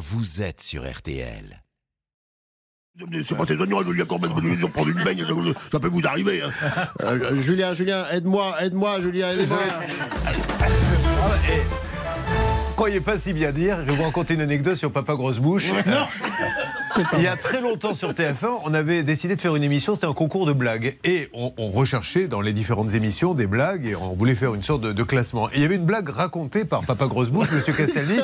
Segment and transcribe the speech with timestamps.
[0.00, 1.62] vous êtes sur RTL.
[3.24, 5.24] C'est pas tes oignons, Julien Courbet, ils ont prendre une baigne,
[5.70, 6.42] ça peut vous arriver.
[6.42, 6.50] Hein.
[7.02, 9.58] Euh, Julien, Julien, aide-moi, aide-moi, Julien, aide-moi.
[12.76, 13.78] croyez pas si bien dire.
[13.82, 15.66] Je vais vous raconter une anecdote sur Papa Grosse Bouche.
[17.16, 20.06] Il y a très longtemps sur TF1, on avait décidé de faire une émission, c'était
[20.06, 20.96] un concours de blagues.
[21.04, 24.62] Et on, on recherchait dans les différentes émissions des blagues et on voulait faire une
[24.62, 25.48] sorte de, de classement.
[25.50, 28.18] Et il y avait une blague racontée par Papa Grosse Bouche, Monsieur Castaldi,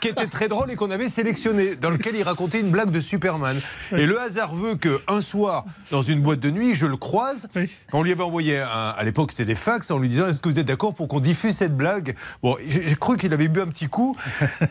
[0.00, 3.00] qui était très drôle et qu'on avait sélectionné, dans lequel il racontait une blague de
[3.00, 3.60] Superman.
[3.96, 7.48] Et le hasard veut qu'un soir, dans une boîte de nuit, je le croise.
[7.92, 8.66] On lui avait envoyé, un-
[8.96, 11.20] à l'époque c'était des fax, en lui disant Est-ce que vous êtes d'accord pour qu'on
[11.20, 12.14] diffuse cette blague?
[12.42, 14.16] Bon, j'ai cru qu'il avait bu un petit coup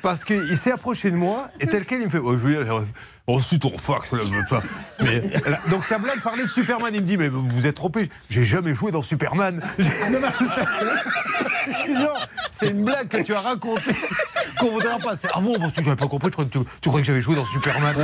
[0.01, 2.35] parce qu'il s'est approché de moi et tel quel il me fait oh,
[3.27, 4.21] Ensuite, on fax, là.
[5.01, 6.91] Mais, là, donc, sa blague parlait de Superman.
[6.93, 9.61] Il me dit Mais vous vous êtes trompé, j'ai jamais joué dans Superman.
[11.89, 12.09] non,
[12.51, 13.95] c'est une blague que tu as racontée
[14.61, 15.13] qu'on voudra pas.
[15.33, 17.35] Ah bon, bon, si j'avais pas compris, je que tu, tu croyais que j'avais joué
[17.35, 17.95] dans Superman.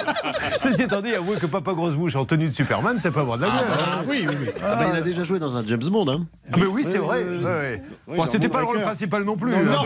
[0.60, 3.36] Ceci étant dit, avouez que Papa Grosse Bouche en tenue de Superman, c'est pas moi
[3.36, 3.56] de la gueule.
[3.70, 4.02] hein.
[4.08, 4.48] oui, oui, oui.
[4.64, 6.08] Ah, bah, il a déjà joué dans un James Bond.
[6.10, 6.26] Hein.
[6.52, 7.22] Ah, mais oui, c'est vrai.
[7.22, 7.82] Ouais.
[8.08, 9.52] Oui, Bon, c'était pas le rôle principal non plus.
[9.52, 9.84] Non, hein.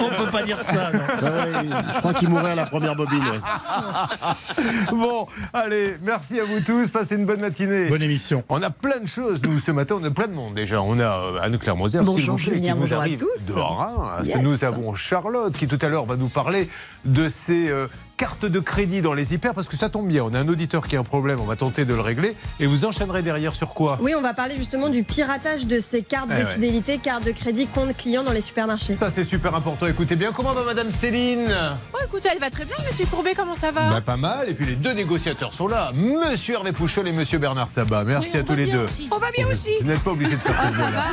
[0.00, 0.90] non, on peut pas dire ça.
[0.92, 1.00] non.
[1.22, 3.20] Ah ouais, je crois qu'il mourrait à la première bobine.
[3.20, 3.40] ouais.
[4.90, 6.88] Bon, allez, merci à vous tous.
[6.90, 7.88] Passez une bonne matinée.
[7.88, 8.42] Bonne émission.
[8.48, 10.82] On a plein de choses, nous, ce matin, on a plein de monde déjà.
[10.82, 11.88] On a euh, Anne-Claire plaît,
[12.38, 13.46] Julien, qui nous bonjour à arrive tous.
[13.46, 14.22] de Rhin.
[14.24, 14.36] Yes.
[14.36, 16.70] Nous avons Charlotte, qui tout à l'heure va nous parler
[17.04, 20.24] de ses euh, cartes de crédit dans les hyper, parce que ça tombe bien.
[20.24, 22.34] On a un auditeur qui a un problème, on va tenter de le régler.
[22.60, 23.98] Et vous enchaînerez derrière sur quoi?
[24.00, 26.52] Oui, on va parler justement du piratage de ces cartes Eh de ouais.
[26.54, 28.94] fidélité, cartes de crédit, compte client dans les supermarchés.
[28.94, 29.86] Ça, c'est super important.
[29.86, 31.54] Écoutez bien, comment va Madame Céline?
[31.92, 33.90] Oh, écoutez, elle va très bien, monsieur Courbet, comment ça va?
[33.90, 34.48] Bah, Pas mal.
[34.48, 35.92] Et puis les deux négociateurs sont là.
[35.94, 38.04] Monsieur Hervé Pouchol et Monsieur Bernard Sabat.
[38.04, 38.86] Merci à tous les deux.
[39.10, 41.04] On va bien aussi Vous n'êtes pas obligé de faire cette voix-là.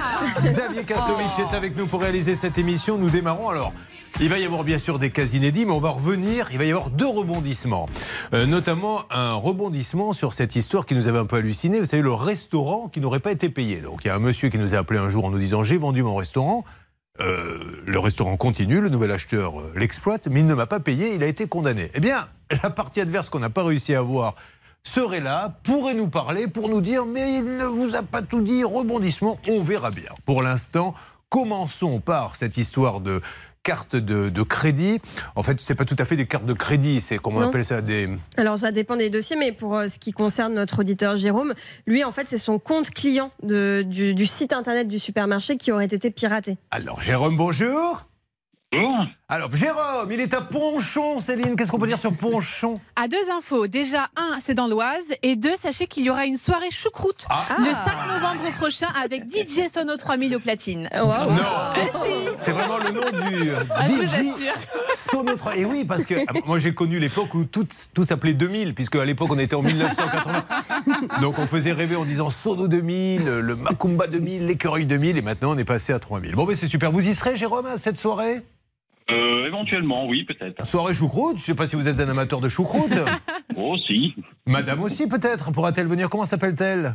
[0.42, 2.98] Xavier Kasovic est avec nous pour réaliser cette émission.
[2.98, 3.73] Nous démarrons alors.
[4.19, 6.47] Il va y avoir bien sûr des cas inédits, mais on va revenir.
[6.52, 7.88] Il va y avoir deux rebondissements.
[8.33, 11.80] Euh, notamment un rebondissement sur cette histoire qui nous avait un peu halluciné.
[11.80, 13.81] Vous savez, le restaurant qui n'aurait pas été payé.
[13.81, 15.63] Donc il y a un monsieur qui nous a appelé un jour en nous disant
[15.63, 16.63] J'ai vendu mon restaurant.
[17.19, 21.16] Euh, le restaurant continue, le nouvel acheteur euh, l'exploite, mais il ne m'a pas payé,
[21.16, 21.89] il a été condamné.
[21.95, 22.28] Eh bien,
[22.63, 24.35] la partie adverse qu'on n'a pas réussi à avoir
[24.84, 28.41] serait là, pourrait nous parler pour nous dire mais il ne vous a pas tout
[28.41, 30.09] dit, rebondissement, on verra bien.
[30.25, 30.94] Pour l'instant,
[31.29, 33.22] commençons par cette histoire de
[33.67, 35.00] carte de, de crédit.
[35.35, 37.66] En fait, c'est pas tout à fait des cartes de crédit, c'est comment on appelle
[37.66, 38.07] ça des
[38.38, 41.53] Alors ça dépend des dossiers, mais pour euh, ce qui concerne notre auditeur Jérôme,
[41.85, 45.73] lui en fait c'est son compte client de- du, du site internet du supermarché qui
[45.73, 46.57] aurait été piraté.
[46.72, 48.06] Alors Jérôme, bonjour.
[49.29, 51.55] Alors Jérôme, il est à Ponchon, Céline.
[51.55, 52.79] Qu'est-ce qu'on peut dire sur Ponchon?
[52.95, 53.67] À deux infos.
[53.67, 55.05] Déjà, un, c'est dans l'Oise.
[55.23, 57.45] Et deux, sachez qu'il y aura une soirée choucroute Ah.
[57.59, 57.73] le 5
[58.13, 60.89] novembre prochain avec DJ Sono 3000 au platine.
[60.94, 61.31] Waouh.
[61.31, 61.38] Non,
[62.06, 62.29] si.
[62.38, 64.53] c'est vraiment le nom du Ah, je vous DJ assure.
[64.95, 65.57] Sono 3.
[65.57, 68.95] Et oui, parce que ah, moi j'ai connu l'époque où tout, tout s'appelait 2000, puisque
[68.95, 70.44] à l'époque on était en 1980.
[71.22, 75.51] Donc on faisait rêver en disant Sono 2000, le Macumba 2000, l'écureuil 2000, et maintenant
[75.53, 76.35] on est passé à 3000.
[76.35, 76.91] Bon, mais c'est super.
[76.91, 78.41] Vous y serez, Jérôme, à cette soirée?
[79.09, 80.66] Euh, éventuellement, oui, peut-être.
[80.66, 82.91] Soirée choucroute Je sais pas si vous êtes un amateur de choucroute.
[83.59, 84.13] Oh, si.
[84.45, 85.51] Madame aussi, peut-être.
[85.51, 86.09] Pourra-t-elle venir?
[86.12, 86.94] Comment s'appelle-t-elle?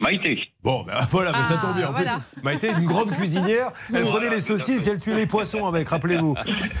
[0.00, 0.38] Maïté.
[0.62, 1.88] Bon, ben voilà, mais ça Ah, tombe bien.
[1.88, 2.18] En plus, voilà.
[2.44, 3.72] Maïté est une grande cuisinière.
[3.92, 6.34] Elle prenait les saucisses et elle tuait les poissons avec, rappelez-vous.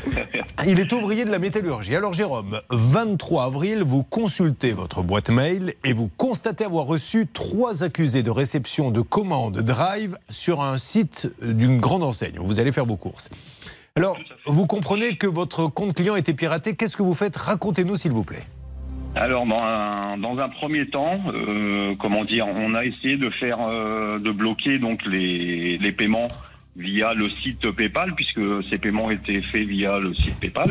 [0.66, 1.96] Il est ouvrier de la métallurgie.
[1.96, 7.82] Alors, Jérôme, 23 avril, vous consultez votre boîte mail et vous constatez avoir reçu trois
[7.82, 12.72] accusés de réception de commandes Drive sur un site d'une grande enseigne où vous allez
[12.72, 13.30] faire vos courses.
[13.98, 14.16] Alors,
[14.46, 16.76] vous comprenez que votre compte client été piraté.
[16.76, 17.34] Qu'est-ce que vous faites?
[17.34, 18.44] Racontez-nous, s'il vous plaît.
[19.16, 24.30] Alors, dans un, premier temps, euh, comment dire, on a essayé de faire, euh, de
[24.30, 26.28] bloquer donc les, les paiements
[26.76, 30.70] via le site PayPal, puisque ces paiements étaient faits via le site PayPal.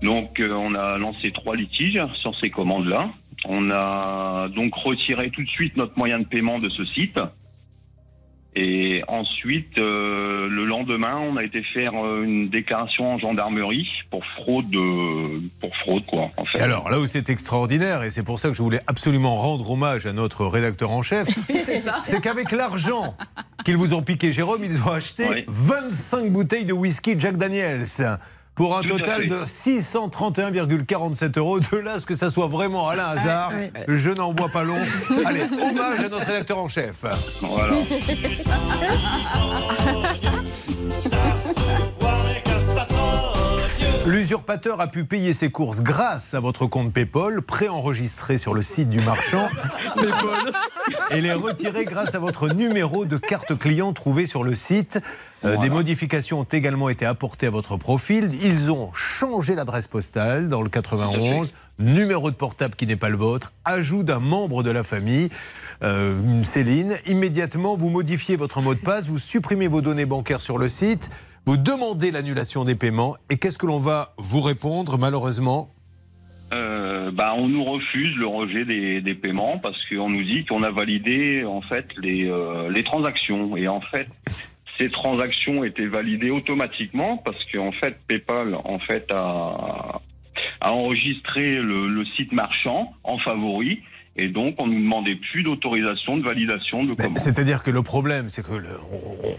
[0.00, 3.10] Donc, euh, on a lancé trois litiges sur ces commandes-là.
[3.44, 7.20] On a donc retiré tout de suite notre moyen de paiement de ce site.
[8.56, 14.24] Et ensuite, euh, le lendemain, on a été faire euh, une déclaration en gendarmerie pour
[14.36, 16.30] fraude, euh, pour fraude quoi.
[16.36, 16.58] En fait.
[16.58, 19.70] Et alors, là où c'est extraordinaire, et c'est pour ça que je voulais absolument rendre
[19.70, 21.28] hommage à notre rédacteur en chef,
[22.02, 23.14] c'est qu'avec l'argent
[23.64, 25.44] qu'ils vous ont piqué, Jérôme, ils ont acheté Oui.
[25.46, 27.84] 25 bouteilles de whisky Jack Daniels.
[28.58, 31.60] Pour un total de 631,47 euros.
[31.60, 33.70] De là, à ce que ça soit vraiment Alain Hazard, ouais.
[33.86, 34.74] je n'en vois pas long.
[35.24, 37.04] Allez, hommage à notre rédacteur en chef.
[37.40, 37.74] Voilà.
[44.08, 48.88] L'usurpateur a pu payer ses courses grâce à votre compte PayPal, préenregistré sur le site
[48.88, 49.50] du marchand.
[49.96, 50.52] PayPal,
[51.10, 54.98] et les retirer grâce à votre numéro de carte client trouvé sur le site.
[55.44, 58.30] Euh, Des modifications ont également été apportées à votre profil.
[58.42, 63.18] Ils ont changé l'adresse postale dans le 91, numéro de portable qui n'est pas le
[63.18, 65.28] vôtre, ajout d'un membre de la famille,
[65.82, 66.96] euh, Céline.
[67.06, 71.10] Immédiatement, vous modifiez votre mot de passe, vous supprimez vos données bancaires sur le site,
[71.48, 73.16] vous demandez l'annulation des paiements.
[73.30, 75.70] Et qu'est-ce que l'on va vous répondre, malheureusement
[76.52, 80.70] Euh, bah, on nous refuse le rejet des, paiements parce qu'on nous dit qu'on a
[80.70, 84.08] validé en fait les, euh, les transactions et en fait
[84.78, 90.02] ces transactions étaient validées automatiquement parce qu'en fait PayPal en fait a,
[90.60, 93.80] a enregistré le site marchand en favori
[94.18, 97.18] et donc on nous demandait plus d'autorisation de validation de commande.
[97.18, 98.68] C'est-à-dire que le problème, c'est que le-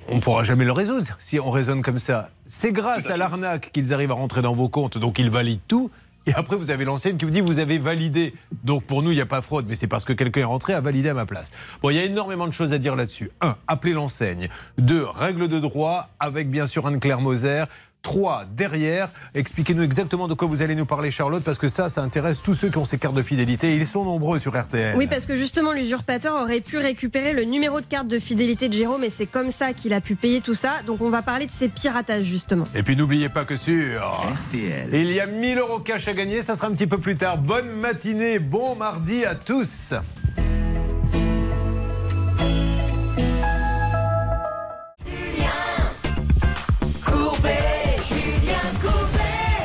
[0.10, 2.30] on ne pourra jamais le résoudre si on raisonne comme ça.
[2.46, 5.92] C'est grâce à l'arnaque qu'ils arrivent à rentrer dans vos comptes, donc ils valident tout.
[6.28, 8.34] Et après, vous avez l'enseigne qui vous dit vous avez validé.
[8.64, 10.74] Donc pour nous, il n'y a pas fraude, mais c'est parce que quelqu'un est rentré
[10.74, 11.52] à valider à ma place.
[11.82, 13.32] Bon, il y a énormément de choses à dire là-dessus.
[13.42, 14.50] Un, appelez l'enseigne.
[14.78, 17.64] Deux, règles de droit avec bien sûr Anne-Claire Moser.
[18.01, 22.01] Trois, derrière, expliquez-nous exactement de quoi vous allez nous parler, Charlotte, parce que ça, ça
[22.01, 23.75] intéresse tous ceux qui ont ces cartes de fidélité.
[23.75, 24.96] Ils sont nombreux sur RTL.
[24.96, 28.74] Oui, parce que justement, l'usurpateur aurait pu récupérer le numéro de carte de fidélité de
[28.74, 30.81] Jérôme et c'est comme ça qu'il a pu payer tout ça.
[30.88, 32.66] Donc, on va parler de ces piratages, justement.
[32.74, 34.90] Et puis n'oubliez pas que sur RTL.
[34.94, 37.38] Il y a 1000 euros cash à gagner, ça sera un petit peu plus tard.
[37.38, 39.94] Bonne matinée, bon mardi à tous.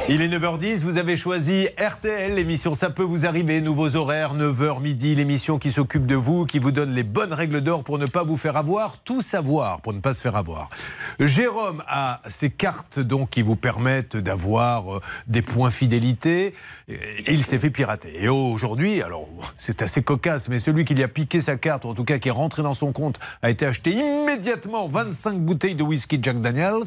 [0.06, 4.82] Il est 9h10, vous avez choisi RTL, l'émission Ça peut vous arriver, nouveaux horaires, 9h
[4.82, 8.04] midi, l'émission qui s'occupe de vous, qui vous donne les bonnes règles d'or pour ne
[8.04, 10.68] pas vous faire avoir, tout savoir pour ne pas se faire avoir.
[11.20, 16.52] Jérôme a ces cartes donc qui vous permettent d'avoir euh, des points fidélité.
[17.26, 18.22] Il s'est fait pirater.
[18.22, 19.26] Et aujourd'hui, alors
[19.56, 22.18] c'est assez cocasse, mais celui qui lui a piqué sa carte, ou en tout cas
[22.18, 26.42] qui est rentré dans son compte, a été acheté immédiatement 25 bouteilles de whisky Jack
[26.42, 26.84] Daniels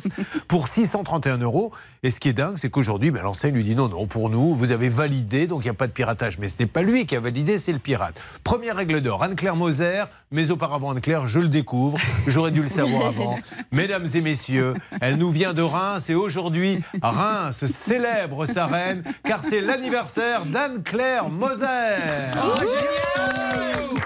[0.47, 1.71] pour 631 euros.
[2.03, 4.55] Et ce qui est dingue, c'est qu'aujourd'hui, ben, l'enseigne lui dit non, non, pour nous,
[4.55, 6.37] vous avez validé, donc il n'y a pas de piratage.
[6.39, 8.15] Mais ce n'est pas lui qui a validé, c'est le pirate.
[8.43, 13.05] Première règle d'or, Anne-Claire Moser, mais auparavant Anne-Claire, je le découvre, j'aurais dû le savoir
[13.07, 13.37] avant.
[13.71, 19.43] Mesdames et messieurs, elle nous vient de Reims et aujourd'hui, Reims célèbre sa reine car
[19.43, 21.65] c'est l'anniversaire d'Anne-Claire Moser.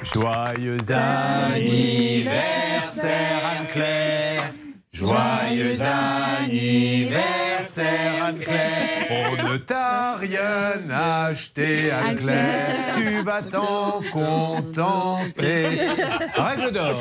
[0.03, 2.31] Joyeux anniversaire
[3.59, 4.30] Anne-Claire
[4.93, 5.77] Joyeux
[6.41, 15.79] anniversaire Anne-Claire On ne t'a rien acheté Anne-Claire Tu vas t'en contenter.
[16.35, 16.97] Règle d'or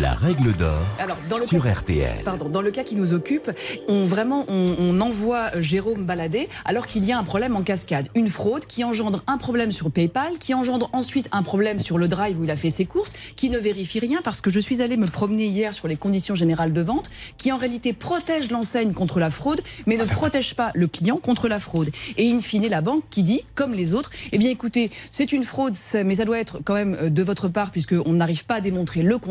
[0.00, 2.24] La règle d'or Alors, dans sur cas- RTL.
[2.24, 3.50] Pardon, dans le cas qui nous occupe,
[3.88, 7.62] on vraiment on, on envoie euh, Jérôme balader alors qu'il y a un problème en
[7.62, 11.96] cascade, une fraude qui engendre un problème sur PayPal, qui engendre ensuite un problème sur
[11.96, 14.60] le Drive où il a fait ses courses, qui ne vérifie rien parce que je
[14.60, 17.08] suis allée me promener hier sur les conditions générales de vente,
[17.38, 21.48] qui en réalité protège l'enseigne contre la fraude, mais ne protège pas le client contre
[21.48, 21.90] la fraude.
[22.18, 25.44] Et in fine, la banque qui dit, comme les autres, eh bien écoutez, c'est une
[25.44, 28.60] fraude, mais ça doit être quand même euh, de votre part puisqu'on n'arrive pas à
[28.60, 29.29] démontrer le contraire.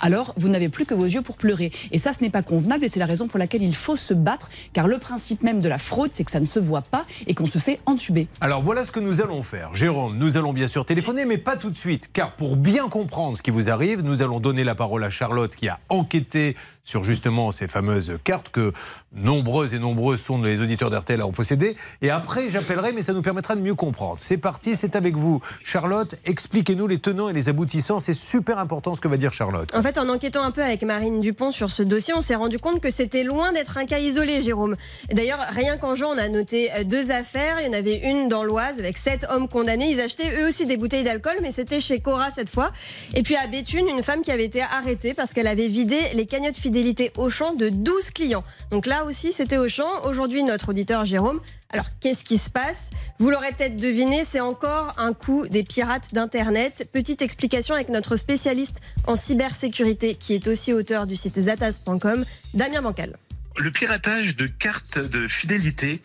[0.00, 1.70] Alors vous n'avez plus que vos yeux pour pleurer.
[1.92, 4.14] Et ça, ce n'est pas convenable et c'est la raison pour laquelle il faut se
[4.14, 7.06] battre, car le principe même de la fraude, c'est que ça ne se voit pas
[7.26, 8.28] et qu'on se fait entuber.
[8.40, 9.74] Alors voilà ce que nous allons faire.
[9.74, 13.36] Jérôme, nous allons bien sûr téléphoner, mais pas tout de suite, car pour bien comprendre
[13.36, 16.56] ce qui vous arrive, nous allons donner la parole à Charlotte qui a enquêté
[16.88, 18.72] sur justement ces fameuses cartes que
[19.12, 21.76] nombreuses et nombreuses sont les auditeurs d'RTL à en posséder.
[22.00, 24.16] Et après, j'appellerai, mais ça nous permettra de mieux comprendre.
[24.18, 25.42] C'est parti, c'est avec vous.
[25.64, 27.98] Charlotte, expliquez-nous les tenants et les aboutissants.
[27.98, 29.68] C'est super important ce que va dire Charlotte.
[29.76, 32.58] En fait, en enquêtant un peu avec Marine Dupont sur ce dossier, on s'est rendu
[32.58, 34.76] compte que c'était loin d'être un cas isolé, Jérôme.
[35.12, 37.60] D'ailleurs, rien qu'en juin, on a noté euh, deux affaires.
[37.60, 39.90] Il y en avait une dans l'Oise avec sept hommes condamnés.
[39.90, 42.72] Ils achetaient eux aussi des bouteilles d'alcool, mais c'était chez Cora cette fois.
[43.14, 46.24] Et puis à Béthune, une femme qui avait été arrêtée parce qu'elle avait vidé les
[46.24, 48.44] cagnottes fidélité Auchan de 12 clients.
[48.70, 50.04] Donc là aussi, c'était Auchan.
[50.04, 51.40] Aujourd'hui, notre auditeur Jérôme.
[51.70, 52.90] Alors, qu'est-ce qui se passe?
[53.18, 56.88] Vous l'aurez peut-être deviné, c'est encore un coup des pirates d'Internet.
[56.92, 58.76] Petite explication avec notre spécialiste
[59.08, 63.16] en cybersécurité, qui est aussi auteur du site zatas.com, Damien Bancal.
[63.56, 66.00] le piratage de cartes de fidélité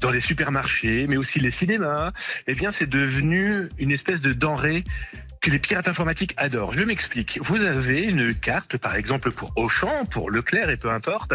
[0.00, 2.12] dans les supermarchés, mais aussi les cinémas,
[2.48, 4.82] eh bien, c'est devenu une espèce de denrée
[5.50, 6.72] les pirates informatiques adorent.
[6.72, 7.38] Je m'explique.
[7.42, 11.34] Vous avez une carte, par exemple pour Auchan, pour Leclerc et peu importe.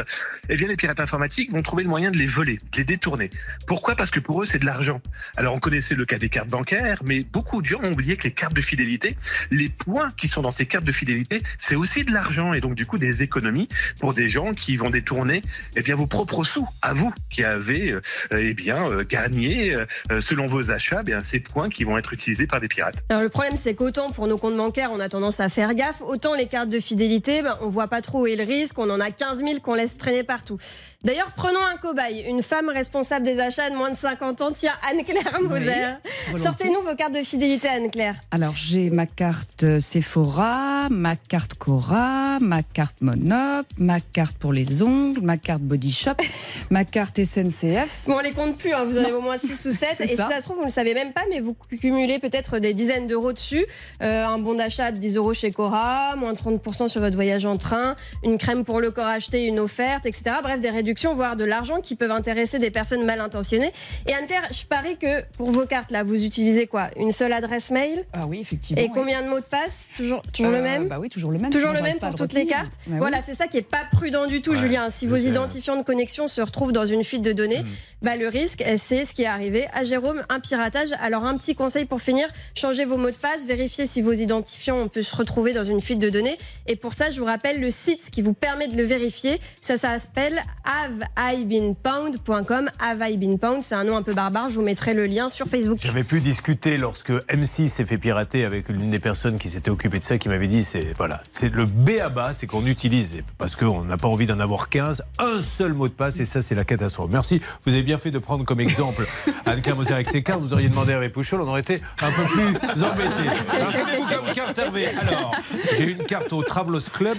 [0.49, 3.29] Eh bien, les pirates informatiques vont trouver le moyen de les voler, de les détourner.
[3.67, 3.95] Pourquoi?
[3.95, 5.01] Parce que pour eux, c'est de l'argent.
[5.37, 8.23] Alors, on connaissait le cas des cartes bancaires, mais beaucoup de gens ont oublié que
[8.23, 9.17] les cartes de fidélité,
[9.49, 12.75] les points qui sont dans ces cartes de fidélité, c'est aussi de l'argent et donc
[12.75, 13.67] du coup des économies
[13.99, 15.41] pour des gens qui vont détourner
[15.75, 18.01] eh bien vos propres sous à vous qui avez euh,
[18.31, 22.13] eh bien euh, gagné euh, selon vos achats eh bien ces points qui vont être
[22.13, 23.03] utilisés par des pirates.
[23.09, 26.01] Alors le problème c'est qu'autant pour nos comptes bancaires on a tendance à faire gaffe,
[26.01, 28.89] autant les cartes de fidélité ben, on voit pas trop où est le risque, on
[28.89, 30.57] en a 15 000 qu'on laisse traîner partout.
[31.03, 34.73] D'ailleurs prenons un cobaye, une femme responsable des achats de moins de 50 ans, tiens
[34.87, 35.95] Anne-Claire Moser.
[36.37, 38.17] Sortez-nous vos cartes de fidélité Anne-Claire.
[38.29, 44.83] Alors j'ai ma carte Sephora, ma carte Cora, ma carte Monop, ma carte pour les
[44.83, 46.11] ongles, ma carte Body Shop,
[46.69, 48.03] ma carte SNCF.
[48.05, 48.83] Bon, on les compte plus, hein.
[48.85, 49.89] vous en avez au moins 6 ou 7.
[50.01, 52.59] Et si ça se trouve, vous ne le savez même pas, mais vous cumulez peut-être
[52.59, 53.65] des dizaines d'euros dessus.
[54.03, 57.57] Euh, un bon d'achat de 10 euros chez Cora, moins 30% sur votre voyage en
[57.57, 60.35] train, une crème pour le corps acheté, une offerte, etc.
[60.43, 63.71] Bref, des réductions, voire de l'argent qui peuvent intéresser des personnes mal intentionnées.
[64.07, 66.89] Et Anne-Claire, je parie que pour vos cartes, là, vous utilisez quoi?
[66.97, 68.05] Une seule adresse mail?
[68.13, 68.81] Ah oui, effectivement.
[68.81, 69.87] Et combien de mots de passe?
[69.95, 70.87] Toujours, toujours le Euh, même?
[70.87, 71.51] Bah oui, toujours le même.
[71.51, 72.73] Toujours le même pour toutes le les cartes?
[72.85, 72.97] Bah oui.
[72.97, 74.89] voilà, c'est ça qui est pas prudent du tout, Ouais, Julien.
[74.89, 77.63] Si vos identifiants de connexion se retrouvent dans une fuite de données,
[78.01, 80.89] bah, le risque, c'est ce qui est arrivé à Jérôme, un piratage.
[81.01, 84.87] Alors, un petit conseil pour finir changez vos mots de passe, vérifiez si vos identifiants
[84.87, 86.37] peut se retrouver dans une fuite de données.
[86.67, 89.39] Et pour ça, je vous rappelle le site qui vous permet de le vérifier.
[89.61, 90.41] Ça s'appelle
[90.81, 92.69] haveibeenpound.com.
[92.79, 94.49] Haveibeenpound, c'est un nom un peu barbare.
[94.49, 95.79] Je vous mettrai le lien sur Facebook.
[95.81, 99.99] J'avais pu discuter lorsque M6 s'est fait pirater avec l'une des personnes qui s'était occupée
[99.99, 103.21] de ça, qui m'avait dit c'est voilà, c'est le B à bas, c'est qu'on utilise
[103.37, 106.41] parce qu'on n'a pas envie d'en avoir 15, un seul mot de passe et ça
[106.41, 107.09] c'est la catastrophe.
[107.11, 109.07] Merci, vous avez bien fait de prendre comme exemple
[109.45, 110.41] Anne-Claire Moser avec ses cartes.
[110.41, 112.47] Vous auriez demandé à Hervé Pouchol, on aurait été un peu plus
[112.83, 113.29] embêtés.
[113.51, 115.35] Alors qu'avez-vous comme carte Hervé Alors
[115.77, 117.17] j'ai une carte au Travelos Club,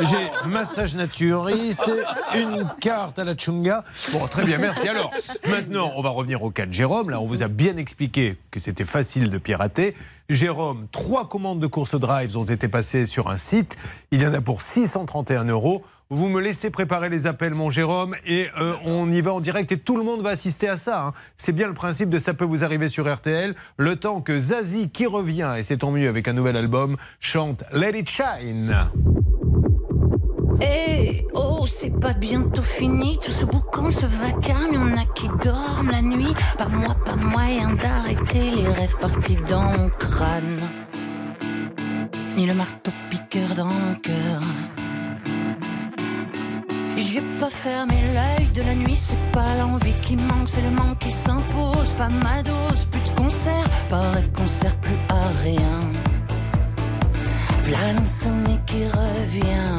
[0.00, 1.90] j'ai massage naturiste,
[2.34, 3.84] une carte à la Chunga.
[4.12, 4.88] Bon très bien, merci.
[4.88, 5.10] Alors
[5.48, 7.10] maintenant on va revenir au cas de Jérôme.
[7.10, 9.94] Là on vous a bien expliqué que c'était facile de pirater.
[10.28, 13.76] Jérôme, trois commandes de course drive ont été passées sur un site.
[14.12, 15.82] Il y en a pour 631 euros.
[16.08, 19.72] Vous me laissez préparer les appels, mon Jérôme, et euh, on y va en direct
[19.72, 21.06] et tout le monde va assister à ça.
[21.06, 21.12] hein.
[21.36, 24.88] C'est bien le principe de ça peut vous arriver sur RTL, le temps que Zazie,
[24.88, 28.72] qui revient, et c'est tant mieux avec un nouvel album, chante Let It Shine.
[30.60, 35.90] Eh oh, c'est pas bientôt fini, tout ce boucan, ce vacarme, y'en a qui dorment
[35.90, 36.34] la nuit.
[36.56, 40.60] Pas moi, pas moyen d'arrêter les rêves partis dans mon crâne.
[42.36, 44.42] Ni le marteau piqueur dans mon cœur.
[46.96, 50.98] J'ai pas fermé l'œil de la nuit, c'est pas l'envie qui manque, c'est le manque
[50.98, 51.92] qui s'impose.
[51.94, 55.80] Pas ma dose, plus de concert, paraît qu'on sert plus à rien.
[57.64, 59.75] V'là l'insomnie qui revient.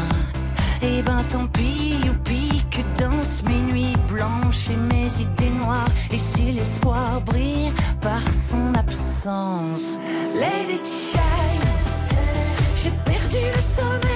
[6.57, 7.71] L'espoir brille
[8.01, 9.99] par son absence,
[10.69, 11.67] it shine.
[12.75, 14.06] J'ai perdu le sommeil,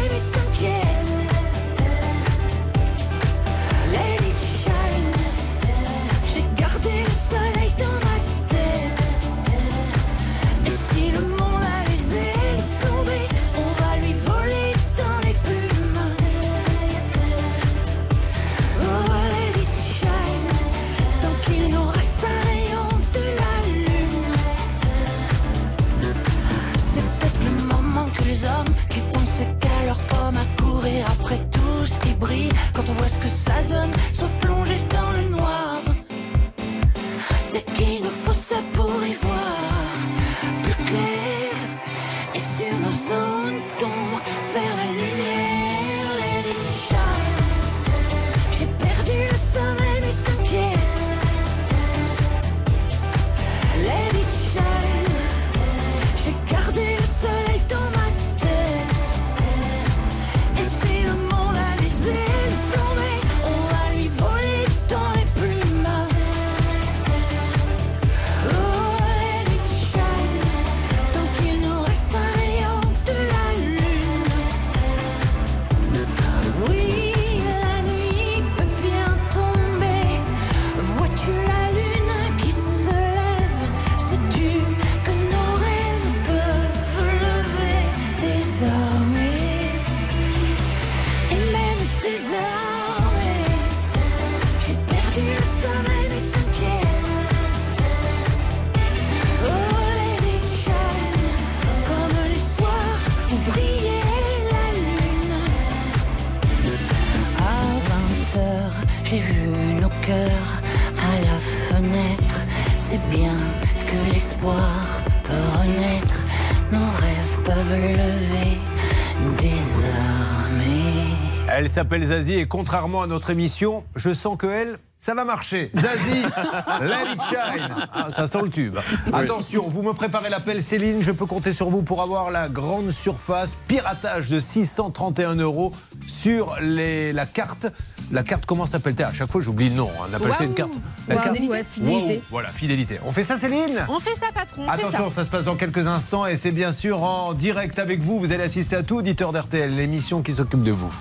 [121.71, 125.71] s'appelle Zazie et contrairement à notre émission, je sens que elle, ça va marcher.
[125.73, 126.21] Zazie,
[126.81, 127.87] let it shine.
[127.93, 128.77] Ah, ça sent le tube.
[129.13, 132.91] Attention, vous me préparez l'appel Céline, je peux compter sur vous pour avoir la grande
[132.91, 135.71] surface piratage de 631 euros
[136.07, 137.67] sur les, la carte.
[138.11, 139.07] La carte, comment s'appelle-t-elle?
[139.07, 139.89] À chaque fois, j'oublie le nom.
[140.01, 140.07] hein.
[140.11, 140.73] On appelle ça une carte.
[141.07, 142.15] La carte- ouais, fidélité.
[142.17, 142.99] Wow, Voilà, fidélité.
[143.05, 143.79] On fait ça, Céline?
[143.87, 144.63] On fait ça, patron.
[144.63, 145.15] on fait Attention, ça.
[145.15, 145.25] ça.
[145.25, 148.19] se passe dans quelques instants et c'est bien sûr en direct avec vous.
[148.19, 150.93] Vous allez assister à tout, auditeur d'RTL, l'émission qui s'occupe de vous.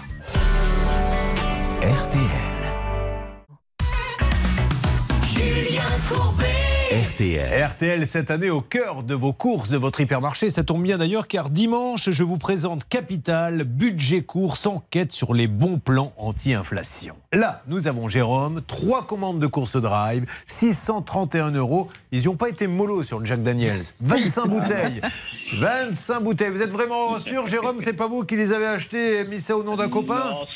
[1.82, 2.20] RTL.
[5.25, 6.44] Julien Courbet.
[7.12, 7.64] RTL.
[7.64, 10.50] RTL cette année au cœur de vos courses de votre hypermarché.
[10.50, 15.46] Ça tombe bien d'ailleurs car dimanche, je vous présente Capital, budget course, enquête sur les
[15.46, 17.14] bons plans anti-inflation.
[17.32, 21.88] Là, nous avons Jérôme, trois commandes de course drive, 631 euros.
[22.12, 23.84] Ils n'y ont pas été mollo sur le Jack Daniels.
[24.00, 25.00] 25 bouteilles.
[25.58, 26.50] 25 bouteilles.
[26.50, 29.56] Vous êtes vraiment sûr, Jérôme, c'est pas vous qui les avez achetées et mis ça
[29.56, 30.30] au nom d'un copain?
[30.30, 30.46] Non,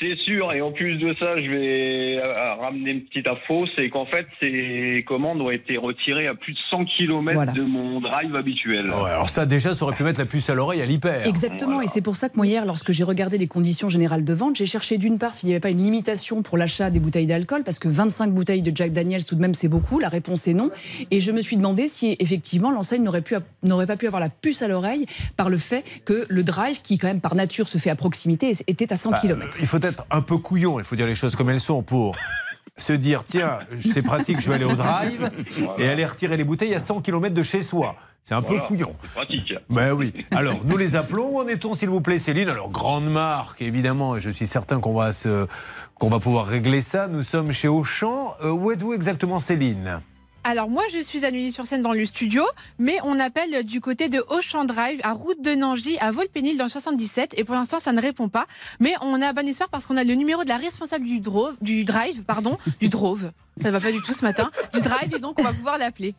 [0.00, 0.52] c'est sûr.
[0.52, 4.26] Et en plus de ça, je vais euh, ramener une petite info, c'est qu'en fait,
[4.40, 7.52] ces commandes ont été retirées à plus de 100 km Voilà.
[7.52, 8.86] de mon drive habituel.
[8.90, 11.26] Ouais, alors ça déjà, ça aurait pu mettre la puce à l'oreille à l'hyper.
[11.26, 14.32] Exactement, et c'est pour ça que moi hier, lorsque j'ai regardé les conditions générales de
[14.34, 17.26] vente, j'ai cherché d'une part s'il n'y avait pas une limitation pour l'achat des bouteilles
[17.26, 20.46] d'alcool, parce que 25 bouteilles de Jack Daniels tout de même c'est beaucoup, la réponse
[20.48, 20.70] est non.
[21.10, 24.68] Et je me suis demandé si effectivement l'enseigne n'aurait pas pu avoir la puce à
[24.68, 25.06] l'oreille
[25.36, 28.52] par le fait que le drive, qui quand même par nature se fait à proximité,
[28.66, 29.56] était à 100 Bah, km.
[29.60, 32.16] Il faut être un peu couillon, il faut dire les choses comme elles sont pour
[32.76, 35.30] se dire tiens, c'est pratique, je vais aller au drive
[35.78, 37.96] et aller retirer les bouteilles à 100 km de chez soi.
[38.24, 38.94] C'est un Voilà, peu couillon.
[39.14, 39.54] Pratique.
[39.70, 40.12] Ben oui.
[40.32, 41.30] Alors, nous les appelons.
[41.30, 42.50] Où en est-on, s'il vous plaît, Céline?
[42.50, 45.46] Alors, grande marque, évidemment, et je suis certain qu'on va, se,
[45.94, 47.08] qu'on va pouvoir régler ça.
[47.08, 48.34] Nous sommes chez Auchan.
[48.42, 50.02] Euh, où êtes-vous exactement, Céline?
[50.48, 52.42] Alors moi, je suis à Neuilly-sur-Seine dans le studio,
[52.78, 56.64] mais on appelle du côté de Auchan Drive, à Route de Nangy, à Volpénil dans
[56.64, 58.46] le 77, et pour l'instant, ça ne répond pas.
[58.80, 61.20] Mais on a bon espoir parce qu'on a le numéro de la responsable du,
[61.60, 63.30] du drive, pardon, du drove.
[63.60, 64.50] Ça ne va pas du tout ce matin.
[64.72, 66.14] Du drive, et donc on va pouvoir l'appeler.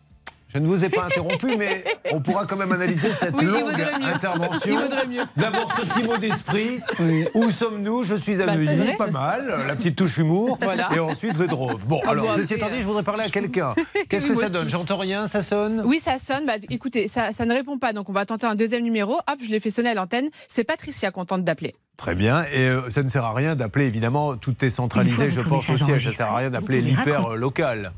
[0.53, 3.79] Je ne vous ai pas interrompu, mais on pourra quand même analyser cette Oui, longue
[4.03, 4.79] intervention.
[5.37, 6.79] D'abord ce petit mot d'esprit.
[7.35, 8.03] Où sommes-nous?
[8.03, 9.53] Je suis à Bah, Neuilly, pas mal.
[9.67, 10.57] La petite touche humour.
[10.61, 10.89] Voilà.
[10.95, 11.85] Et ensuite le drove.
[11.87, 13.75] Bon, Ah alors, bon, ceci étant dit, je voudrais parler à quelqu'un.
[14.09, 14.69] Qu'est-ce que ça donne?
[14.69, 15.83] J'entends rien, ça sonne?
[15.85, 16.45] Oui, ça sonne.
[16.47, 19.13] Bah, écoutez, ça, ça ne répond pas, donc on va tenter un deuxième numéro.
[19.15, 20.29] Hop, je l'ai fait sonner à l'antenne.
[20.47, 21.75] C'est Patricia qu'on tente d'appeler.
[21.95, 22.43] Très bien.
[22.51, 25.77] Et euh, ça ne sert à rien d'appeler, évidemment, tout est centralisé, je pense, au
[25.77, 26.03] siège.
[26.05, 27.91] Ça ne sert à rien d'appeler l'hyper euh, local.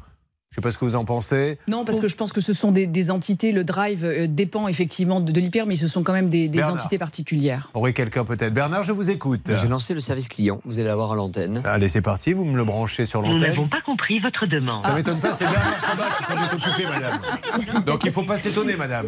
[0.54, 1.60] Je ne sais pas ce que vous en pensez.
[1.70, 4.68] Non, parce que je pense que ce sont des, des entités, le drive euh, dépend
[4.68, 7.70] effectivement de, de l'hyper, mais ce sont quand même des, entités particulières.
[7.74, 9.50] Aurait quelqu'un peut-être Bernard, je vous écoute.
[9.62, 11.62] J'ai lancé le service client, vous allez avoir à l'antenne.
[11.64, 13.52] Allez, c'est parti, vous me le branchez sur Nous l'antenne.
[13.52, 14.84] n'avons pas compris votre demande.
[14.84, 17.84] Ça m'étonne pas, c'est Bernard Sabat qui s'en est occupé, madame.
[17.86, 19.08] Donc il ne faut pas s'étonner, madame.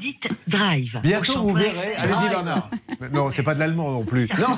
[0.00, 1.00] Dites drive.
[1.02, 1.96] Bientôt, vous verrez.
[1.96, 2.70] Allez-y, Bernard.
[3.12, 4.30] Non, c'est pas de l'allemand non plus.
[4.38, 4.56] Non.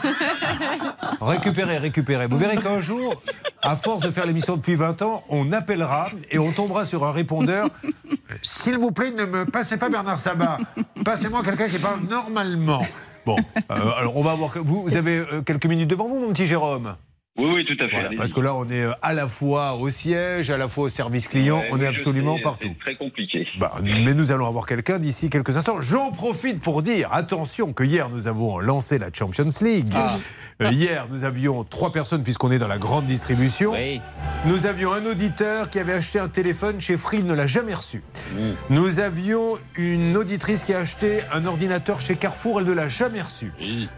[1.26, 2.28] Récupérez, récupérez.
[2.28, 3.20] Vous verrez qu'un jour,
[3.62, 7.12] à force de faire l'émission depuis 20 ans, on appellera et on tombera sur un
[7.12, 7.68] répondeur.
[8.42, 10.58] S'il vous plaît, ne me passez pas Bernard Sabat.
[11.04, 12.82] Passez-moi quelqu'un qui parle normalement.
[13.24, 13.36] Bon,
[13.72, 14.52] euh, alors on va voir.
[14.56, 16.96] vous avez euh, quelques minutes devant vous, mon petit Jérôme
[17.38, 18.00] Oui, oui, tout à fait.
[18.00, 20.84] Voilà, parce que là, on est euh, à la fois au siège, à la fois
[20.84, 22.68] au service client, Ouais, on est absolument sais, partout.
[22.68, 23.46] C'est très compliqué.
[23.58, 25.80] Bah, mais nous allons avoir quelqu'un d'ici quelques instants.
[25.80, 29.92] J'en profite pour dire, attention, que hier nous avons lancé la Champions League.
[30.62, 33.74] Euh, hier, nous avions trois personnes, puisqu'on est dans la grande distribution.
[34.46, 37.74] Nous avions un auditeur qui avait acheté un téléphone chez Free, il ne l'a jamais
[37.74, 38.02] reçu.
[38.70, 43.20] Nous avions une auditrice qui a acheté un ordinateur chez Carrefour, elle ne l'a jamais
[43.20, 43.52] reçu.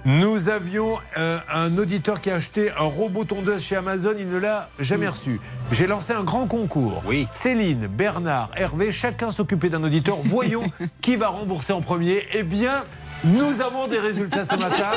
[0.04, 4.38] Nous avions euh, un auditeur qui a acheté un robot tondeuse chez Amazon, il ne
[4.38, 5.38] l'a jamais reçu.
[5.70, 7.02] J'ai lancé un grand concours.
[7.32, 10.16] Céline, Bernard, Hervé, chacun s'occupait d'un auditeur.
[10.24, 10.64] Voyons
[11.02, 12.26] qui va rembourser en premier.
[12.32, 12.82] Eh bien,
[13.24, 14.90] nous avons des résultats ce matin.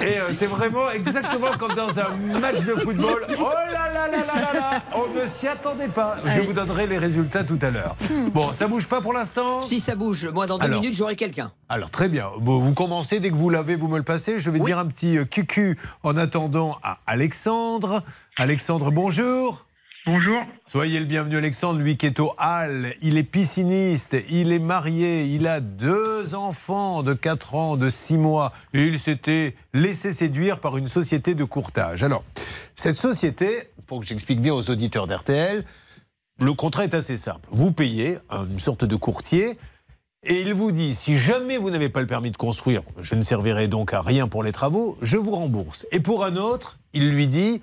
[0.00, 2.08] Et euh, c'est vraiment exactement comme dans un
[2.40, 3.26] match de football.
[3.38, 6.16] Oh là là là là là là On ne s'y attendait pas.
[6.26, 7.96] Je vous donnerai les résultats tout à l'heure.
[8.32, 9.60] Bon, ça bouge pas pour l'instant?
[9.60, 10.80] Si ça bouge, moi dans deux Alors.
[10.80, 11.50] minutes j'aurai quelqu'un.
[11.68, 14.38] alors très bien, Bon, vous commencez, dès que vous l'avez, vous me le passez.
[14.38, 18.02] Je vais dire un petit euh, cucu en attendant à Alexandre.
[18.36, 19.64] Alexandre, bonjour.
[20.10, 20.40] Bonjour.
[20.66, 25.24] Soyez le bienvenu Alexandre, lui qui est au Hall, il est pisciniste, il est marié,
[25.24, 30.60] il a deux enfants de 4 ans, de 6 mois, et il s'était laissé séduire
[30.60, 32.02] par une société de courtage.
[32.02, 32.24] Alors,
[32.74, 35.62] cette société, pour que j'explique bien aux auditeurs d'RTL,
[36.40, 37.46] le contrat est assez simple.
[37.52, 39.58] Vous payez une sorte de courtier
[40.22, 43.20] et il vous dit, si jamais vous n'avez pas le permis de construire, je ne
[43.20, 45.86] servirai donc à rien pour les travaux, je vous rembourse.
[45.92, 47.60] Et pour un autre, il lui dit,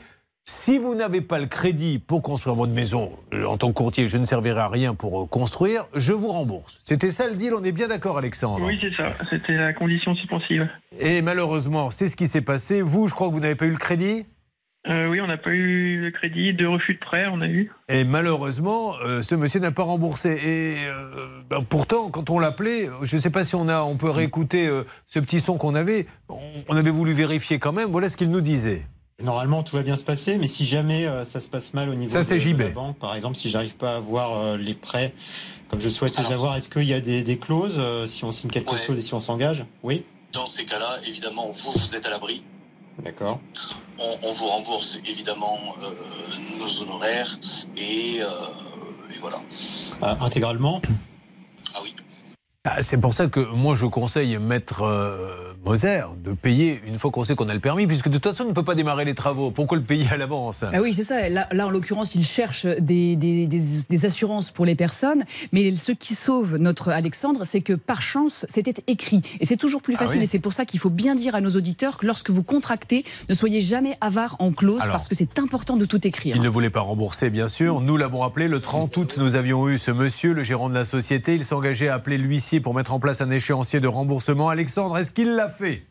[0.47, 4.07] Si vous n'avez pas le crédit pour construire votre maison, euh, en tant que courtier,
[4.07, 6.77] je ne servirai à rien pour euh, construire, je vous rembourse.
[6.83, 9.11] C'était ça le deal, on est bien d'accord Alexandre Oui, c'est ça.
[9.31, 10.69] C'était la condition suspensive.
[10.99, 12.83] Et malheureusement, c'est ce qui s'est passé.
[12.83, 14.27] Vous, je crois que vous n'avez pas eu le crédit?
[14.87, 17.71] Euh, oui, on n'a pas eu le crédit, deux refus de prêt, on a eu.
[17.89, 20.29] Et malheureusement, euh, ce monsieur n'a pas remboursé.
[20.29, 23.95] Et euh, ben, pourtant, quand on l'appelait, je ne sais pas si on, a, on
[23.95, 24.69] peut réécouter
[25.07, 26.05] ce petit son qu'on avait.
[26.29, 26.37] On,
[26.69, 27.89] on avait voulu vérifier quand même.
[27.89, 28.85] Voilà ce qu'il nous disait.
[29.23, 31.95] Normalement, tout va bien se passer, mais si jamais euh, ça se passe mal au
[31.95, 35.13] niveau Ça, de, la banque, par exemple, si j'arrive pas à avoir euh, les prêts
[35.69, 38.31] comme je souhaite les avoir, est-ce qu'il y a des, des clauses euh, si on
[38.31, 39.65] signe quelque chose et si on s'engage?
[39.83, 40.03] Oui.
[40.33, 42.43] Dans ces cas-là, évidemment, vous, vous êtes à l'abri.
[43.03, 43.39] D'accord.
[43.97, 47.39] On, on vous rembourse évidemment euh, nos honoraires
[47.77, 48.27] et, euh,
[49.13, 49.41] et voilà.
[50.01, 50.81] Ah, intégralement?
[51.73, 51.79] Ah,
[52.81, 57.23] C'est pour ça que moi je conseille Maître euh, Moser de payer une fois qu'on
[57.23, 59.15] sait qu'on a le permis, puisque de toute façon on ne peut pas démarrer les
[59.15, 59.49] travaux.
[59.51, 60.63] Pourquoi le payer à l'avance?
[60.71, 61.27] Ah oui, c'est ça.
[61.29, 65.23] Là, là, en l'occurrence, il cherche des, des- des- des assurances pour les personnes.
[65.53, 69.21] Mais ce qui sauve notre Alexandre, c'est que par chance, c'était écrit.
[69.39, 70.19] Et c'est toujours plus Ah facile.
[70.19, 70.23] oui.
[70.25, 73.03] Et c'est pour ça qu'il faut bien dire à nos auditeurs que lorsque vous contractez,
[73.29, 76.35] ne soyez jamais avare en clause, Alors, parce que c'est important de tout écrire.
[76.35, 77.81] Il ne voulait pas rembourser, bien sûr.
[77.81, 79.15] Nous l'avons appelé le 30 août.
[79.17, 81.33] Nous avions eu ce monsieur, le gérant de la société.
[81.35, 84.49] Il s'engageait à appeler l'huissier pour mettre en place un échéancier de remboursement.
[84.49, 85.83] Alexandre, est-ce qu'il l'a fait?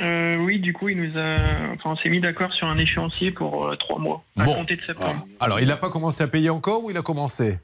[0.00, 1.36] Euh, oui, du coup, il nous a,
[1.74, 4.54] enfin, on s'est mis d'accord sur un échéancier pour euh, trois mois, à Bon.
[4.54, 5.26] compter de septembre.
[5.38, 7.58] Alors, il n'a pas commencé à payer encore ou il a commencé?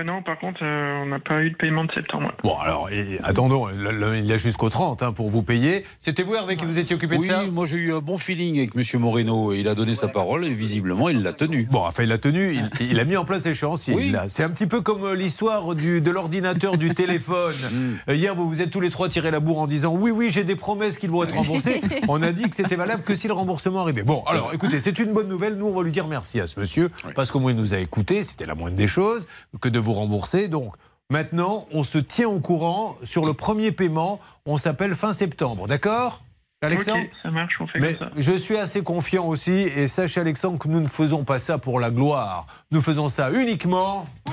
[0.00, 2.32] Euh, non, par contre, euh, on n'a pas eu de paiement de septembre.
[2.42, 5.84] Bon, alors, et- attendons, le- le- il a jusqu'au 30 hein, pour vous payer.
[5.98, 8.18] C'était vous, Hervé, qui vous étiez occupé oui, de ça moi j'ai eu un bon
[8.18, 9.00] feeling avec M.
[9.00, 11.66] Moreno il a donné sa parole et visiblement il l'a tenue.
[11.70, 13.94] Bon, enfin, il l'a tenu, il, il a mis en place l'échéancier.
[13.94, 14.14] Oui.
[14.28, 17.54] C'est un petit peu comme euh, l'histoire de l'ordinateur du téléphone.
[18.08, 20.28] Euh, Hier, vous vous êtes tous les trois tiré la bourre en disant Oui, oui,
[20.30, 21.80] j'ai des promesses qu'ils vont être remboursées.
[22.08, 24.02] On a dit que c'était valable que si le remboursement arrivait.
[24.02, 25.56] Bon, alors écoutez, c'est une bonne nouvelle.
[25.56, 27.78] Nous, on va lui dire merci à ce monsieur parce qu'au moins il nous a
[27.78, 28.22] écoutés.
[28.24, 29.26] C'était la moindre des choses
[29.60, 30.48] que de vous rembourser.
[30.48, 30.74] Donc,
[31.10, 34.20] maintenant, on se tient au courant sur le premier paiement.
[34.46, 35.66] On s'appelle fin septembre.
[35.68, 36.22] D'accord
[36.62, 38.14] Alexandre Ok, ça marche, on fait mais comme ça.
[38.18, 41.80] je suis assez confiant aussi, et sachez Alexandre que nous ne faisons pas ça pour
[41.80, 42.46] la gloire.
[42.70, 44.04] Nous faisons ça uniquement.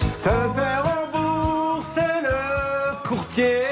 [0.00, 3.62] Se faire rembourser le courtier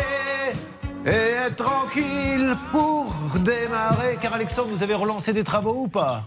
[1.07, 1.11] et
[1.46, 4.16] être tranquille pour démarrer.
[4.20, 6.25] Car Alexandre, vous avez relancé des travaux ou pas?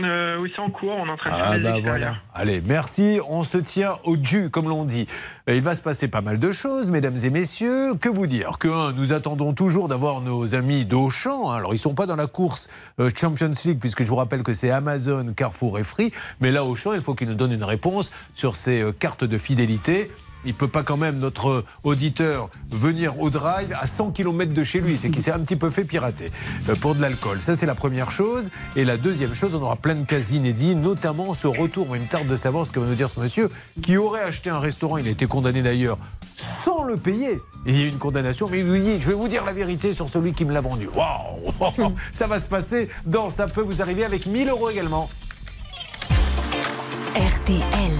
[0.00, 2.14] Euh, oui, c'est en cours, on est en train de faire ah bah voilà.
[2.32, 3.18] Allez, merci.
[3.28, 5.08] On se tient au jus, comme l'on dit.
[5.48, 7.94] Il va se passer pas mal de choses, mesdames et messieurs.
[7.94, 8.58] Que vous dire?
[8.58, 11.50] Que un, nous attendons toujours d'avoir nos amis d'Auchan.
[11.50, 11.56] hein.
[11.56, 12.68] Alors, ils sont pas dans la course
[13.00, 16.12] euh, Champions League, puisque je vous rappelle que c'est Amazon, Carrefour et Free.
[16.40, 19.36] Mais là, Auchan, il faut qu'ils nous donnent une réponse sur ces euh, cartes de
[19.38, 20.10] fidélité.
[20.44, 24.80] Il peut pas quand même, notre auditeur, venir au drive à 100 km de chez
[24.80, 24.98] lui.
[24.98, 26.30] C'est qu'il s'est un petit peu fait pirater
[26.68, 27.42] euh, pour de l'alcool.
[27.42, 28.50] Ça, c'est la première chose.
[28.76, 31.96] Et la deuxième chose, on aura plein de cas inédits, notamment ce retour.
[31.96, 33.50] Il me tarde de savoir ce que va nous dire ce monsieur
[33.82, 34.96] qui aurait acheté un restaurant.
[34.98, 35.98] Il a été condamné d'ailleurs
[36.36, 37.40] sans le payer.
[37.66, 38.48] Il y a eu une condamnation.
[38.50, 40.60] Mais il lui dit Je vais vous dire la vérité sur celui qui me l'a
[40.60, 40.88] vendu.
[40.88, 45.10] Waouh Ça va se passer dans Ça peut vous arriver avec 1000 euros également.
[47.14, 47.97] RTL.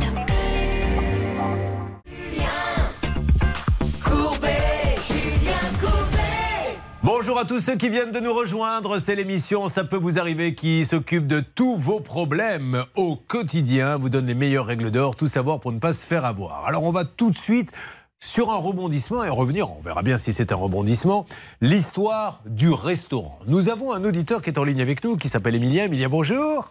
[7.04, 8.98] Bonjour à tous ceux qui viennent de nous rejoindre.
[8.98, 14.08] C'est l'émission Ça peut vous arriver qui s'occupe de tous vos problèmes au quotidien, vous
[14.08, 16.66] donne les meilleures règles d'or, tout savoir pour ne pas se faire avoir.
[16.66, 17.70] Alors on va tout de suite
[18.18, 21.24] sur un rebondissement et revenir, on verra bien si c'est un rebondissement,
[21.60, 23.38] l'histoire du restaurant.
[23.46, 25.84] Nous avons un auditeur qui est en ligne avec nous qui s'appelle Emilien.
[25.84, 26.68] Emilien, bonjour.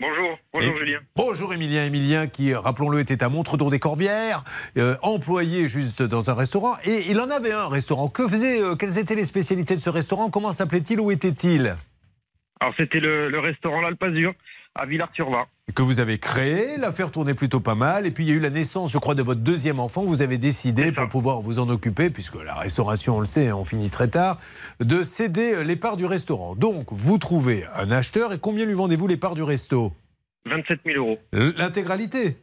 [0.00, 0.98] Bonjour, bonjour Et- Julien.
[1.14, 1.84] Bonjour Emilien.
[1.84, 4.44] Emilien qui, rappelons-le, était à Montredon des Corbières,
[4.78, 6.74] euh, employé juste dans un restaurant.
[6.84, 8.08] Et il en avait un restaurant.
[8.08, 10.30] Que faisait, euh, quelles étaient les spécialités de ce restaurant?
[10.30, 11.00] Comment s'appelait-il?
[11.00, 11.76] Où était-il?
[12.60, 14.32] Alors c'était le, le restaurant L'Alpazur
[14.74, 15.48] à Villars-sur-Var.
[15.74, 16.76] Que vous avez créé.
[16.78, 18.06] L'affaire tournait plutôt pas mal.
[18.06, 20.04] Et puis il y a eu la naissance, je crois, de votre deuxième enfant.
[20.04, 23.64] Vous avez décidé, pour pouvoir vous en occuper, puisque la restauration, on le sait, on
[23.64, 24.38] finit très tard,
[24.80, 26.54] de céder euh, les parts du restaurant.
[26.54, 28.32] Donc vous trouvez un acheteur.
[28.32, 29.92] Et combien lui vendez-vous les parts du resto?
[30.46, 31.18] 27 000 euros.
[31.32, 32.38] L'intégralité?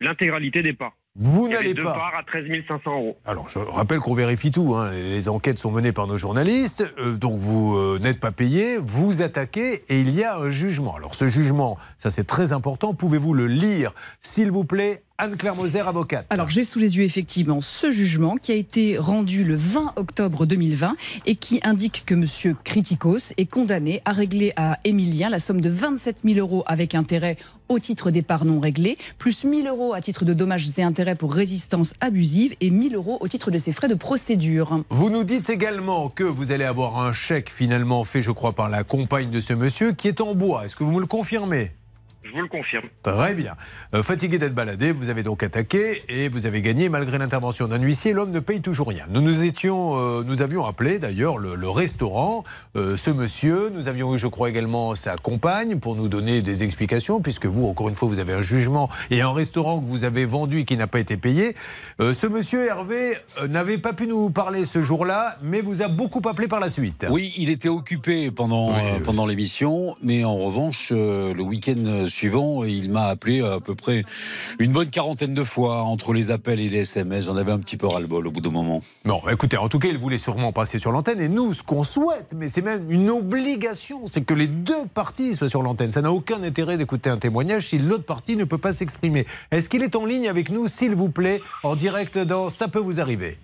[0.00, 0.96] L'intégralité des parts.
[1.14, 1.92] Vous n'allez pas.
[1.92, 3.16] parts à 13 500 euros.
[3.26, 4.74] Alors, je rappelle qu'on vérifie tout.
[4.76, 4.90] hein.
[4.92, 6.90] Les enquêtes sont menées par nos journalistes.
[6.98, 10.96] Euh, donc, vous euh, n'êtes pas payé, vous attaquez et il y a un jugement.
[10.96, 12.94] Alors, ce jugement, ça c'est très important.
[12.94, 16.26] Pouvez-vous le lire, s'il vous plaît, Anne-Claire Moser, avocate.
[16.30, 20.46] Alors j'ai sous les yeux effectivement ce jugement qui a été rendu le 20 octobre
[20.46, 20.96] 2020
[21.26, 22.56] et qui indique que M.
[22.64, 27.36] Kritikos est condamné à régler à Émilien la somme de 27 000 euros avec intérêt
[27.68, 31.14] au titre des parts non réglés, plus 1000 euros à titre de dommages et intérêts
[31.14, 34.82] pour résistance abusive et 1000 euros au titre de ses frais de procédure.
[34.90, 38.68] Vous nous dites également que vous allez avoir un chèque finalement fait, je crois, par
[38.68, 40.64] la compagne de ce monsieur qui est en bois.
[40.64, 41.72] Est-ce que vous me le confirmez?
[42.32, 42.84] Je vous le confirme.
[43.02, 43.56] Très bien.
[43.94, 47.78] Euh, fatigué d'être baladé, vous avez donc attaqué et vous avez gagné malgré l'intervention d'un
[47.78, 48.14] huissier.
[48.14, 49.04] L'homme ne paye toujours rien.
[49.10, 52.42] Nous nous étions, euh, nous avions appelé d'ailleurs le, le restaurant,
[52.74, 53.68] euh, ce monsieur.
[53.68, 57.66] Nous avions eu, je crois, également sa compagne pour nous donner des explications, puisque vous,
[57.66, 60.64] encore une fois, vous avez un jugement et un restaurant que vous avez vendu et
[60.64, 61.54] qui n'a pas été payé.
[62.00, 65.88] Euh, ce monsieur Hervé euh, n'avait pas pu nous parler ce jour-là, mais vous a
[65.88, 67.04] beaucoup appelé par la suite.
[67.10, 72.21] Oui, il était occupé pendant, euh, pendant l'émission, mais en revanche, euh, le week-end suivant,
[72.22, 74.04] il m'a appelé à peu près
[74.58, 77.26] une bonne quarantaine de fois entre les appels et les SMS.
[77.26, 78.82] J'en avais un petit peu ras-le-bol au bout d'un moment.
[79.04, 81.20] Bon, écoutez, en tout cas, il voulait sûrement passer sur l'antenne.
[81.20, 85.34] Et nous, ce qu'on souhaite, mais c'est même une obligation, c'est que les deux parties
[85.34, 85.92] soient sur l'antenne.
[85.92, 89.26] Ça n'a aucun intérêt d'écouter un témoignage si l'autre partie ne peut pas s'exprimer.
[89.50, 92.78] Est-ce qu'il est en ligne avec nous, s'il vous plaît, en direct dans Ça peut
[92.78, 93.38] vous arriver?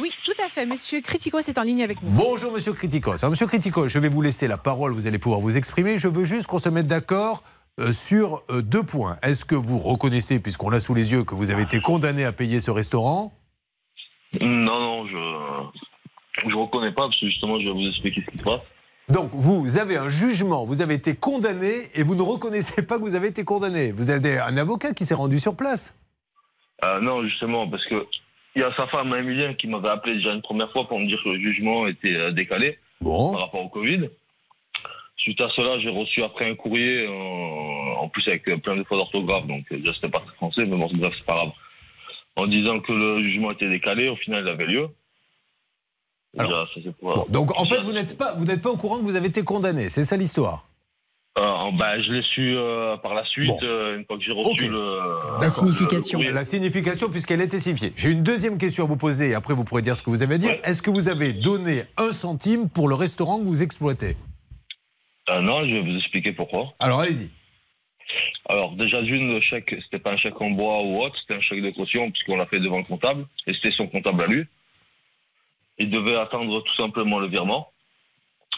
[0.00, 0.64] Oui, tout à fait.
[0.64, 2.08] Monsieur Criticos est en ligne avec nous.
[2.10, 3.16] Bonjour, monsieur Criticos.
[3.20, 5.98] Alors, monsieur Criticos, je vais vous laisser la parole, vous allez pouvoir vous exprimer.
[5.98, 7.42] Je veux juste qu'on se mette d'accord
[7.90, 9.16] sur euh, deux points.
[9.22, 12.32] Est-ce que vous reconnaissez, puisqu'on l'a sous les yeux, que vous avez été condamné à
[12.32, 13.32] payer ce restaurant?
[14.40, 18.38] Non, non, je je reconnais pas parce que justement je vais vous expliquer ce qui
[18.38, 18.60] se passe.
[19.08, 23.02] Donc, vous avez un jugement, vous avez été condamné et vous ne reconnaissez pas que
[23.02, 23.92] vous avez été condamné.
[23.92, 25.98] Vous avez un avocat qui s'est rendu sur place.
[26.84, 28.06] Euh, non, justement, parce que
[28.54, 31.06] il y a sa femme Emilien qui m'avait appelé déjà une première fois pour me
[31.06, 34.08] dire que le jugement était euh, décalé par rapport au Covid.
[35.22, 38.82] Suite à cela, j'ai reçu après un courrier, euh, en plus avec euh, plein de
[38.82, 41.52] fautes d'orthographe, donc euh, déjà c'était pas très français, mais bon, bref, c'est pas grave.
[42.34, 44.88] En disant que le jugement était décalé, au final il avait lieu.
[46.34, 46.80] Déjà, ça,
[47.28, 49.44] Donc, en fait, vous n'êtes pas, vous n'êtes pas au courant que vous avez été
[49.44, 49.90] condamné.
[49.90, 50.64] C'est ça l'histoire?
[51.38, 51.42] Euh,
[51.78, 55.18] bah, je l'ai su euh, par la suite, euh, une fois que j'ai reçu le.
[55.40, 56.20] La signification.
[56.20, 57.92] La signification, puisqu'elle était signifiée.
[57.96, 60.24] J'ai une deuxième question à vous poser, et après vous pourrez dire ce que vous
[60.24, 60.58] avez à dire.
[60.64, 64.16] Est-ce que vous avez donné un centime pour le restaurant que vous exploitez?
[65.30, 66.72] Euh, non, je vais vous expliquer pourquoi.
[66.80, 67.30] Alors allez-y.
[68.48, 71.40] Alors déjà d'une, le chèque, c'était pas un chèque en bois ou autre, c'était un
[71.40, 74.44] chèque de caution puisqu'on l'a fait devant le comptable et c'était son comptable à lui.
[75.78, 77.70] Il devait attendre tout simplement le virement.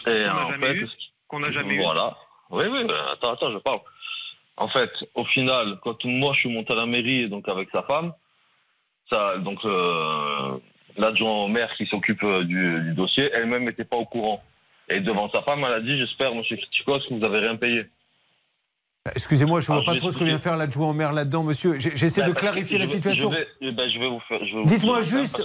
[0.07, 0.89] Et Qu'on n'a en jamais fait, eu.
[1.27, 1.81] Qu'on n'a jamais eu.
[1.81, 2.17] voilà.
[2.49, 3.79] Oui, oui, euh, attends, attends, je parle.
[4.57, 7.83] En fait, au final, quand moi je suis monté à la mairie, donc avec sa
[7.83, 8.13] femme,
[9.09, 10.57] ça, donc euh,
[10.97, 14.43] l'adjoint au maire qui s'occupe euh, du, du dossier, elle-même n'était pas au courant.
[14.89, 17.85] Et devant sa femme, elle a dit J'espère, monsieur Kritikos, que vous avez rien payé.
[19.15, 21.43] Excusez-moi, je ne vois Ah, pas trop ce que vient faire l'adjoint au maire là-dedans,
[21.43, 21.79] monsieur.
[21.79, 23.31] J'ai- J'essaie Bah, de clarifier la situation.
[23.31, 24.39] Je vais, je vais vous faire.
[24.45, 25.41] je vais vous Dites-moi juste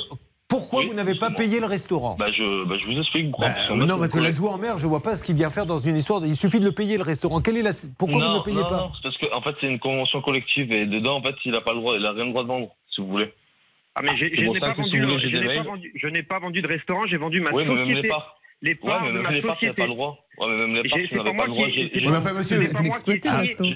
[0.48, 2.16] pourquoi Oui, vous n'avez pas payé le restaurant.
[2.18, 3.31] Bah, je, bah, je vous explique.
[3.38, 5.66] Bah, non, parce que l'adjoint au maire, je ne vois pas ce qu'il vient faire
[5.66, 6.20] dans une histoire.
[6.22, 7.40] de- Il suffit de le payer le restaurant.
[7.40, 7.70] Quelle est la...
[7.98, 9.79] Pourquoi vous ne le payez non, pas non, c'est parce que en fait c'est une
[9.79, 12.31] convention collective et dedans en fait il a pas le droit, il a rien le
[12.31, 13.33] droit de vendre si vous voulez.
[13.94, 17.16] Ah mais je n'ai pas si pas vendu- je n'ai pas vendu de restaurant, j'ai
[17.18, 18.37] vendu ma Oui, mais même les parts.
[18.62, 19.75] Les parts mais de même ma les parts, société.
[19.81, 20.18] pas le droit.
[20.38, 21.66] Ouais, mais même les J'ai- parts, c'est tu n'avais pas le droit.
[22.11, 22.70] mais enfin, monsieur.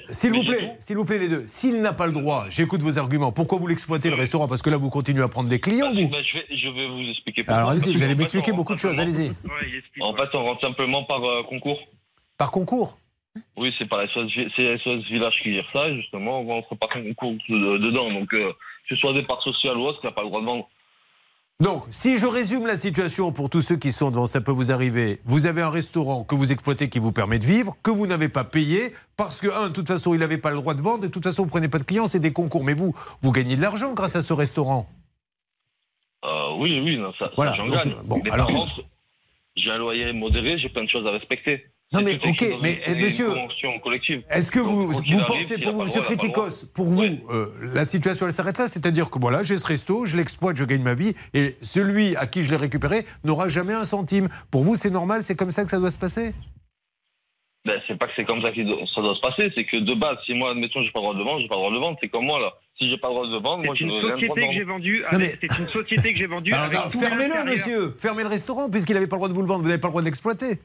[0.09, 1.47] S'il vous plaît, s'il vous plaît les deux.
[1.47, 3.33] S'il n'a pas le droit, j'écoute vos arguments.
[3.33, 4.47] Pourquoi vous l'exploitez le restaurant?
[4.47, 6.09] Parce que là, vous continuez à prendre des clients, vous.
[6.09, 7.45] Bah, je, vais, je vais vous expliquer.
[7.49, 8.99] Alors allez-y, vous allez m'expliquer beaucoup de choses.
[8.99, 9.33] Allez-y.
[10.01, 11.81] En fait, on rentre simplement par euh, concours.
[12.37, 12.99] Par concours
[13.57, 15.95] Oui, c'est par SOS, c'est SOS Village qui gère ça.
[15.95, 18.13] Justement, on rentre par concours de- dedans.
[18.13, 18.53] Donc, euh,
[18.89, 20.69] que ce soit des parts sociales ou autre, il n'a pas le droit de vendre.
[21.61, 24.73] Donc, si je résume la situation pour tous ceux qui sont devant, ça peut vous
[24.73, 25.21] arriver.
[25.25, 28.29] Vous avez un restaurant que vous exploitez qui vous permet de vivre, que vous n'avez
[28.29, 31.05] pas payé, parce que, un, de toute façon, il n'avait pas le droit de vendre,
[31.05, 32.65] et de toute façon, vous ne prenez pas de clients, c'est des concours.
[32.65, 34.89] Mais vous, vous gagnez de l'argent grâce à ce restaurant.
[36.25, 37.95] Euh, oui, oui, non, ça, ça, Voilà, j'en gagne.
[38.05, 38.81] bon, mais alors- par contre,
[39.57, 41.67] j'ai un loyer modéré, j'ai plein de choses à respecter.
[41.95, 43.29] Non, mais ok, mais, une- eh, monsieur.
[44.31, 46.01] Est-ce que vous, Donc, vous pensez, pour vous, monsieur.
[46.03, 50.05] Criticos, pour vous, euh, la situation, elle s'arrête là C'est-à-dire que voilà, j'ai ce resto,
[50.07, 53.73] je l'exploite, je gagne ma vie, et celui à qui je l'ai récupéré n'aura jamais
[53.75, 54.29] un centime.
[54.51, 56.35] Pour vous, c'est normal, c'est comme ça que ça doit se passer?
[57.67, 58.61] Ben, c'est pas que c'est comme ça que
[58.95, 61.15] ça doit se passer, c'est que de base, si moi, admettons, j'ai pas le droit
[61.15, 62.53] de vendre, j'ai pas le droit de vendre, c'est comme moi, là.
[62.77, 64.19] Si j'ai pas le droit de vendre, moi, C'est je une n'ai rien le droit
[64.21, 64.85] société de que j'ai vendre.
[65.13, 66.51] Non, mais- C'est une société que j'ai vendue.
[66.51, 69.69] Fermez-le, monsieur Fermez le restaurant, puisqu'il n'avait pas le droit de vous le vendre, vous
[69.69, 70.59] n'avez pas le droit de l'exploiter.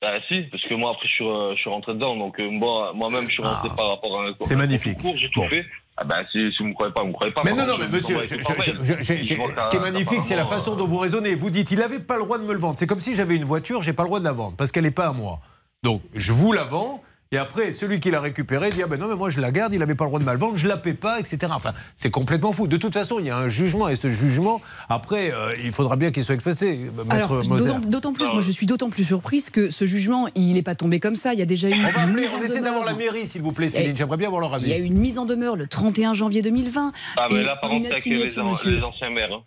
[0.00, 2.48] Ben, si, parce que moi, après, je suis, euh, je suis rentré dedans, donc euh,
[2.48, 4.44] moi, moi-même, je suis rentré par rapport à un Ah.
[4.44, 4.98] C'est magnifique.
[5.16, 5.64] j'ai tout fait.
[5.96, 7.42] Ah ben, si, si vous me croyez pas, vous me croyez pas.
[7.44, 10.76] Mais non, non, mais monsieur, je- je- je- ce qui est magnifique, c'est la façon
[10.76, 11.34] dont vous raisonnez.
[11.34, 12.78] Vous dites, il n'avait pas le droit de me le vendre.
[12.78, 14.84] C'est comme si j'avais une voiture, j'ai pas le droit de la vendre, parce qu'elle
[14.84, 15.40] n'est pas à moi.
[15.82, 19.06] Donc, je vous la vends, Et après, celui qui l'a récupéré dit ah ben non
[19.06, 20.78] mais moi je la garde, il n'avait pas le droit de mal vendre, je la
[20.78, 21.38] paie pas, etc.
[21.54, 22.66] Enfin, c'est complètement fou.
[22.66, 25.96] De toute façon, il y a un jugement et ce jugement, après, euh, il faudra
[25.96, 27.70] bien qu'il soit exploité, maître Alors, Moser.
[27.86, 31.00] d'autant- plus, moi je suis d'autant plus surprise que ce jugement, il n'est pas tombé
[31.00, 31.34] comme ça.
[31.34, 32.94] Il y a déjà eu On va une appeler, mise on en essaie d'avoir la
[32.94, 33.94] mairie, s'il vous plaît, Céline.
[33.96, 34.64] J'aimerais bien avoir leur avis.
[34.64, 36.92] Il y a eu une mise en demeure le 31 janvier 2020.
[37.18, 38.70] Ah, mais là, par une contre, c'est avec les, assignation, an- monsieur.
[38.70, 39.32] les anciens maires.
[39.34, 39.42] hein.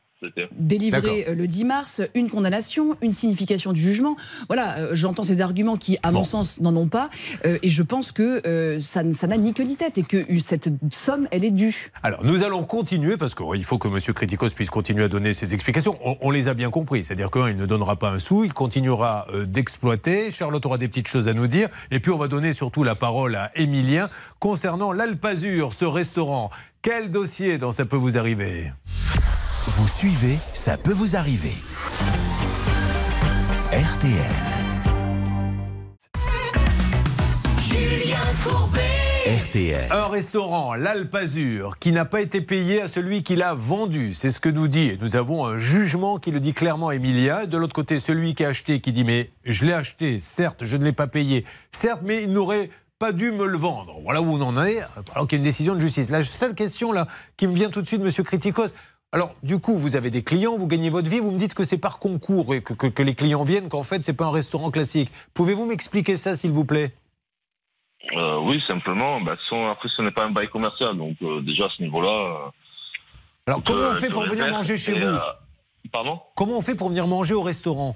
[0.58, 4.16] Délivré euh, le 10 mars, une condamnation, une signification du jugement.
[4.48, 7.10] Voilà, euh, j'entends ces arguments qui, à mon sens, n'en ont pas.
[7.46, 10.40] euh, et je pense que euh, ça n'a ni queue ni tête et que euh,
[10.40, 11.92] cette somme, elle est due.
[12.04, 14.00] Alors, nous allons continuer parce qu'il faut que M.
[14.14, 15.98] Criticos puisse continuer à donner ses explications.
[16.04, 17.04] On, on les a bien compris.
[17.04, 20.32] C'est-à-dire qu'un, il ne donnera pas un sou, il continuera euh, d'exploiter.
[20.32, 21.70] Charlotte aura des petites choses à nous dire.
[21.92, 26.50] Et puis, on va donner surtout la parole à Émilien concernant l'Alpazur, ce restaurant.
[26.82, 28.72] Quel dossier dans ça peut vous arriver?
[29.68, 31.54] Vous suivez, ça peut vous arriver.
[33.72, 34.12] RTL.
[37.60, 38.82] Julien Courbet.
[39.46, 39.92] RTL.
[39.92, 44.14] Un restaurant, l'Alpazur, qui n'a pas été payé à celui qui l'a vendu.
[44.14, 44.90] C'est ce que nous dit.
[44.90, 47.46] Et nous avons un jugement qui le dit clairement, Emilia.
[47.46, 50.76] De l'autre côté, celui qui a acheté qui dit Mais je l'ai acheté, certes, je
[50.76, 51.46] ne l'ai pas payé.
[51.72, 54.00] Certes, mais il n'aurait pas dû me le vendre.
[54.04, 54.80] Voilà où on en est,
[55.16, 56.10] alors qu'il y a une décision de justice.
[56.10, 58.74] La seule question là qui me vient tout de suite, Monsieur Criticos.
[59.14, 61.66] Alors, du coup, vous avez des clients, vous gagnez votre vie, vous me dites que
[61.66, 64.32] c'est par concours et que, que- que les clients viennent, qu'en fait, c'est pas un
[64.32, 65.12] restaurant classique.
[65.34, 66.94] Pouvez-vous m'expliquer ça, s'il vous plaît?
[68.16, 69.20] Euh, oui, simplement.
[69.20, 70.98] Bah, son- après, ce n'est pas un bail commercial.
[70.98, 72.10] Donc, euh, déjà, à ce niveau-là.
[72.10, 72.50] euh,
[73.48, 75.18] Alors, comment on fait pour venir manger chez vous?
[75.92, 76.22] Pardon?
[76.36, 77.96] Comment on fait pour venir manger au restaurant?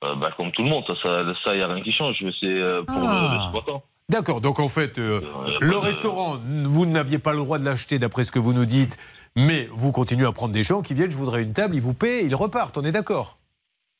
[0.00, 1.18] Bah, Comme tout le monde, ça,
[1.52, 2.16] il n'y a rien qui change.
[2.40, 3.28] C'est pour Ah.
[3.30, 3.82] le- l'exploitant.
[4.08, 5.20] D'accord, donc en fait, euh,
[5.60, 8.96] le restaurant, vous n'aviez pas le droit de l'acheter d'après ce que vous nous dites,
[9.36, 11.94] mais vous continuez à prendre des gens qui viennent, je voudrais une table, ils vous
[11.94, 13.38] paient, ils repartent, on est d'accord?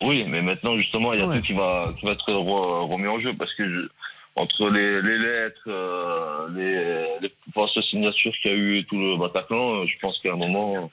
[0.03, 1.37] Oui, mais maintenant, justement, il y a Ouais.
[1.39, 3.89] tout qui va, qui va être re- remis en jeu parce que je-
[4.37, 8.97] entre les, les lettres, euh, les, les fausses signatures qu'il y a eu et tout
[8.97, 10.91] le Bataclan, euh, je pense qu'à un moment.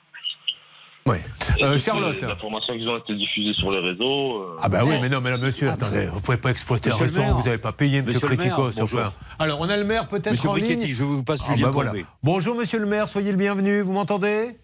[1.07, 1.17] Oui.
[1.61, 2.19] Euh, Charlotte.
[2.19, 4.41] Les informations qui ont été diffusées sur les réseaux.
[4.41, 7.03] euh, Ah bah oui, mais non, mais là, monsieur, attendez, vous pouvez pas exploiter Monsieur
[7.03, 8.81] un restaurant, vous n'avez pas payé, monsieur, Monsieur Criticos.
[8.81, 9.13] enfin.
[9.37, 11.67] Alors, on a le maire peut-être Monsieur en Brichetti, ligne je vous passe Ah, Julien
[11.67, 11.91] bah voilà.
[11.91, 12.05] Courbet.
[12.23, 14.57] Bonjour, monsieur le maire, soyez le bienvenu, vous m'entendez?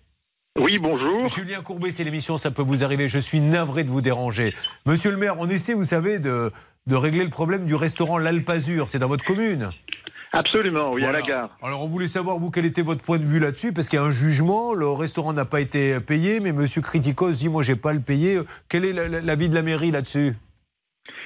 [0.60, 1.30] Oui, bonjour.
[1.30, 3.08] Julien Courbet, c'est l'émission Ça peut vous arriver.
[3.08, 4.56] Je suis navré de vous déranger.
[4.88, 6.52] Monsieur le maire, on essaie, vous savez, de,
[6.88, 8.90] de régler le problème du restaurant L'Alpazur.
[8.90, 9.70] C'est dans votre commune
[10.34, 11.18] Absolument, oui, Voilà.
[11.18, 11.58] à la gare.
[11.62, 14.02] Alors, on voulait savoir, vous, quel était votre point de vue là-dessus Parce qu'il y
[14.02, 17.76] a un jugement, le restaurant n'a pas été payé, mais monsieur Criticos dit Moi, j'ai
[17.76, 18.40] pas le payé.
[18.70, 20.34] Quel est la- la- l'avis de la mairie là-dessus?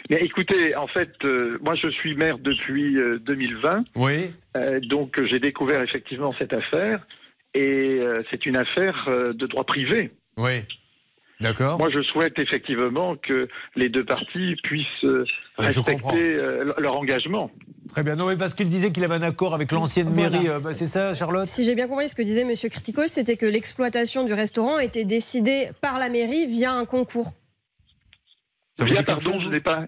[0.09, 4.31] Mais écoutez, en fait, euh, moi je suis maire depuis euh, 2020, Oui.
[4.55, 7.05] euh, donc euh, j'ai découvert effectivement cette affaire,
[7.55, 10.11] et euh, c'est une affaire euh, de droit privé.
[10.37, 10.61] Oui.
[11.41, 11.79] D'accord.
[11.79, 15.25] Moi je souhaite effectivement que les deux parties puissent euh,
[15.57, 17.49] respecter euh, leur engagement.
[17.89, 18.15] Très bien.
[18.15, 20.29] Non, mais parce qu'il disait qu'il avait un accord avec l'ancienne Voilà.
[20.31, 20.49] mairie.
[20.49, 23.37] euh, bah, c'est ça, Charlotte Si j'ai bien compris ce que disait Monsieur Criticos, c'était
[23.37, 27.33] que l'exploitation du restaurant était décidée par la mairie via un concours.
[28.79, 29.85] Via, pardon, je n'ai pas.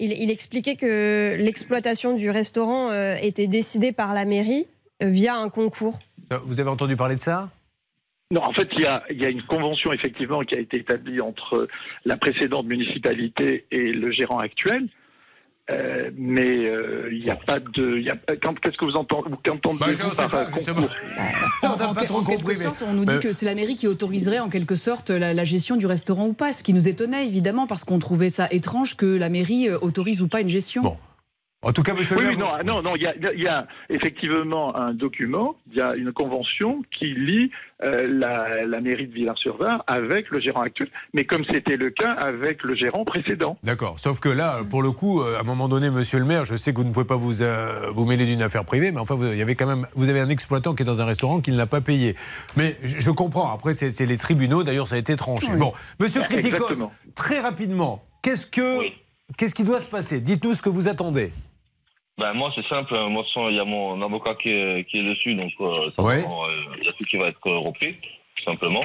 [0.00, 4.66] Il, il expliquait que l'exploitation du restaurant euh, était décidée par la mairie
[5.02, 5.98] euh, via un concours.
[6.44, 7.50] Vous avez entendu parler de ça?
[8.30, 10.76] Non, en fait, il y a, il y a une convention effectivement qui a été
[10.78, 11.66] établie entre
[12.04, 14.88] la précédente municipalité et le gérant actuel.
[15.70, 17.98] Euh, mais euh, il n'y a pas de.
[17.98, 20.88] il y a- quand- Qu'est-ce que vous entendez, qu'entendez-vous Bah, par pas, euh, concours
[21.62, 23.44] On n'a en, pas en trop quelque mais- sorte, on nous dit Euh, que c'est
[23.44, 26.62] la mairie qui autoriserait en quelque sorte la, la gestion du restaurant ou pas, ce
[26.62, 30.28] qui nous étonnait évidemment parce qu'on trouvait ça étrange que la mairie euh, autorise ou
[30.28, 30.96] pas une gestion.
[31.62, 32.58] En tout cas, monsieur Oui, le oui, maire.
[32.64, 35.96] non, non, non, il y a, il y a effectivement un document, il y a
[35.96, 37.50] une convention qui lie
[37.82, 42.12] euh, la, la mairie de Villars-sur-Var avec le gérant actuel, mais comme c'était le cas
[42.12, 43.58] avec le gérant précédent.
[43.64, 43.98] D'accord.
[43.98, 46.54] Sauf que là, pour le coup, euh, à un moment donné, monsieur le maire, je
[46.54, 49.16] sais que vous ne pouvez pas vous, euh, vous mêler d'une affaire privée, mais enfin,
[49.16, 51.40] vous, il y avait quand même, vous avez un exploitant qui est dans un restaurant
[51.40, 52.14] qui ne l'a pas payé.
[52.56, 53.52] Mais je, je comprends.
[53.52, 54.62] Après, c'est les tribunaux.
[54.62, 55.48] D'ailleurs, ça a été tranché.
[55.50, 55.58] Oui.
[55.58, 56.92] Bon, monsieur Criticos, Exactement.
[57.16, 58.78] très rapidement, qu'est-ce que,
[59.36, 60.20] qu'est-ce qui doit se passer?
[60.20, 61.32] Dites-nous ce que vous attendez.
[62.18, 62.94] Ben, moi, c'est simple.
[62.96, 63.08] hein.
[63.08, 66.24] Moi, il y a mon avocat qui est, qui est dessus, donc euh, Ouais.
[66.24, 68.82] euh, il y a tout qui va être euh, repris, tout simplement.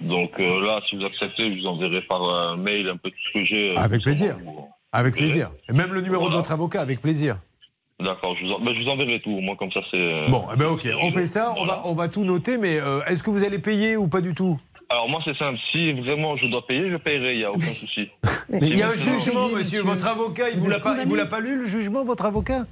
[0.00, 2.22] Donc euh, là, si vous acceptez, je vous enverrai par
[2.56, 2.96] mail un
[3.44, 3.70] j'ai.
[3.70, 4.36] euh, Avec plaisir.
[4.92, 5.50] Avec plaisir.
[5.68, 7.36] Et même le numéro de votre avocat, avec plaisir.
[8.00, 9.30] D'accord, je, vous en- ben, je vous enverrai tout.
[9.40, 10.28] Moi, comme ça, c'est.
[10.30, 12.74] Bon, eh ben ok, on fait ça, on va, on va tout noter, mais
[13.08, 14.58] est-ce que vous allez payer ou pas du tout?
[14.90, 15.58] Alors, moi, c'est simple.
[15.72, 18.08] Si vraiment je dois payer, je payerai, il n'y a aucun souci.
[18.48, 19.82] Mais il y a un jugement, monsieur.
[19.82, 22.66] Votre avocat, il Vous l'a pas, il vous l'a pas lu, le jugement, votre avocat?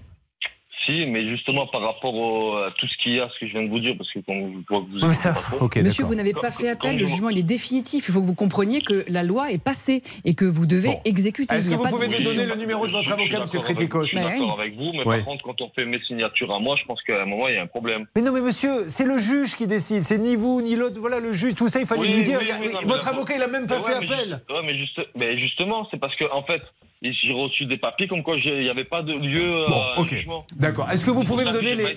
[0.87, 3.53] Si, mais justement par rapport au- à tout ce qu'il y a, ce que je
[3.53, 5.57] viens de vous dire, parce que quand je vois que vous Mais ça- écoutez pas
[5.57, 5.67] trop.
[5.67, 8.09] ok, Monsieur, vous n'avez pas fait appel, le jugement il est définitif.
[8.09, 11.55] Il faut que vous compreniez que la loi est passée et que vous devez exécuter.
[11.55, 12.33] Est-ce que vous pouvez discussion.
[12.35, 14.91] donner le numéro de votre Je avocat, monsieur Criticos Je suis Bah d'accord avec vous,
[14.93, 17.47] mais par contre, quand on fait mes signatures à moi, je pense qu'à un moment,
[17.49, 18.07] il y a un problème.
[18.17, 20.03] Mais non, mais monsieur, c'est le juge qui décide.
[20.03, 20.99] C'est ni vous ni l'autre.
[20.99, 22.39] Voilà, le juge, tout ça, il fallait Oui, lui dire.
[22.43, 24.19] oui, oui, non, votre avocat, il a même pas fait mais appel.
[24.19, 26.63] juste- ouais, mais, juste- mais justement, c'est parce que, en fait,
[27.05, 30.09] j'ai reçu des papiers comme quoi il n'y avait pas de lieu Bon, à ok.
[30.09, 30.45] jugement.
[30.73, 30.91] D'accord.
[30.91, 31.97] Est-ce que vous C'est pouvez me donner les.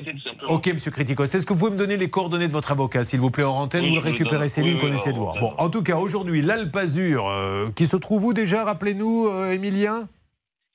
[0.49, 1.23] Ok, monsieur Criticos.
[1.23, 3.53] Est-ce que vous pouvez me donner les coordonnées de votre avocat, s'il vous plaît, en
[3.55, 4.49] antenne Oui, Vous le récupérez, donne.
[4.49, 5.39] Céline, Oui, qu'on oui, essaie de en voir.
[5.39, 10.07] Bon, en tout cas, aujourd'hui, l'Alpazur, euh, qui se trouve où déjà Rappelez-nous, euh, Émilien?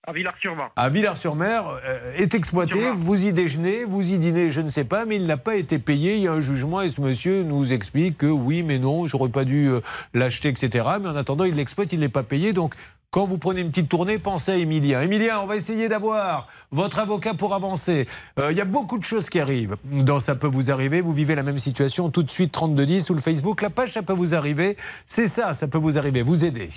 [0.06, 0.70] À Villars-sur-Marne.
[0.76, 2.78] à Villars-sur-Mer euh, est exploité.
[2.94, 5.78] Vous y déjeunez, vous y dînez, je ne sais pas, mais il n'a pas été
[5.78, 6.16] payé.
[6.16, 9.28] Il y a un jugement et ce monsieur nous explique que oui, mais non, j'aurais
[9.28, 9.80] pas dû euh,
[10.14, 10.86] l'acheter, etc.
[11.02, 12.54] Mais en attendant, il l'exploite, il n'est pas payé.
[12.54, 12.74] Donc,
[13.10, 15.02] quand vous prenez une petite tournée, pensez à Emilien.
[15.02, 18.06] Emilien, on va essayer d'avoir votre avocat pour avancer.
[18.38, 19.76] Euh, Il y a beaucoup de choses qui arrivent.
[19.84, 23.14] Dans Ça peut vous arriver, vous vivez la même situation tout de suite 3210 ou
[23.14, 23.62] le Facebook.
[23.62, 24.76] La page Ça peut vous arriver.
[25.06, 26.22] C'est ça, ça peut vous arriver.
[26.22, 26.68] Vous aider.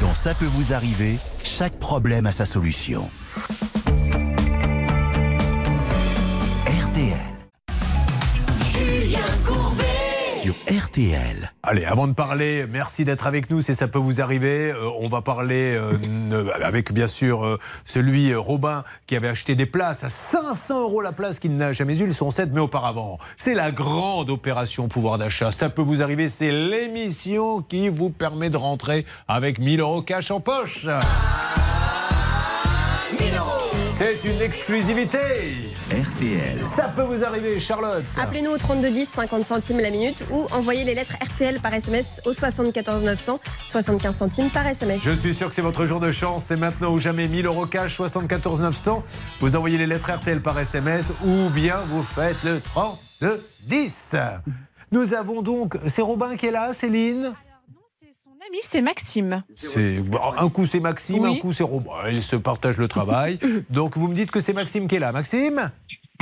[0.00, 3.08] Dans Ça peut vous arriver, chaque problème a sa solution.
[10.68, 11.52] RTL.
[11.62, 14.70] Allez, avant de parler, merci d'être avec nous, c'est ça peut vous arriver.
[14.70, 19.66] Euh, on va parler euh, avec bien sûr euh, celui Robin qui avait acheté des
[19.66, 23.18] places à 500 euros la place qu'il n'a jamais eu, ils sont 7 mais auparavant.
[23.36, 25.52] C'est la grande opération pouvoir d'achat.
[25.52, 30.30] Ça peut vous arriver, c'est l'émission qui vous permet de rentrer avec 1000 euros cash
[30.30, 30.86] en poche.
[33.98, 35.18] C'est une exclusivité.
[35.90, 36.62] RTL.
[36.62, 38.04] Ça peut vous arriver, Charlotte.
[38.16, 42.32] Appelez-nous au 3210, 50 centimes la minute ou envoyez les lettres RTL par SMS au
[42.32, 45.00] 74 900, 75 centimes par SMS.
[45.02, 46.44] Je suis sûr que c'est votre jour de chance.
[46.44, 49.02] C'est maintenant ou jamais 1000 euros cash, 74 900.
[49.40, 54.14] Vous envoyez les lettres RTL par SMS ou bien vous faites le 32 10.
[54.92, 55.76] Nous avons donc.
[55.88, 57.32] C'est Robin qui est là, Céline?
[58.48, 59.42] Son ami, c'est Maxime.
[59.54, 61.36] c'est bon, Un coup c'est Maxime, Oui.
[61.36, 61.90] un coup c'est Robin.
[62.10, 63.38] Ils se partagent le travail.
[63.70, 65.12] donc vous me dites que c'est Maxime qui est là.
[65.12, 65.70] Maxime?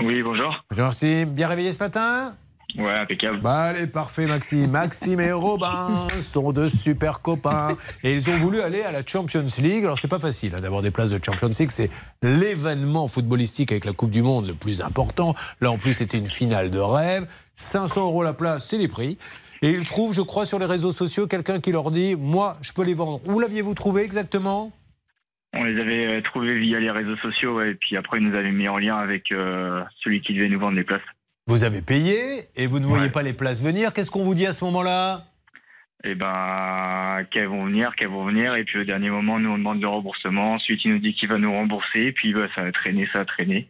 [0.02, 0.54] Oui, bonjour.
[0.70, 1.30] Bonjour Maxime.
[1.30, 2.34] Bien réveillé ce matin?
[2.76, 3.40] Ouais, impeccable.
[3.40, 4.70] Bah allez, parfait Maxime.
[4.70, 7.76] Maxime et Robin sont de super copains.
[8.02, 9.84] Et ils ont voulu aller à la Champions League.
[9.84, 11.70] Alors c'est pas facile hein, d'avoir des places de Champions League.
[11.70, 11.90] C'est
[12.22, 15.34] l'événement footballistique avec la Coupe du Monde le plus important.
[15.60, 17.26] Là en plus c'était une finale de rêve.
[17.54, 19.16] 500 euros la place, c'est les prix.
[19.62, 22.72] Et ils trouvent, je crois, sur les réseaux sociaux, quelqu'un qui leur dit Moi, je
[22.72, 23.20] peux les vendre.
[23.26, 24.72] Où l'aviez-vous trouvé exactement?
[25.54, 28.36] On les avait euh, trouvés via les réseaux sociaux, ouais, et puis après, ils nous
[28.36, 31.00] avaient mis en lien avec euh, celui qui devait nous vendre les places.
[31.46, 33.10] Vous avez payé et vous ne voyez Ouais.
[33.10, 33.92] pas les places venir.
[33.92, 35.24] Qu'est-ce qu'on vous dit à ce moment-là?
[36.04, 39.56] Et ben, qu'elles vont venir, qu'elles vont venir, et puis au dernier moment, nous, on
[39.58, 40.52] demande le remboursement.
[40.54, 43.20] Ensuite, il nous dit qu'il va nous rembourser, et puis bah, ça a traîné, ça
[43.20, 43.68] a traîné.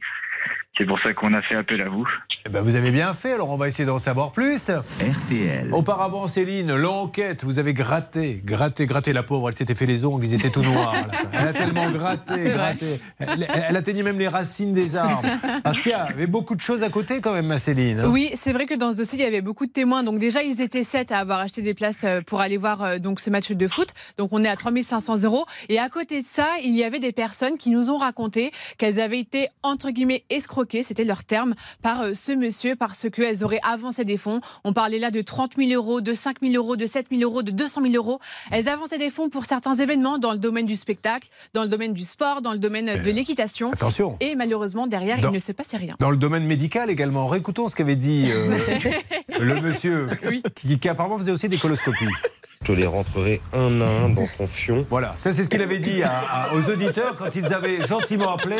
[0.77, 2.07] C'est pour ça qu'on a fait appel à vous.
[2.47, 4.71] Eh ben, vous avez bien fait, alors on va essayer d'en savoir plus.
[4.71, 5.75] RTL.
[5.75, 10.25] Auparavant, Céline, l'enquête, vous avez gratté, gratté, gratté la pauvre, elle s'était fait les ongles,
[10.25, 10.95] ils étaient tout noirs.
[11.33, 13.01] Elle a tellement gratté, gratté.
[13.19, 15.29] Elle, elle atteignait même les racines des arbres.
[15.65, 17.99] Parce qu'il y avait beaucoup de choses à côté quand même, ma Céline.
[17.99, 18.09] hein.
[18.09, 20.05] Oui, c'est vrai que dans ce dossier, il y avait beaucoup de témoins.
[20.05, 22.99] Donc déjà, ils étaient sept à avoir acheté des places euh, pour aller voir euh,
[22.99, 23.89] donc ce match de foot.
[24.19, 25.47] Donc on est à 3500 euros.
[25.69, 29.01] Et à côté de ça, il y avait des personnes qui nous ont raconté qu'elles
[29.01, 33.61] avaient été, entre guillemets, escroquées, c'était leur terme, par euh, ce monsieur parce qu'elles auraient
[33.63, 34.41] avancé des fonds.
[34.65, 37.43] On parlait là de 30 000 euros, de 5 000 euros, de 7 000 euros,
[37.43, 38.21] de 200 000 euros.
[38.51, 41.93] Elles avançaient des fonds pour certains événements dans le domaine du spectacle, dans le domaine
[41.93, 43.73] du sport, dans le domaine de l'équitation.
[43.73, 44.17] attention.
[44.21, 45.97] Et malheureusement, derrière, Dans- il ne se passait rien.
[45.99, 48.57] Dans le domaine médical également, réécoutons ce qu'avait dit euh,
[49.41, 50.09] le monsieur
[50.55, 52.07] qui, qui apparemment faisait aussi des coloscopies.
[52.67, 54.85] Je les rentrerai un à un dans ton fion.
[54.91, 58.35] Voilà, ça c'est ce qu'il avait dit à- à- aux auditeurs quand ils avaient gentiment
[58.35, 58.57] appelé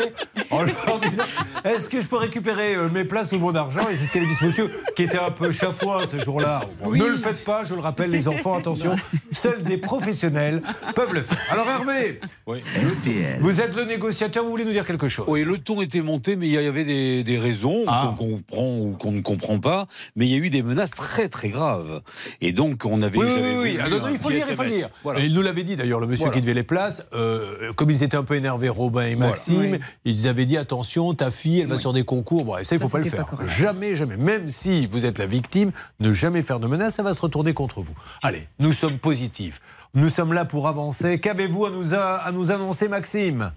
[0.49, 1.23] en leur disant
[1.65, 3.81] Est-ce que je peux récupérer euh, mes places ou mon argent?
[3.91, 6.61] Et c'est ce qu'avait dit ce monsieur qui était un peu chafouin ce jour-là.
[6.89, 8.95] Ne le faites pas, je le rappelle, les enfants, attention,
[9.33, 10.61] seuls des professionnels
[10.95, 11.37] peuvent le faire.
[11.51, 13.39] Alors Hervé, RTL.
[13.41, 15.25] vous êtes le négociateur, vous voulez nous dire quelque chose?
[15.27, 18.13] Oui, le ton était monté, mais il y avait des, des raisons Ah.
[18.17, 19.87] qu'on comprend ou qu'on ne comprend pas.
[20.15, 22.01] Mais il y a eu des menaces très très graves.
[22.41, 23.17] Et donc on avait.
[23.17, 23.77] Oui, oui, oui,
[24.11, 24.89] il faut le dire, il faut SMS.
[25.03, 25.19] Voilà.
[25.19, 26.35] Et il nous l'avait dit d'ailleurs, le monsieur Voilà.
[26.35, 27.05] qui devait les places.
[27.13, 29.79] euh, comme ils étaient un peu énervés, Robin et Maxime, Oui.
[30.05, 32.45] ils avaient dit attention, ta fille, elle va sur des concours.
[32.45, 33.25] Bon, et ça, il ne faut Ça, pas le faire.
[33.25, 34.17] pas jamais, jamais.
[34.17, 37.53] Même si vous êtes la victime, ne jamais faire de menaces, ça va se retourner
[37.53, 37.95] contre vous.
[38.21, 39.59] Allez, nous sommes positifs.
[39.93, 41.19] Nous sommes là pour avancer.
[41.19, 43.51] Qu'avez-vous à nous, a- à nous annoncer, Maxime?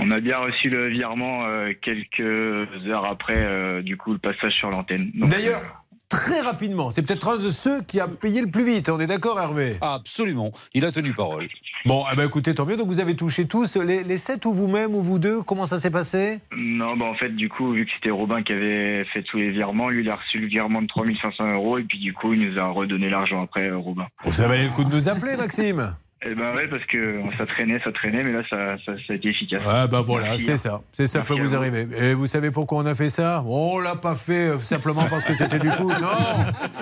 [0.00, 4.52] On a bien reçu le virement euh, quelques heures après, euh, du coup, le passage
[4.52, 5.10] sur l'antenne.
[5.14, 5.60] D'ailleurs,
[6.08, 8.88] très rapidement, c'est peut-être un de ceux qui a payé le plus vite.
[8.88, 10.50] On est d'accord, Hervé absolument.
[10.74, 11.46] Il a tenu parole.
[11.84, 12.76] Bon, eh ben, écoutez, tant mieux.
[12.76, 15.78] Donc vous avez touché tous les, les 7 ou vous-même ou vous deux Comment ça
[15.78, 16.40] s'est passé?
[16.56, 19.50] Non, bah en fait, du coup, vu que c'était Robin qui avait fait tous les
[19.50, 22.40] virements, lui, il a reçu le virement de 3500 euros et puis du coup, il
[22.40, 24.06] nous a redonné l'argent après, euh, Robin.
[24.24, 27.46] Bon, Ça valait le coup de nous appeler, Maxime Eh ben ouais, parce que ça
[27.46, 29.62] traînait, ça traînait, mais là, ça, ça, ça a été efficace.
[29.64, 30.56] Ah bah voilà, c'est hein.
[30.56, 30.80] ça.
[30.90, 31.86] C'est ça peut vous arriver.
[31.96, 33.44] Et vous savez pourquoi on a fait ça?
[33.46, 35.94] On l'a pas fait euh, simplement parce que c'était du foot.
[36.00, 36.08] Non,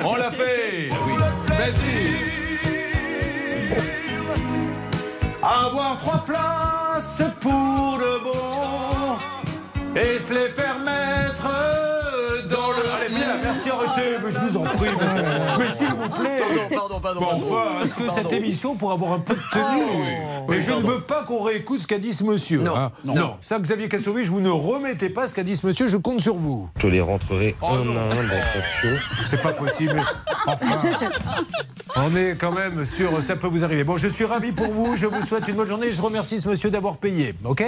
[0.04, 0.88] on l'a fait.
[5.42, 9.18] Avoir trois places pour le bon
[10.00, 11.85] et se les faire mettre
[13.88, 14.88] arrêtez, mais je vous en prie.
[15.00, 16.40] Mais, mais s'il vous plaît.
[16.74, 17.44] Pardon, pardon, Bon, pardon.
[17.50, 20.16] enfin, est-ce que cette émission pour avoir un peu de tenue
[20.48, 22.60] Mais je ne veux pas qu'on réécoute ce qu'a dit ce monsieur.
[22.62, 22.92] Non, hein.
[23.04, 23.34] non.
[23.40, 26.36] Ça, Xavier Kassovitch, vous ne remettez pas ce qu'a dit ce monsieur, je compte sur
[26.36, 26.68] vous.
[26.78, 27.96] Je les rentrerai Oh un non.
[27.98, 28.96] à un dans ton fion.
[29.26, 30.02] C'est pas possible.
[30.46, 30.80] Enfin,
[31.96, 33.84] on est quand même sûr, ça peut vous arriver.
[33.84, 36.48] Bon, je suis ravi pour vous, je vous souhaite une bonne journée, je remercie ce
[36.48, 37.62] monsieur d'avoir payé, ok?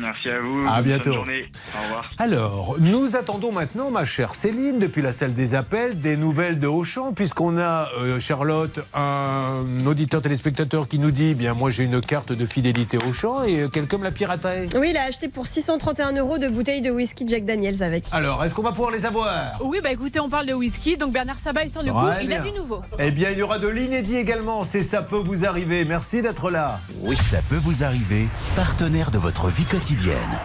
[0.00, 0.64] Merci à vous.
[0.66, 1.12] À bonne bientôt.
[1.12, 1.50] journée.
[1.76, 2.10] Au revoir.
[2.18, 6.66] Alors, nous attendons maintenant, ma chère Céline, depuis la salle des appels, des nouvelles de
[6.68, 12.00] Auchan, puisqu'on a, euh, Charlotte, un auditeur téléspectateur qui nous dit, bien, moi j'ai une
[12.00, 14.68] carte de fidélité Auchan et euh, quelqu'un me l'a piratée.
[14.76, 18.04] Oui, il a acheté pour 631 euros de bouteilles de whisky Jack Daniels avec.
[18.12, 19.58] Alors, est-ce qu'on va pouvoir les avoir?
[19.62, 22.32] Oui, bah écoutez, on parle de whisky, donc Bernard Sabat est sur le coup, il
[22.32, 22.82] a du nouveau.
[22.98, 25.84] Eh bien, il y aura de l'inédit également, c'est ça peut vous arriver.
[25.84, 26.80] Merci d'être là.
[27.00, 28.28] Oui, ça peut vous arriver.
[28.54, 29.87] Partenaire de votre vie quotidienne.
[29.88, 30.38] quotidienne.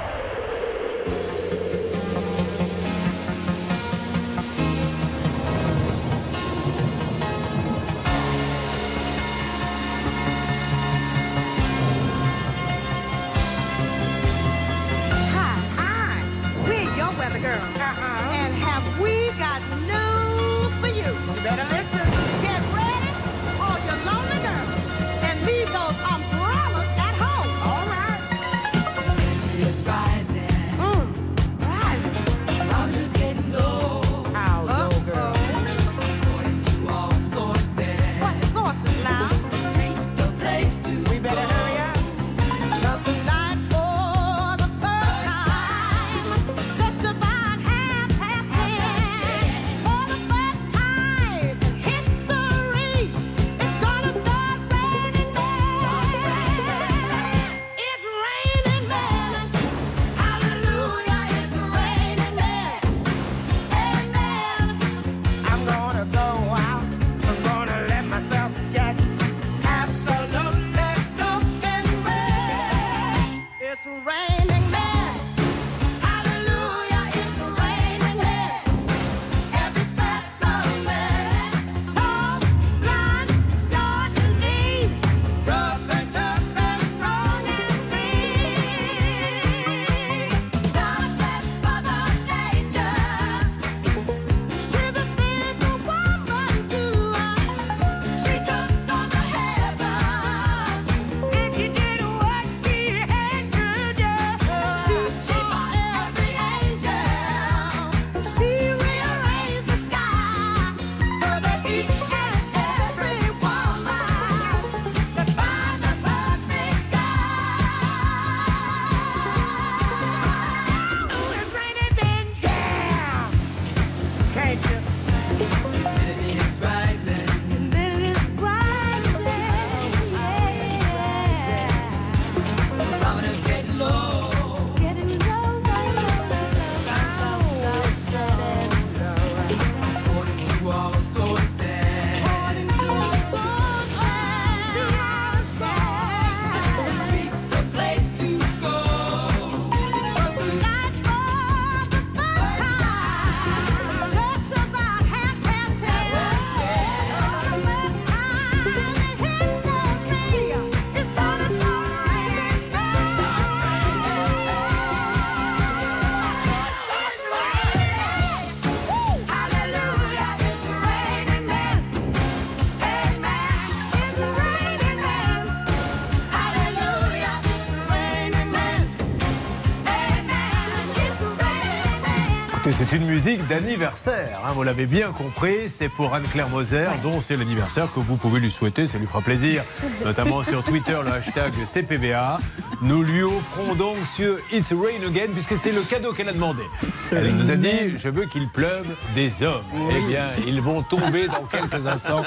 [182.90, 187.38] C'est une musique d'anniversaire, hein, vous l'avez bien compris, c'est pour Anne-Claire Moser, dont c'est
[187.38, 189.64] l'anniversaire que vous pouvez lui souhaiter, ça lui fera plaisir,
[190.06, 192.40] notamment sur Twitter, le hashtag CPVA.
[192.82, 196.64] Nous lui offrons donc sur It's Rain Again, puisque c'est le cadeau qu'elle a demandé.
[197.12, 199.64] Elle nous a dit, je veux qu'il pleuve des hommes.
[199.92, 202.24] Eh bien, ils vont tomber dans quelques instants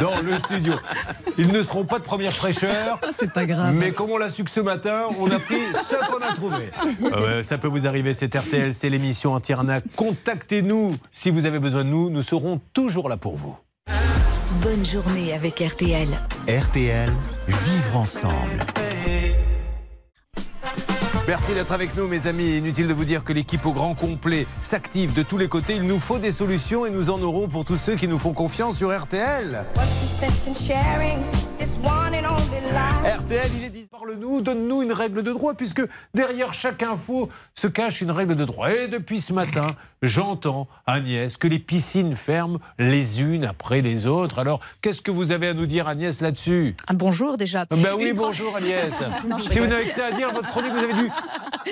[0.00, 0.74] dans le studio.
[1.40, 3.00] Ils ne seront pas de première fraîcheur.
[3.14, 3.74] C'est pas grave.
[3.74, 6.70] Mais comme on l'a su que ce matin, on a pris ce qu'on a trouvé.
[7.12, 9.84] Euh, ça peut vous arriver, c'est RTL, c'est l'émission anti-arnaque.
[9.96, 13.56] Contactez-nous si vous avez besoin de nous, nous serons toujours là pour vous.
[14.62, 16.08] Bonne journée avec RTL.
[16.48, 17.10] RTL,
[17.48, 18.66] vivre ensemble.
[21.26, 22.56] Merci d'être avec nous, mes amis.
[22.56, 25.76] Inutile de vous dire que l'équipe au grand complet s'active de tous les côtés.
[25.76, 28.32] Il nous faut des solutions et nous en aurons pour tous ceux qui nous font
[28.32, 29.64] confiance sur RTL.
[33.18, 35.82] RTL, il est dit, parle-nous, donne-nous une règle de droit, puisque
[36.14, 38.70] derrière chaque info se cache une règle de droit.
[38.70, 39.66] Et depuis ce matin,
[40.02, 44.38] j'entends, Agnès, que les piscines ferment les unes après les autres.
[44.38, 46.74] Alors, qu'est-ce que vous avez à nous dire, Agnès, là-dessus?
[46.88, 47.66] Un bonjour déjà.
[47.70, 48.94] Ben oui, Une bonjour, Agnès.
[49.28, 51.10] Non, si vous n'avez que ça à dire, votre chronique, vous avez dû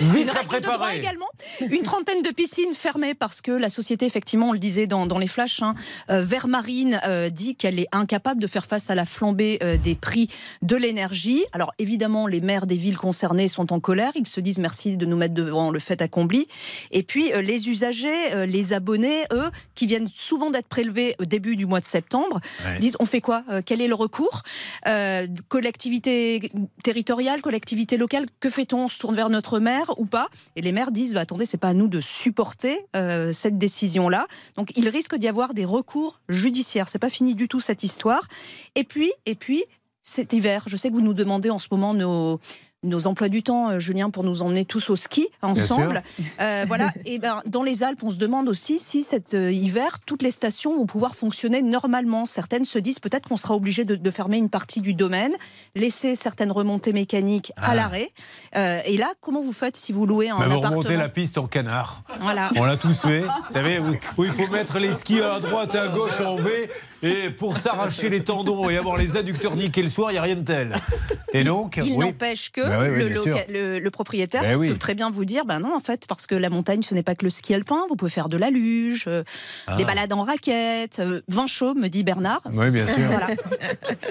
[0.01, 0.99] vite la préparer.
[0.99, 1.27] également.
[1.61, 5.19] Une trentaine de piscines fermées parce que la société, effectivement, on le disait dans, dans
[5.19, 5.75] les flashs, hein,
[6.11, 9.95] euh, Vermarine euh, dit qu'elle est incapable de faire face à la flambée euh, des
[9.95, 10.29] prix
[10.63, 11.45] de l'énergie.
[11.53, 14.13] Alors évidemment, les maires des villes concernées sont en colère.
[14.15, 16.47] Ils se disent merci de nous mettre devant le fait accompli.
[16.91, 21.25] Et puis euh, les usagers, euh, les abonnés, eux, qui viennent souvent d'être prélevés au
[21.25, 22.79] début du mois de septembre, Ouais.
[22.79, 24.43] disent on fait quoi Euh, Quel est le recours
[24.87, 26.51] Euh, Collectivité
[26.83, 30.29] territoriale, collectivité locale, que fait-on On se tourne vers notre maire ou pas?
[30.57, 34.27] Et les maires disent bah, attendez, c'est pas à nous de supporter euh, cette décision-là.
[34.57, 36.89] Donc il risque d'y avoir des recours judiciaires.
[36.89, 38.29] C'est pas fini du tout cette histoire.
[38.77, 39.65] Et puis, et puis,
[40.03, 42.41] cet hiver, je sais que vous nous demandez en ce moment nos
[42.85, 46.03] nos emplois du temps, euh, Julien, pour nous emmener tous au ski ensemble.
[46.41, 46.93] Euh, voilà.
[47.05, 50.31] Et ben, dans les Alpes, on se demande aussi si cet euh, hiver, toutes les
[50.31, 52.27] stations vont pouvoir fonctionner normalement.
[52.27, 55.33] Certaines se disent peut-être qu'on sera obligé de, de fermer une partie du domaine,
[55.75, 57.75] laisser certaines remontées mécaniques à Ah.
[57.75, 58.11] l'arrêt.
[58.57, 61.09] Euh, et là, comment vous faites si vous louez un Bah, vous appartement remontez la
[61.09, 62.03] piste en canard.
[62.21, 62.51] Voilà.
[62.57, 63.21] On l'a tous fait.
[63.49, 66.37] Vous savez, où, où il faut mettre les skis à droite et à gauche en
[66.37, 66.71] V.
[67.03, 70.23] Et pour s'arracher les tendons et avoir les adducteurs niqués le soir, il n'y a
[70.23, 70.75] rien de tel.
[71.33, 71.99] Et donc, Il oui.
[71.99, 73.39] n'empêche que Bah oui, oui, le, bien loca- sûr.
[73.49, 74.71] le- le propriétaire Ben oui.
[74.71, 77.03] peut très bien vous dire ben non, en fait, parce que la montagne, ce n'est
[77.05, 77.85] pas que le ski alpin.
[77.89, 79.23] Vous pouvez faire de la luge, euh,
[79.67, 79.77] Ah.
[79.77, 82.43] des balades en raquette, euh, vin chaud, me dit Bernard.
[82.53, 82.97] Oui, bien sûr.
[83.09, 83.29] Voilà.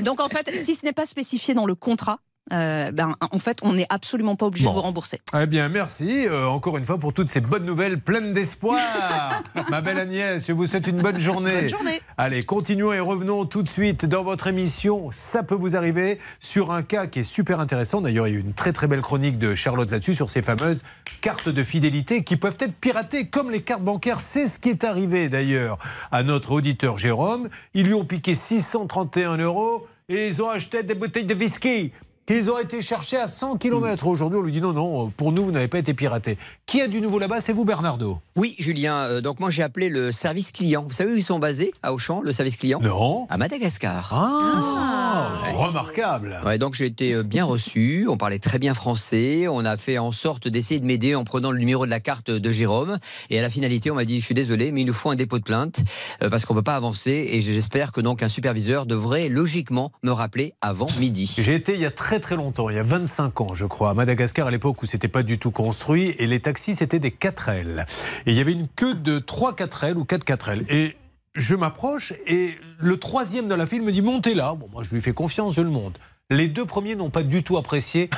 [0.02, 2.20] Donc, en fait, si ce n'est pas spécifié dans le contrat,
[2.52, 4.72] euh, ben, en fait, on n'est absolument pas obligé Bon.
[4.72, 5.20] de vous rembourser.
[5.40, 8.80] Eh bien, merci euh, encore une fois pour toutes ces bonnes nouvelles pleines d'espoir.
[9.70, 11.62] Ma belle Agnès, je vous souhaite une bonne journée.
[11.62, 12.02] Bonne journée.
[12.18, 15.10] Allez, continuons et revenons tout de suite dans votre émission.
[15.12, 18.02] Ça peut vous arriver sur un cas qui est super intéressant.
[18.02, 20.42] D'ailleurs, il y a eu une très très belle chronique de Charlotte là-dessus sur ces
[20.42, 20.84] fameuses
[21.22, 24.22] cartes de fidélité qui peuvent être piratées comme les cartes bancaires.
[24.22, 25.78] C'est ce qui est arrivé d'ailleurs
[26.12, 27.50] à notre auditeur Jérôme.
[27.74, 31.92] Ils lui ont piqué 631 euros et ils ont acheté des bouteilles de whisky
[32.28, 34.06] qu'ils ont été cherchés à 100 km.
[34.06, 36.38] Aujourd'hui, on lui dit non, non, pour nous, vous n'avez pas été piraté.
[36.66, 37.40] Qui a du nouveau là-bas?
[37.40, 38.98] C'est vous, Bernardo Oui, Julien.
[38.98, 40.84] euh, donc moi j'ai appelé le service client.
[40.86, 42.80] Vous savez où ils sont basés à Auchan, le service client?
[42.82, 43.26] Non.
[43.30, 44.10] À Madagascar.
[44.14, 46.38] Ah, remarquable.
[46.46, 48.08] Ouais, donc j'ai été euh, bien reçu.
[48.10, 49.48] On parlait très bien français.
[49.48, 52.30] On a fait en sorte d'essayer de m'aider en prenant le numéro de la carte
[52.30, 52.98] de Jérôme.
[53.30, 55.16] Et à la finalité, on m'a dit je suis désolé, mais il nous faut un
[55.16, 55.80] dépôt de plainte
[56.22, 57.30] euh, parce qu'on peut pas avancer.
[57.32, 61.34] Et j'espère que donc un superviseur devrait logiquement me rappeler avant midi.
[61.38, 63.92] J'ai été il y a très très longtemps, il y a 25 ans, je crois,
[63.92, 67.12] à Madagascar, à l'époque où c'était pas du tout construit, et les taxis c'était des
[67.12, 67.86] 4L.
[68.26, 70.66] Et il y avait une queue de 3 4L ou 4 4L.
[70.70, 70.98] Et
[71.36, 74.56] je m'approche, et le troisième de la file me dit montez là.
[74.56, 76.00] Bon, moi je lui fais confiance, je le monte.
[76.30, 78.10] Les deux premiers n'ont pas du tout apprécié.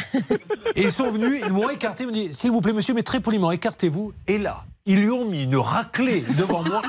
[0.74, 3.02] Et ils sont venus, ils m'ont écarté, ils m'ont dit S'il vous plaît, monsieur, mais
[3.02, 4.14] très poliment, écartez-vous.
[4.26, 6.82] Et là, ils lui ont mis une raclée devant moi,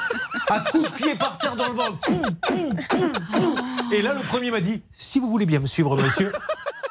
[0.49, 1.91] à coups de pied par terre dans le vent.
[2.01, 3.55] Poum, poum, poum, poum.
[3.91, 6.31] Et là, le premier m'a dit Si vous voulez bien me suivre, monsieur.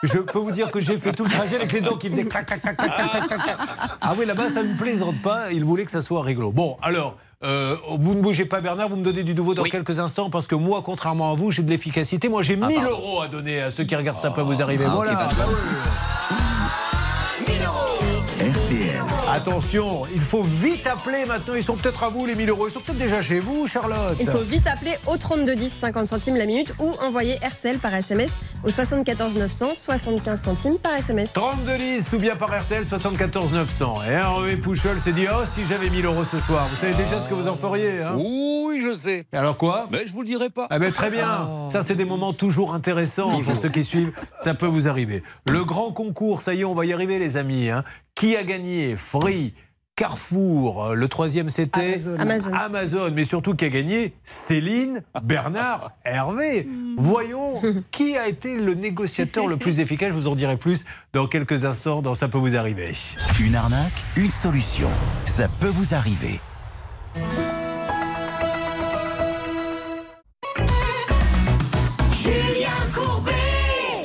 [0.02, 2.24] Je peux vous dire que j'ai fait tout le trajet avec les dents qui faisaient
[2.24, 3.56] clac, clac, clac, clac, clac, clac, clac, clac.
[4.00, 5.52] Ah oui, là-bas, ça ne me plaisante pas.
[5.52, 6.50] Il voulait que ça soit rigolo.
[6.50, 8.88] Bon, alors, euh, vous ne bougez pas, Bernard.
[8.88, 11.62] Vous me donnez du nouveau dans quelques instants parce que moi, contrairement à vous, j'ai
[11.62, 12.28] de l'efficacité.
[12.28, 14.86] Moi, j'ai 1000 euros à donner à ceux qui regardent ça peut vous arriver.
[14.88, 15.28] Ah, voilà.
[19.46, 21.54] Attention, il faut vite appeler maintenant.
[21.54, 22.68] Ils sont peut-être à vous, les 1000 euros.
[22.68, 24.16] Ils sont peut-être déjà chez vous, Charlotte.
[24.20, 28.30] Il faut vite appeler au 3210 50 centimes la minute ou envoyer RTL par SMS
[28.64, 31.32] au 74 900 75 centimes par SMS.
[31.32, 34.02] 32 10 ou bien par RTL 74 900.
[34.08, 37.20] Et Hervé Pouchol s'est dit Oh, si j'avais 1000 euros ce soir, vous savez déjà
[37.20, 38.00] ce que vous en feriez.
[38.00, 39.26] Hein Oui, je sais.
[39.32, 39.88] Et alors quoi?
[39.90, 40.68] Mais je vous le dirai pas.
[40.70, 41.66] Ah ben très bien.
[41.66, 44.12] Ça, c'est des moments toujours intéressants pour ceux qui suivent.
[44.44, 45.24] Ça peut vous arriver.
[45.48, 47.70] Le grand concours, ça y est, on va y arriver, les amis.
[47.70, 47.82] hein.
[48.14, 49.54] Qui a gagné Free
[49.96, 50.86] Carrefour.
[50.86, 52.16] Euh, Le troisième, c'était Amazon.
[52.18, 52.52] Amazon.
[52.52, 53.10] Amazon.
[53.14, 56.68] Mais surtout, qui a gagné Céline, Bernard, Hervé.
[56.96, 57.60] Voyons
[57.90, 60.08] qui a été le négociateur le plus efficace?
[60.08, 62.92] Je vous en dirai plus dans quelques instants dans Ça peut vous arriver.
[63.40, 64.88] Une arnaque, une solution.
[65.26, 66.40] Ça peut vous arriver.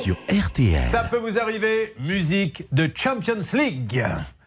[0.08, 0.82] Sur RTL.
[0.82, 4.02] Ça peut vous arriver, musique de Champions League.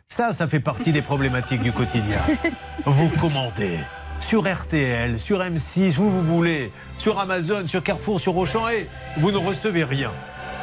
[0.07, 2.17] Ça, ça fait partie des problématiques du quotidien.
[2.87, 3.77] Vous commandez
[4.21, 8.87] sur RTL, sur M6, où vous voulez, sur Amazon, sur Carrefour, sur Auchan, et
[9.17, 10.11] vous ne recevez rien.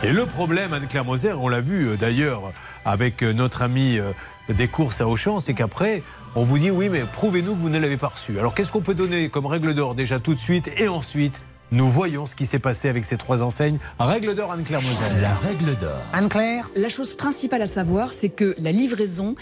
[0.02, 2.52] Et le problème, Anne-Claire Moser, on l'a vu euh, d'ailleurs
[2.84, 4.10] avec euh, notre ami euh,
[4.48, 6.02] des courses à Auchan, c'est qu'après,
[6.34, 8.36] on vous dit oui, mais prouvez-nous que vous ne l'avez pas reçu.
[8.36, 11.40] Alors qu'est-ce qu'on peut donner comme règle d'or déjà tout de suite Et ensuite,
[11.70, 13.78] nous voyons ce qui s'est passé avec ces trois enseignes.
[13.98, 15.04] Règle d'or, Anne-Claire Moser.
[15.20, 16.00] La règle d'or.
[16.12, 19.34] Anne-Claire La chose principale à savoir, c'est que la livraison,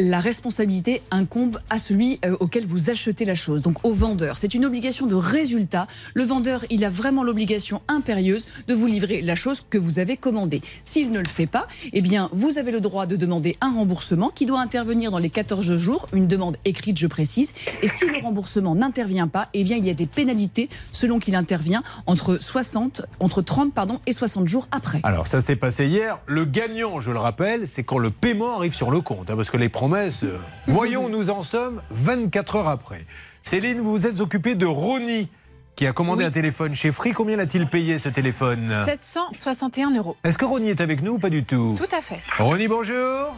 [0.00, 4.38] la responsabilité incombe à celui euh, auquel vous achetez la chose, donc au vendeur.
[4.38, 5.86] C'est une obligation de résultat.
[6.14, 10.16] Le vendeur, il a vraiment l'obligation impérieuse de vous livrer la chose que vous avez
[10.16, 10.62] commandée.
[10.84, 14.30] S'il ne le fait pas, eh bien, vous avez le droit de demander un remboursement
[14.34, 17.52] qui doit intervenir dans les 14 jours, une demande écrite, je précise.
[17.82, 21.34] Et si le remboursement n'intervient pas, eh bien, il y a des pénalités selon qu'il
[21.34, 25.00] intervient entre 60, entre 30 pardon, et 60 jours après.
[25.02, 26.20] Alors ça s'est passé hier.
[26.26, 29.28] Le gagnant, je le rappelle, c'est quand le paiement arrive sur le compte.
[29.30, 33.04] hein, parce que les euh, voyons, nous en sommes 24 heures après.
[33.42, 35.28] Céline, vous vous êtes occupée de Ronnie,
[35.76, 37.12] qui a commandé un téléphone chez Free.
[37.12, 38.74] Combien l'a-t-il payé ce téléphone?
[38.84, 40.16] 761 euros.
[40.24, 41.74] Est-ce que Ronnie est avec nous ou pas du tout?
[41.76, 42.20] Tout à fait.
[42.38, 43.36] Ronnie, bonjour.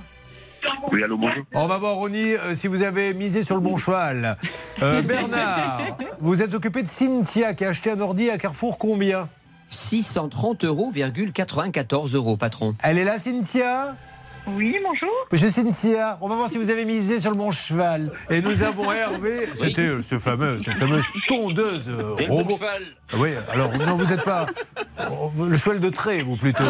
[0.92, 1.44] Oui, allô, bonjour.
[1.54, 4.36] On va voir, Ronnie, euh, si vous avez misé sur le bon cheval.
[4.82, 5.80] Euh, Bernard,
[6.20, 8.78] vous êtes occupé de Cynthia, qui a acheté un ordi à Carrefour.
[8.78, 9.28] Combien?
[9.70, 10.92] 630 euros,
[11.34, 12.74] 94 euros, patron.
[12.82, 13.96] Elle est là, Cynthia?
[14.48, 15.08] Oui, bonjour.
[15.30, 18.10] Monsieur Cynthia, on va voir si vous avez misé sur le bon cheval.
[18.28, 22.54] Et nous avons Hervé, c'était euh, ce fameux, cette fameuse tondeuse euh, le bon robot.
[22.56, 22.82] cheval.
[23.12, 24.46] Ah Oui, alors non, vous n'êtes pas
[25.12, 26.64] oh, le cheval de trait, vous plutôt.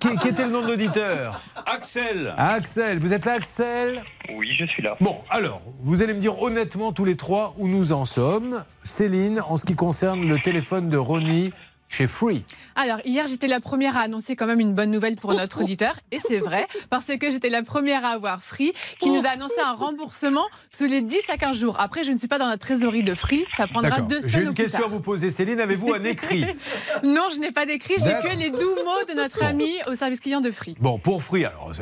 [0.00, 2.34] qui, qui était le nom de l'auditeur Axel.
[2.38, 4.02] Axel, vous êtes là, Axel?
[4.34, 4.96] Oui, je suis là.
[5.00, 8.64] Bon, alors, vous allez me dire honnêtement tous les trois où nous en sommes.
[8.84, 11.52] Céline, en ce qui concerne le téléphone de Ronnie
[11.88, 12.44] chez Free.
[12.76, 15.94] Alors, hier, j'étais la première à annoncer quand même une bonne nouvelle pour notre auditeur.
[16.12, 19.54] Et c'est vrai, parce que j'étais la première à avoir Free, qui nous a annoncé
[19.64, 21.76] un remboursement sous les 10 à 15 jours.
[21.80, 23.44] Après, je ne suis pas dans la trésorerie de Free.
[23.56, 25.30] Ça prendra deux J'ai semaines une au plus question à vous poser.
[25.30, 26.44] Céline, avez-vous un écrit?
[27.02, 27.94] Non, je n'ai pas d'écrit.
[27.98, 30.76] J'ai que les doux mots de notre ami au service client de Free.
[30.80, 31.72] Bon, pour Free, alors,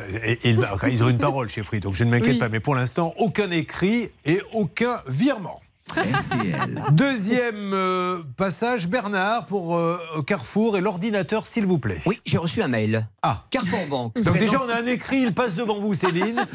[0.43, 2.39] ils ont une parole chez Free, donc je ne m'inquiète Oui.
[2.39, 2.49] pas.
[2.49, 5.59] Mais pour l'instant, aucun écrit et aucun virement.
[5.95, 6.83] RTL.
[6.91, 12.01] Deuxième euh, passage, Bernard, pour euh, Carrefour et l'ordinateur, s'il vous plaît.
[12.05, 13.07] Oui, j'ai reçu un mail.
[13.21, 13.45] Ah.
[13.49, 14.21] Carrefour Banque.
[14.21, 16.45] Donc déjà, on a un écrit, il passe devant vous, Céline.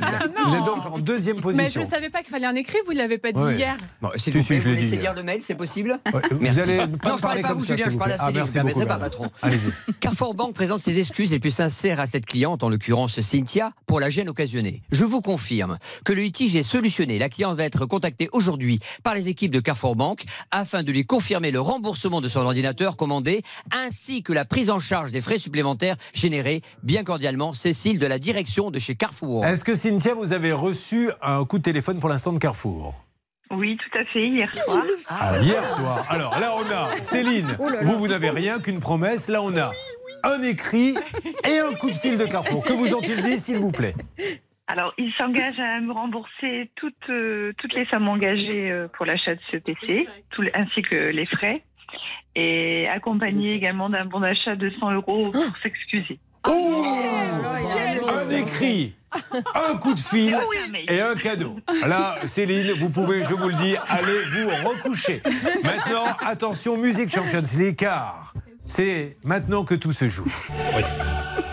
[0.47, 1.81] vous êtes donc en deuxième Mais position.
[1.83, 2.79] je ne savais pas qu'il fallait un écrit.
[2.87, 3.57] Vous ne l'avez pas dit Ouais.
[3.57, 3.77] hier.
[4.01, 6.39] Bon, Si, vous si, plaît, je vous laissez lire le mail, c'est possible Ouais, vous
[6.41, 6.61] Merci.
[6.61, 8.15] allez pas non, je parle parler pas à comme vous, ça, Julien, je parle à.
[8.21, 8.35] Ah, Céline.
[8.37, 9.31] merci vous ne beaucoup, pas, patron.
[10.01, 13.99] Carrefour Banque présente ses excuses les plus sincères à cette cliente, en l'occurrence Cynthia, pour
[14.01, 14.83] la gêne occasionnée.
[14.93, 17.19] Je vous confirme que le litige est solutionné.
[17.19, 21.05] La cliente va être contactée aujourd'hui par les équipes de Carrefour Banque afin de lui
[21.05, 23.43] confirmer le remboursement de son ordinateur commandé
[23.75, 26.63] ainsi que la prise en charge des frais supplémentaires générés.
[26.83, 29.45] Bien cordialement, Cécile de la direction de chez Carrefour.
[29.45, 32.95] Est-ce que Cynthia, vous avez reçu un coup de téléphone pour l'instant de Carrefour?
[33.51, 34.83] Oui, tout à fait, hier soir.
[35.11, 36.07] Ah, hier soir.
[36.09, 37.57] Alors là, on a Céline.
[37.59, 37.83] Oh là là.
[37.83, 39.29] Vous, vous n'avez rien qu'une promesse.
[39.29, 39.73] Là, on a
[40.25, 40.95] un écrit
[41.47, 42.65] et un coup de fil de Carrefour.
[42.65, 43.95] Que vous ont-ils dit, s'il vous plaît?
[44.73, 49.35] Alors, il s'engage à me rembourser toutes, euh, toutes les sommes engagées euh, pour l'achat
[49.35, 51.63] de ce PC, tout ainsi que les frais,
[52.35, 56.19] et accompagné également d'un bon d'achat de 100 euros pour s'excuser.
[56.49, 56.83] Oh
[58.09, 60.35] Un écrit, un coup de fil
[60.89, 61.59] et un cadeau.
[61.87, 65.21] Là, Céline, vous pouvez, je vous le dis, aller vous recoucher.
[65.63, 68.33] Maintenant, attention, musique Champions League, car
[68.75, 70.33] c'est maintenant que tout se joue.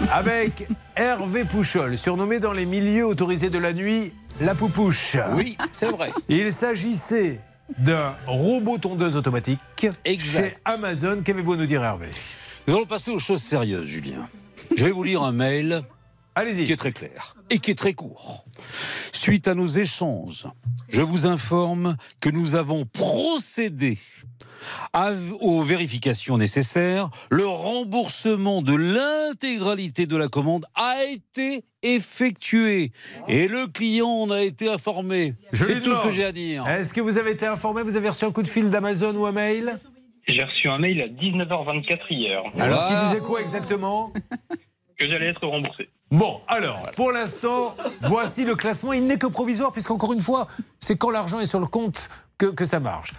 [0.10, 5.18] Avec Hervé Pouchol, surnommé dans les milieux autorisés de la nuit la poupouche.
[5.34, 6.14] Oui, c'est vrai.
[6.30, 7.42] Il s'agissait
[7.78, 9.60] d'un robot tondeuse automatique
[10.06, 10.46] Exact.
[10.52, 11.22] chez Amazon.
[11.22, 12.08] Qu'avez-vous à nous dire, Hervé?
[12.70, 14.30] Nous allons passer aux choses sérieuses, Julien.
[14.78, 15.82] Je vais vous lire un mail
[16.36, 16.64] Allez-y.
[16.64, 18.46] qui est très clair et qui est très court.
[19.12, 20.48] Suite à nos échanges,
[20.88, 23.98] je vous informe que nous avons procédé
[25.40, 27.10] aux vérifications nécessaires.
[27.30, 32.92] Le remboursement de l'intégralité de la commande a été effectué
[33.28, 35.36] et le client en a été informé.
[35.54, 36.68] C'est tout ce que j'ai à dire.
[36.68, 37.84] Est-ce que vous avez été informé?
[37.84, 39.76] Vous avez reçu un coup de fil d'Amazon ou un mail?
[40.28, 42.44] J'ai reçu un mail à 19h24 hier.
[42.60, 44.14] Alors, qui disait quoi exactement?
[44.98, 45.90] Que j'allais être remboursé.
[46.12, 48.94] Bon, alors, pour l'instant, voici le classement.
[48.94, 50.48] Il n'est que provisoire, puisqu'encore une fois,
[50.80, 53.14] c'est quand l'argent est sur le compte que, que ça marche.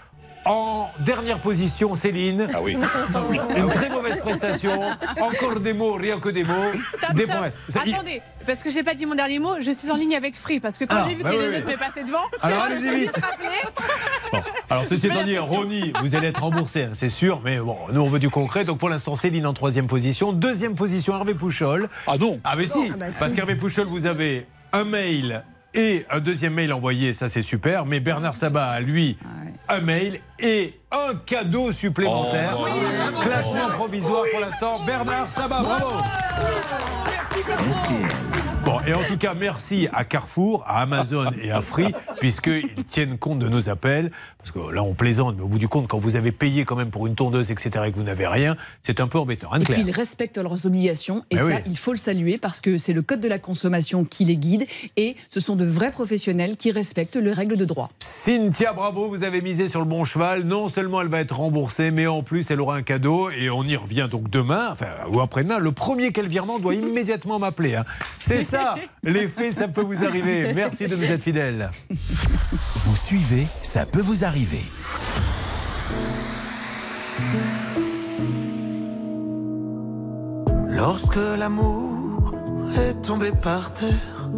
[0.47, 2.49] En dernière position, Céline.
[2.55, 2.77] Ah oui.
[3.57, 4.81] Une très mauvaise prestation.
[5.21, 6.73] Encore des mots, rien que des mots.
[6.89, 7.27] Stop, des
[7.69, 7.83] stop.
[7.87, 10.37] il- Attendez, parce que j'ai pas dit mon dernier mot, je suis en ligne avec
[10.37, 11.57] Free, parce que quand Ah, j'ai vu bah que les deux oui.
[11.59, 13.13] autres me passaient devant, Alors, allez-y vite.
[13.17, 14.43] rappelé.
[14.71, 15.37] Alors, ceci étant dit.
[15.37, 18.65] Ronnie, vous allez être remboursé, hein, c'est sûr, mais bon, nous on veut du concret.
[18.65, 20.33] Donc pour l'instant, Céline en troisième position.
[20.33, 21.89] Deuxième position, Hervé Pouchol.
[22.07, 23.19] Ah non Ah, mais si, Ah bah si.
[23.19, 27.87] parce qu'Hervé Pouchol, vous avez un mail et un deuxième mail envoyé, ça c'est super.
[27.87, 29.17] Mais Bernard Sabat a lui
[29.69, 32.59] un mail et un cadeau supplémentaire.
[32.59, 34.85] Oh, Classement provisoire pour l'instant.
[34.85, 36.03] Bernard Sabat, bravo.
[38.65, 43.17] Bon, et en tout cas, merci à Carrefour, à Amazon et à Free, puisqu'ils tiennent
[43.19, 44.11] compte de nos appels.
[44.43, 46.77] Parce que là, on plaisante, mais au bout du compte, quand vous avez payé quand
[46.77, 49.55] même pour une tondeuse, etc., et que vous n'avez rien, c'est un peu embêtant.
[49.55, 51.63] Et puis ils respectent leurs obligations et Ben ça, oui.
[51.67, 54.67] il faut le saluer parce que c'est le code de la consommation qui les guide
[54.97, 57.91] et ce sont de vrais professionnels qui respectent les règles de droit.
[58.01, 60.45] Cynthia, bravo, vous avez misé sur le bon cheval.
[60.45, 63.29] Non seulement elle va être remboursée, mais en plus elle aura un cadeau.
[63.31, 65.59] Et on y revient donc demain, enfin, ou après-demain.
[65.59, 67.75] Le premier quel virement doit immédiatement m'appeler.
[67.77, 67.85] hein.
[68.21, 70.53] C'est ça, l'effet, ça peut vous arriver.
[70.55, 71.71] Merci de nous être fidèles.
[72.77, 74.30] Vous suivez, ça peut vous arriver.
[80.69, 82.35] Lorsque l'amour
[82.79, 84.31] est tombé par terre,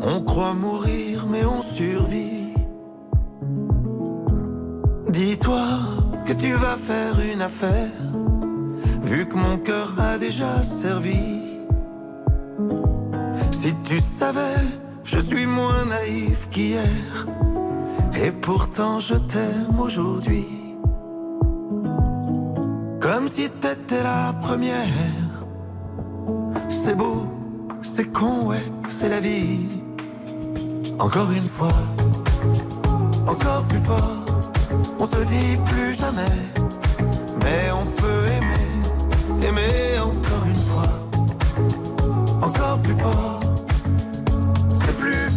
[0.00, 2.54] on croit mourir mais on survit.
[5.10, 5.66] Dis-toi
[6.24, 8.00] que tu vas faire une affaire,
[9.02, 11.42] vu que mon cœur a déjà servi.
[13.50, 14.64] Si tu savais,
[15.04, 17.26] je suis moins naïf qu'hier,
[18.22, 20.46] et pourtant je t'aime aujourd'hui.
[23.00, 24.86] Comme si t'étais la première.
[26.68, 27.26] C'est beau,
[27.82, 29.68] c'est con, ouais, c'est la vie.
[30.98, 31.76] Encore une fois,
[33.26, 34.24] encore plus fort.
[34.98, 36.36] On se dit plus jamais,
[37.44, 40.92] mais on peut aimer, aimer encore une fois.
[42.42, 43.40] Encore plus fort,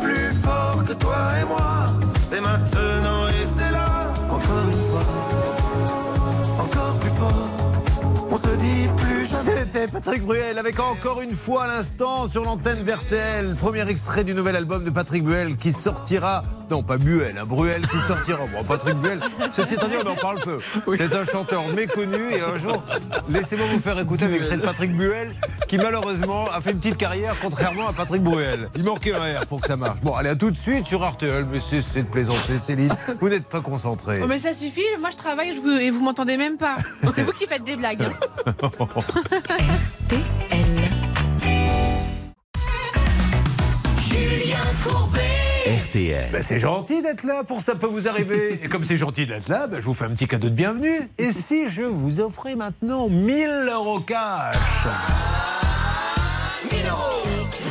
[0.00, 1.86] plus fort que toi et moi.
[2.28, 4.12] C'est maintenant et c'est là.
[4.30, 5.06] Encore une fois,
[6.58, 7.48] encore plus fort.
[8.30, 9.15] On se dit plus.
[9.40, 13.54] C'était Patrick Bruel avec encore une fois à l'instant sur l'antenne d'RTL.
[13.54, 16.42] Premier extrait du nouvel album de Patrick Bruel qui sortira.
[16.68, 18.40] Non, pas Buel, hein, Bruel qui sortira.
[18.52, 19.20] Bon, Patrick Bruel,
[19.52, 20.58] ceci étant dit, on en parle peu.
[20.96, 22.82] C'est un chanteur méconnu et un jour,
[23.28, 25.30] laissez-moi vous faire écouter un extrait de Patrick Buel
[25.68, 28.68] qui malheureusement a fait une petite carrière contrairement à Patrick Bruel.
[28.74, 30.00] Il manquait un R pour que ça marche.
[30.00, 31.46] Bon, allez, à tout de suite sur RTL.
[31.52, 32.92] Mais c'est c'est de plaisanter, Céline.
[33.20, 34.20] Vous n'êtes pas concentré.
[34.24, 36.74] Oh, mais ça suffit, moi je travaille je vous- et vous m'entendez même pas.
[37.14, 38.02] C'est vous qui faites des blagues.
[38.02, 38.52] hein.
[44.08, 45.20] Julien Courbet.
[45.84, 46.30] RTL.
[46.32, 48.60] Ben, c'est gentil d'être là pour ça peut vous arriver.
[48.64, 51.10] Et comme c'est gentil d'être là, ben, je vous fais un petit cadeau de bienvenue.
[51.18, 54.56] Et si je vous offrais maintenant 1000 euros cash?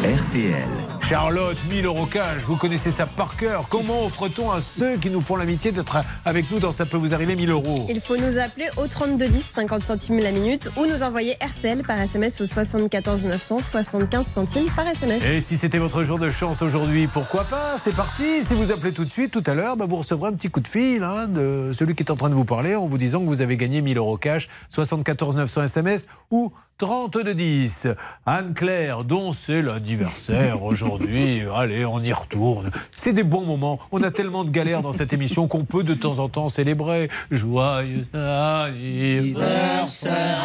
[0.03, 0.95] RTL.
[1.08, 3.68] Charlotte, 1000 euros cash, vous connaissez ça par cœur.
[3.70, 7.14] Comment offre-t-on à ceux qui nous font l'amitié d'être avec nous dans Ça peut vous
[7.14, 7.86] arriver 1000 euros?
[7.89, 12.01] Il faut nous appeler au 3210, 50 centimes la minute, ou nous envoyer RTL par
[12.01, 15.24] SMS au 74 900, 75 centimes par SMS.
[15.26, 17.78] Et si c'était votre jour de chance aujourd'hui, pourquoi pas?
[17.78, 20.34] C'est parti Si vous appelez tout de suite, tout à l'heure, ben, vous recevrez un
[20.34, 22.88] petit coup de fil hein, de celui qui est en train de vous parler en
[22.88, 27.88] vous disant que vous avez gagné 1000 euros cash, 74 900 SMS ou 3210.
[28.26, 31.43] Anne-Claire, dont c'est l'anniversaire aujourd'hui.
[31.55, 32.69] Allez, on y retourne.
[32.91, 33.80] C'est des bons moments.
[33.91, 37.09] On a tellement de galères dans cette émission qu'on peut de temps en temps célébrer.
[37.32, 39.57] Joyeux anniversaire,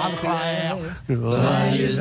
[0.07, 0.77] Anne-Claire.
[1.09, 1.99] Joyeux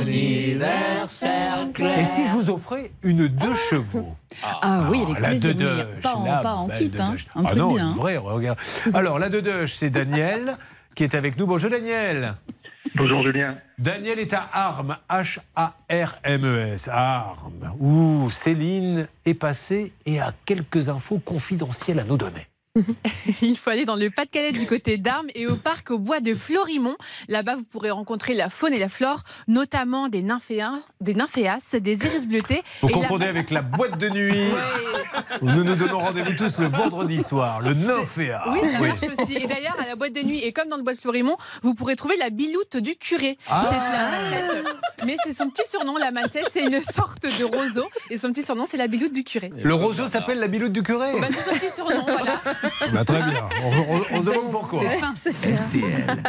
[0.00, 1.68] anniversaire,
[1.98, 4.16] Et si je vous offrais une deux chevaux?
[4.42, 5.54] Ah oui, avec la plaisir.
[5.56, 7.14] Mais pas en, la pas en kit, hein.
[7.34, 7.92] Un ah truc non, bien.
[7.92, 8.58] vraie, regarde.
[8.92, 10.56] Alors, la Dedeche, c'est Daniel
[10.94, 11.46] qui est avec nous.
[11.46, 12.34] Bonjour Daniel.
[12.94, 13.56] Bonjour Julien.
[13.78, 22.00] Daniel est à Armes, H-A-R-M-E-S, Armes, où Céline est passée et a quelques infos confidentielles
[22.00, 22.47] à nous donner.
[23.42, 26.34] Il faut aller dans le Pas-de-Calais du côté d'Armes et au parc au bois de
[26.34, 26.96] Florimont.
[27.28, 32.04] Là-bas, vous pourrez rencontrer la faune et la flore, notamment des nymphéas, des, nymphéas, des
[32.04, 32.62] iris bleutés.
[32.82, 34.34] Vous Et la- confondez avec la boîte de nuit
[35.42, 38.42] nous nous donnons rendez-vous tous le vendredi soir, le nymphéa.
[38.52, 39.36] Oui, ça marche aussi.
[39.36, 41.74] Et d'ailleurs, à la boîte de nuit, et comme dans le bois de Florimont, vous
[41.74, 43.38] pourrez trouver la biloute du curé.
[43.48, 43.66] Ah.
[43.68, 45.06] C'est la.
[45.06, 47.88] Mais c'est son petit surnom, la massette, c'est une sorte de roseau.
[48.10, 49.52] Et son petit surnom, c'est la biloute du curé.
[49.56, 52.40] Le roseau s'appelle la biloute du curé Bah, c'est son petit surnom, voilà.
[52.92, 54.80] Bah, Très bien, on, on- on se demande pourquoi.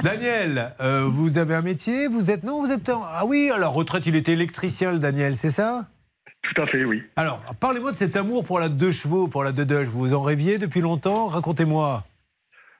[0.03, 3.49] Daniel, euh, vous avez un métier Vous êtes non Vous êtes en- ah oui.
[3.53, 5.87] Alors retraite, il était électricien, le Daniel, c'est ça?
[6.53, 7.03] Tout à fait, oui.
[7.15, 9.83] Alors parlez-moi de cet amour pour la deux chevaux, pour la deux deux.
[9.83, 11.27] Vous en rêviez depuis longtemps?
[11.27, 12.05] Racontez-moi.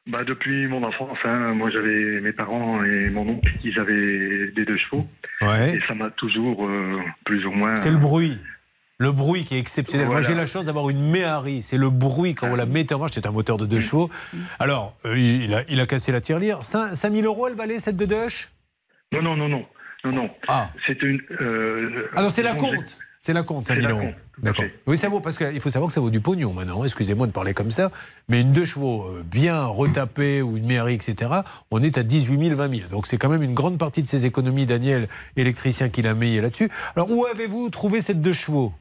[0.07, 4.65] Bah, depuis mon enfance, hein, moi j'avais mes parents et mon oncle qui avaient des
[4.65, 5.05] deux chevaux.
[5.41, 5.75] Ouais.
[5.75, 7.75] Et ça m'a toujours euh, plus ou moins.
[7.75, 8.39] C'est le bruit.
[9.01, 10.07] Le bruit qui est exceptionnel.
[10.07, 11.63] Moi, j'ai la chance d'avoir une Méhari.
[11.63, 13.13] C'est le bruit quand on la mettait en marche.
[13.15, 14.09] C'est un moteur de deux chevaux.
[14.59, 16.65] Alors, euh, il, a, il a cassé la tirelire.
[16.65, 18.51] 5 000 euros, elle valait cette de Dush
[19.13, 19.65] Non, non, non, non.
[20.03, 20.29] Non, non.
[20.49, 20.69] Ah.
[20.85, 21.21] C'est une.
[21.39, 22.97] euh, Ah non, c'est la compte.
[23.21, 24.13] C'est la compte, C'est 5 000 la euros.
[24.37, 24.63] D'accord.
[24.87, 26.83] Oui, ça vaut, parce qu'il faut savoir que ça vaut du pognon maintenant.
[26.85, 27.91] Excusez-moi de parler comme ça.
[28.29, 31.31] Mais une deux chevaux euh, bien retapée ou une Méhari, etc.,
[31.71, 32.89] on est à 18 000, 20 000.
[32.89, 36.39] Donc c'est quand même une grande partie de ses économies, Daniel, électricien, qu'il a mis
[36.39, 36.69] là-dessus.
[36.97, 38.73] Alors, où avez-vous trouvé cette deux chevaux?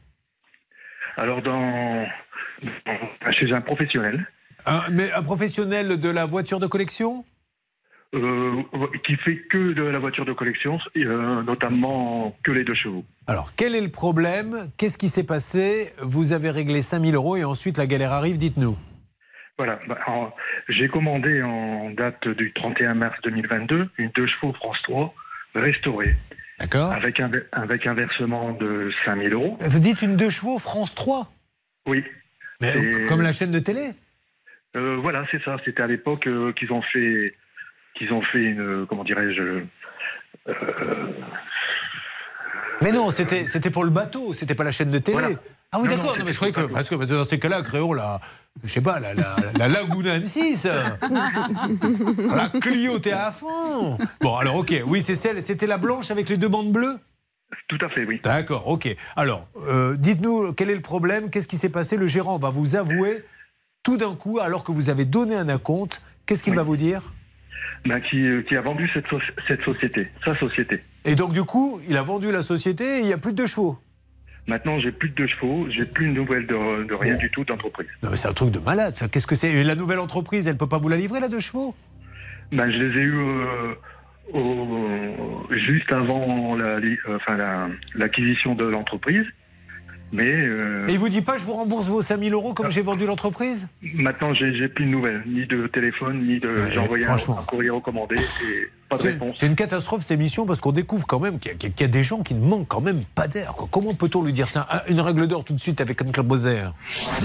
[1.19, 2.07] Alors, dans,
[3.33, 4.27] chez un professionnel
[4.67, 7.25] un, mais un professionnel de la voiture de collection?
[8.15, 8.63] Euh,
[9.05, 13.05] qui fait que de la voiture de collection, euh, notamment que les deux chevaux.
[13.27, 14.71] Alors, quel est le problème?
[14.79, 15.93] Qu'est-ce qui s'est passé?
[16.01, 18.79] Vous avez réglé 5000 euros et ensuite la galère arrive, dites-nous.
[19.59, 19.79] Voilà.
[19.89, 19.99] Bah,
[20.69, 25.13] J'ai commandé en date du 31 mars 2022 une deux chevaux France 3
[25.55, 26.13] restaurée.
[26.59, 26.93] D'accord.
[26.93, 29.57] Avec un, avec un versement de 5000 euros.
[29.61, 31.31] Vous dites une deux chevaux France 3
[31.87, 32.05] Oui.
[32.61, 33.91] Mais Et- comme la chaîne de télé
[34.77, 35.57] Euh, voilà, c'est ça.
[35.65, 37.35] C'était à l'époque euh, qu'ils ont fait,
[37.95, 39.63] qu'ils ont fait une, comment dirais-je,
[40.49, 41.13] euh,
[42.83, 45.19] Mais non, c'était c'était pour le bateau, c'était pas la chaîne de télé.
[45.19, 45.37] Voilà.
[45.73, 46.19] Ah oui, Non, d'accord.
[46.19, 48.21] non, mais je croyais que, parce que parce que dans ces cas-là, créons la,
[48.65, 50.69] je sais pas, la, la, la Laguna M6.
[52.35, 53.99] la Clio TF1.
[54.21, 54.83] Bon, alors, ok.
[54.87, 56.99] Oui, c'est celle, c'était la blanche avec les deux bandes bleues?
[57.69, 58.21] Tout à fait, oui.
[58.23, 58.95] D'accord, ok.
[59.17, 61.97] Alors, euh, dites-nous quel est le problème, qu'est-ce qui s'est passé?
[61.97, 63.25] Le gérant va vous avouer
[63.83, 67.13] tout d'un coup, alors que vous avez donné un acompte, qu'est-ce qu'il va vous dire?
[67.87, 70.83] Ben, qui, euh, qui a vendu cette, soci- cette société, sa société.
[71.05, 73.37] Et donc, du coup, il a vendu la société et il n'y a plus de
[73.37, 73.79] deux chevaux.
[74.49, 77.45] Maintenant, j'ai plus de deux chevaux, j'ai plus de nouvelles de, de rien du tout
[77.45, 77.87] d'entreprise.
[78.03, 79.07] Non, mais c'est un truc de malade, ça.
[79.09, 81.75] Qu'est-ce que c'est La nouvelle entreprise, elle peut pas vous la livrer, la deux chevaux?
[82.51, 83.75] Ben, je les ai eus euh,
[84.33, 89.27] au- juste avant la- euh, enfin, la- l'acquisition de l'entreprise.
[90.11, 92.81] Mais euh, Et il vous dit pas, je vous rembourse vos 5000 euros comme j'ai
[92.81, 93.69] vendu l'entreprise?
[93.95, 96.49] Maintenant, j'ai plus de nouvelles, ni de téléphone, ni de.
[96.49, 99.37] Ouais, j'ai envoyé un courrier recommandé et pas de C'est réponse.
[99.39, 101.85] c'est une catastrophe cette émission parce qu'on découvre quand même qu'il y, a- qu'il y
[101.85, 103.55] a des gens qui ne manquent quand même pas d'air.
[103.71, 104.67] Comment peut-on lui dire ça?
[104.71, 106.63] Ah, Une règle d'or tout de suite avec Anne-Claude Moser.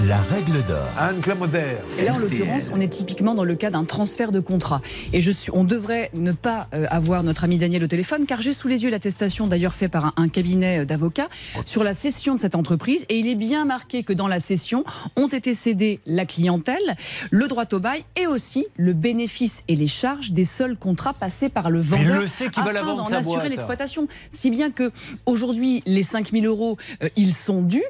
[0.06, 0.86] La règle d'or.
[0.98, 1.62] Anne-Claude Moser.
[1.98, 4.80] Et là, en l'occurrence, on est typiquement dans le cas d'un transfert de contrat.
[5.12, 8.42] Et je suis, on devrait ne pas euh, avoir notre ami Daniel au téléphone, car
[8.42, 11.28] j'ai sous les yeux l'attestation d'ailleurs faite par un, un cabinet euh, d'avocats
[11.64, 13.06] sur la cession de cette entreprise.
[13.08, 14.84] Et il est bien marqué que dans la cession
[15.16, 16.96] ont été cédés la clientèle,
[17.30, 21.48] le droit au bail et aussi le bénéfice et les charges des seuls contrats passés
[21.54, 22.20] par le il vendeur.
[22.20, 24.06] le sait qu'il va la afin d'en assurer l'exploitation.
[24.30, 24.92] Si bien que
[25.26, 27.84] aujourd'hui, les 5000 euros, euh, ils sont dus,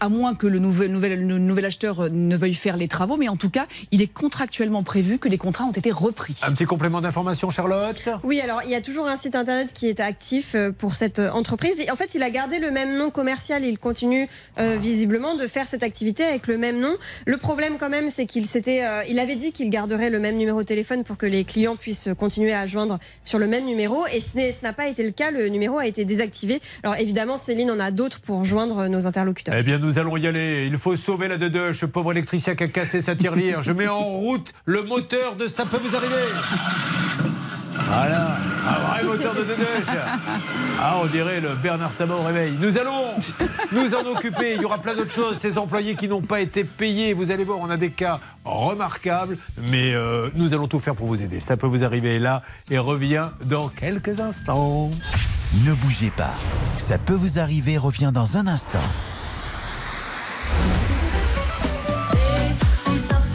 [0.00, 3.16] à moins que le nouvel, nouvel, le nouvel acheteur euh, ne veuille faire les travaux,
[3.16, 6.36] mais en tout cas, il est contractuellement prévu que les contrats ont été repris.
[6.42, 8.08] Un petit complément d'information, Charlotte?
[8.22, 11.18] Oui, alors il y a toujours un site internet qui est actif euh, pour cette
[11.18, 11.80] entreprise.
[11.80, 13.64] Et en fait, il a gardé le même nom commercial.
[13.64, 16.94] Il continue euh, visiblement de faire cette activité avec le même nom.
[17.26, 20.36] Le problème, quand même, c'est qu'il s'était, euh, il avait dit qu'il garderait le même
[20.36, 24.06] numéro de téléphone pour que les clients puissent continuer à joindre sur le même numéro.
[24.12, 25.30] Et ce n'a pas été le cas.
[25.30, 26.60] Le numéro a été désactivé.
[26.82, 29.54] Alors évidemment, Céline en a d'autres pour joindre nos interlocuteurs.
[29.56, 30.66] Eh bien, nous allons y aller.
[30.66, 33.62] Il faut sauver la Dedeche, ce pauvre électricien qui a cassé sa tirelire.
[33.62, 36.14] Je mets en route le moteur de Ça peut vous arriver.
[37.90, 38.36] Voilà,
[38.68, 39.96] un vrai moteur de Dedeche.
[40.80, 42.52] Ah, on dirait le Bernard Sabat au réveil.
[42.60, 43.14] Nous allons
[43.72, 44.54] nous en occuper.
[44.54, 45.38] Il y aura plein d'autres choses.
[45.38, 49.38] Ces employés qui n'ont pas été payés, vous allez voir, on a des cas remarquables.
[49.70, 51.40] Mais euh, nous allons tout faire pour vous aider.
[51.40, 54.90] Ça peut vous arriver là et revient dans quelques instants.
[55.64, 56.34] Ne bougez pas.
[56.76, 58.78] Ça peut vous arriver, revient dans un instant.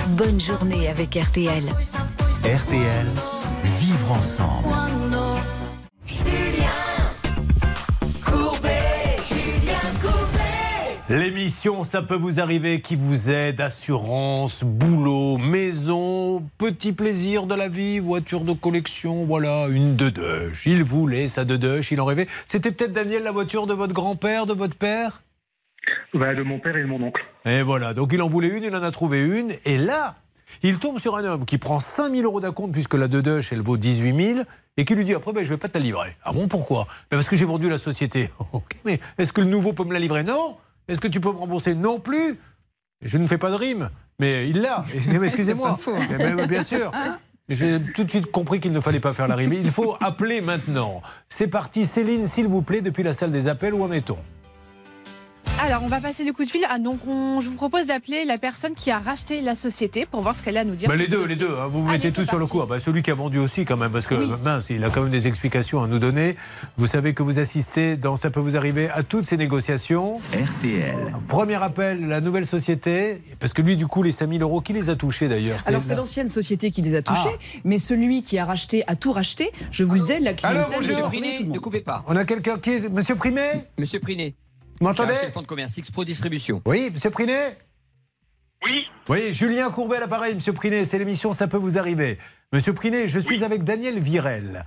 [0.09, 1.63] Bonne journée avec RTL.
[2.45, 3.07] RTL,
[4.03, 4.69] vivre ensemble.
[11.09, 17.67] L'émission, ça peut vous arriver, qui vous aide, assurance, boulot, maison, petit plaisir de la
[17.67, 20.65] vie, voiture de collection, voilà, une Dedeche.
[20.65, 22.27] Il voulait sa Dedeche, il en rêvait.
[22.45, 25.21] C'était peut-être Daniel la voiture de votre grand-père, de votre père?
[26.13, 27.23] Bah, de mon père et de mon oncle.
[27.45, 30.15] Et voilà, donc il en voulait une, il en a trouvé une, et là,
[30.61, 33.77] il tombe sur un homme qui prend 5000 euros d'acompte puisque la Dedeche, elle vaut
[33.77, 34.39] 18 000,
[34.77, 36.15] et qui lui dit après, ben, je vais pas te la livrer.
[36.23, 36.87] Ah bon, pourquoi?
[37.09, 38.29] Ben, Parce que j'ai vendu la société.
[38.53, 40.23] ok, mais est-ce que le nouveau peut me la livrer?
[40.23, 40.57] Non.
[40.87, 41.75] Est-ce que tu peux me rembourser?
[41.75, 42.39] Non plus.
[43.01, 43.89] Je ne fais pas de rime,
[44.19, 44.85] mais il l'a.
[45.23, 45.77] Excusez-moi.
[46.47, 46.91] Bien sûr.
[47.49, 49.53] J'ai tout de suite compris qu'il ne fallait pas faire la rime.
[49.53, 51.01] Il faut appeler maintenant.
[51.27, 54.17] C'est parti, Céline, s'il vous plaît, depuis la salle des appels, où en est-on?
[55.61, 56.65] Alors, on va passer le coup de fil.
[56.69, 60.21] Ah, donc, on- je vous propose d'appeler la personne qui a racheté la société pour
[60.21, 60.89] voir ce qu'elle a à nous dire.
[60.89, 61.55] Bah, les deux, les deux.
[61.57, 62.59] hein, vous vous Allez, mettez tous sur le coup.
[62.61, 64.29] Ah bah, celui qui a vendu aussi, quand même, parce que Oui.
[64.43, 66.35] mince, il a quand même des explications à nous donner.
[66.75, 70.15] Vous savez que vous assistez dans Ça peut vous arriver à toutes ces négociations.
[70.33, 71.15] RTL.
[71.29, 73.21] Premier appel, la nouvelle société.
[73.39, 75.95] Parce que lui, du coup, les 5000 euros, qui les a touchés d'ailleurs Alors c'est
[75.95, 79.51] l'ancienne société qui les a touchés, mais celui qui a racheté a tout racheté.
[79.71, 80.81] Je vous le disais, la clientèle.
[80.81, 81.11] Je bonjour.
[81.11, 81.53] tout monde.
[81.53, 82.03] Ne coupez pas.
[82.07, 82.89] On a quelqu'un qui est.
[82.89, 84.35] Monsieur Primet Monsieur Priné.
[84.79, 86.61] Vous m'entendez Téléphone de commerce, X-Pro Distribution.
[86.65, 87.57] Oui, monsieur Prinet
[88.65, 88.85] Oui.
[89.09, 92.17] Oui, Julien Courbet à l'appareil, monsieur Prinet, c'est l'émission Ça peut vous arriver.
[92.51, 94.65] Monsieur Prinet, je suis avec Daniel Virel.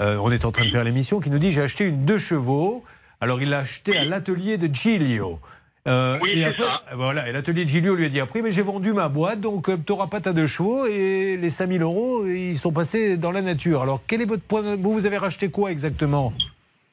[0.00, 2.18] Euh, on est en train de faire l'émission qui nous dit j'ai acheté une deux
[2.18, 2.84] chevaux.
[3.20, 5.40] Alors il l'a acheté à l'atelier de Giglio.
[5.88, 6.82] Euh, Oui, et c'est après, ça.
[6.92, 9.40] euh, voilà, et l'atelier de Giglio lui a dit après, mais j'ai vendu ma boîte,
[9.40, 13.32] donc tu n'auras pas ta deux chevaux et les 5000 euros, ils sont passés dans
[13.32, 13.82] la nature.
[13.82, 16.32] Alors quel est votre point de- Vous, vous avez racheté quoi exactement?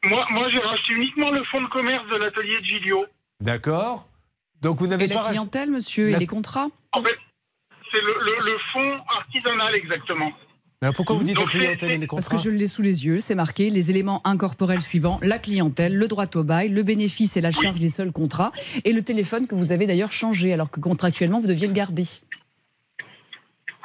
[0.06, 3.06] Moi, moi j'ai racheté uniquement le fonds de commerce de l'atelier de Giglio.
[3.41, 4.08] D'accord
[4.62, 7.16] Donc vous n'avez Et pas la clientèle, monsieur, La- et les contrats En fait,
[7.91, 10.32] c'est le, le, le fonds artisanal exactement.
[10.82, 12.68] Mais pourquoi vous dites la Donc, c'est- clientèle et les Parce contrats que je l'ai
[12.68, 16.68] sous les yeux, c'est marqué les éléments incorporels suivants la clientèle, le droit au bail,
[16.68, 18.51] le bénéfice et la charge des seuls contrats,
[18.84, 22.06] et le téléphone que vous avez d'ailleurs changé, alors que contractuellement vous deviez le garder.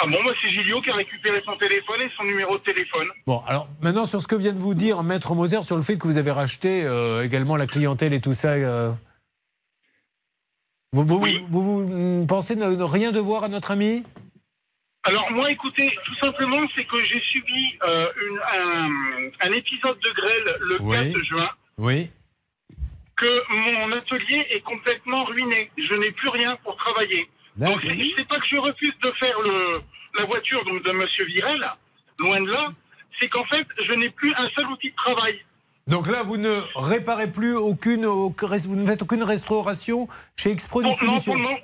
[0.03, 3.07] Ah bon, bah, c'est Giglio qui a récupéré son téléphone et son numéro de téléphone.
[3.26, 5.98] Bon, alors maintenant sur ce que vient de vous dire Maître Moser sur le fait
[5.98, 8.53] que vous avez racheté euh, également la clientèle et tout ça.
[8.53, 8.92] euh,
[10.92, 11.20] vous, vous,
[11.51, 14.03] vous- vous, pensez ne, ne rien devoir à notre ami?
[15.03, 20.11] Alors moi, écoutez, tout simplement, c'est que j'ai subi euh, une- un, un épisode de
[20.12, 21.12] grêle le Oui.
[21.12, 21.48] 4 juin,
[21.78, 22.11] Oui.
[23.16, 25.70] que mon atelier est complètement ruiné.
[25.78, 27.28] Je n'ai plus rien pour travailler.
[27.61, 29.81] Donc c'est pas que je refuse de faire le,
[30.19, 31.65] la voiture donc, de Monsieur Virel,
[32.19, 32.73] loin de là.
[33.21, 35.39] C'est qu'en fait, je n'ai plus un seul outil de travail.
[35.87, 40.81] Donc là, vous ne réparez plus aucune, aucun- vous ne faites aucune restauration chez Expro
[40.81, 41.33] Pour, non, Distribution.
[41.33, 41.59] pour le moment,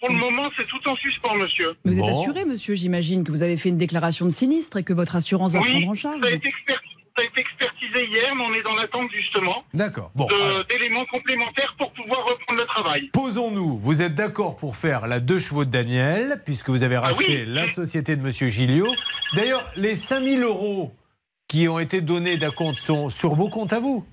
[0.00, 1.74] pour le moment, c'est tout en suspens, monsieur.
[1.84, 4.82] Mais vous êtes assuré, monsieur, j'imagine, que vous avez fait une déclaration de sinistre et
[4.82, 6.80] que votre assurance va Oui, prendre en charge ça a, été expert-
[7.20, 10.10] ça a été expertisé hier, mais on est dans l'attente justement D'accord.
[10.14, 10.26] Bon.
[10.26, 13.10] alors, d'éléments complémentaires pour pouvoir reprendre le travail.
[13.12, 17.00] Posons-nous, vous êtes d'accord pour faire la deux chevaux de Daniel, puisque vous avez Ah
[17.02, 17.44] racheté oui.
[17.46, 18.92] la société de Monsieur Gilliot.
[19.34, 20.94] D'ailleurs, les 5000 euros
[21.48, 24.06] qui ont été donnés d'acompte sont sur vos comptes à vous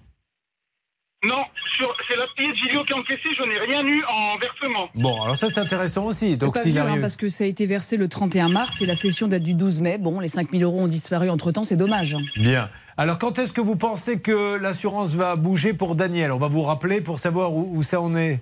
[1.27, 1.43] Non,
[1.77, 4.89] sur- c'est l'atelier de Gilio qui a encaissé, je n'ai rien eu en versement.
[4.95, 6.31] Bon, alors ça c'est intéressant aussi.
[6.31, 8.95] C'est Donc pas hein, parce que ça a été versé le 31 mars et la
[8.95, 9.97] session date du 12 mai.
[9.97, 12.15] Bon, les 5000 euros ont disparu entre-temps, c'est dommage.
[12.37, 12.69] Bien.
[12.95, 16.31] Alors quand est-ce que vous pensez que l'assurance va bouger pour Daniel?
[16.31, 18.39] On va vous rappeler pour savoir où, où ça en est.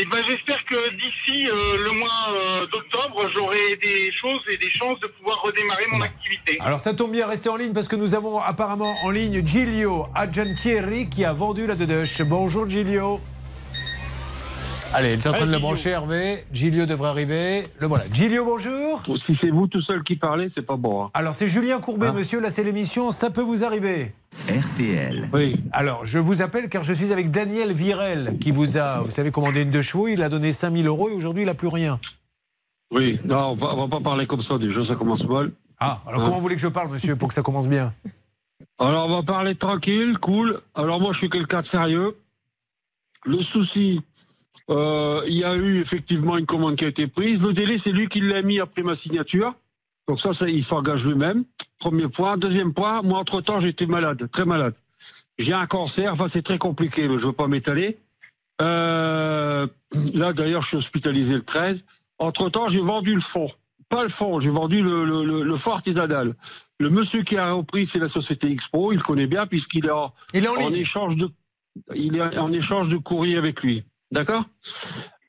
[0.00, 4.70] Et ben j'espère que d'ici euh, le mois euh, d'octobre, j'aurai des choses et des
[4.70, 6.56] chances de pouvoir redémarrer mon activité.
[6.60, 10.06] Alors ça tombe bien, restez en ligne parce que nous avons apparemment en ligne Giglio
[10.14, 12.22] Agentieri qui a vendu la Dedeche.
[12.22, 13.20] Bonjour Giglio.
[14.94, 16.44] Allez, il est en train de le brancher Hervé.
[16.52, 17.68] Giglio devrait arriver.
[17.78, 18.04] Le voilà.
[18.12, 19.02] Giglio, bonjour.
[19.16, 21.04] Si c'est vous tout seul qui parlez, c'est pas bon.
[21.04, 21.10] hein.
[21.14, 24.14] Alors c'est Julien Courbet, Hein monsieur, là c'est l'émission, ça peut vous arriver.
[24.48, 25.28] RTL.
[25.32, 25.60] Oui.
[25.72, 29.30] Alors, je vous appelle car je suis avec Daniel Virel qui vous a, vous savez,
[29.30, 30.08] commandé une deux chevaux.
[30.08, 32.00] Il a donné 5000 euros et aujourd'hui il n'a plus rien.
[32.90, 35.52] Oui, non, on va, on va pas parler comme ça déjà, ça commence mal.
[35.80, 37.92] Ah, alors Hein comment vous voulez que je parle, monsieur, pour que ça commence bien?
[38.78, 40.60] Alors on va parler tranquille, cool.
[40.74, 42.16] Alors moi je suis quelqu'un de sérieux.
[43.24, 44.00] Le souci,
[44.70, 47.46] euh, il y a eu effectivement une commande qui a été prise.
[47.46, 49.54] Le délai, c'est lui qui l'a mis après ma signature.
[50.08, 51.44] Donc ça, ça, il s'engage lui-même.
[51.78, 52.36] Premier point.
[52.36, 54.74] Deuxième point, moi, entre-temps, j'étais malade, très malade.
[55.38, 57.98] J'ai un cancer, enfin, c'est très compliqué, mais je veux pas m'étaler.
[58.60, 59.66] Euh,
[60.14, 61.84] là, d'ailleurs, je suis hospitalisé le 13.
[62.18, 63.50] Entre-temps, j'ai vendu le fonds.
[63.88, 66.34] Pas le fonds, j'ai vendu le, le, le, le fonds artisanal.
[66.78, 68.92] Le monsieur qui a repris, c'est la société Expo.
[68.92, 70.74] Il connaît bien puisqu'il est en, Il est en ligne.
[70.74, 71.30] échange de,
[71.94, 73.84] il est en échange de courrier avec lui.
[74.12, 74.44] D'accord?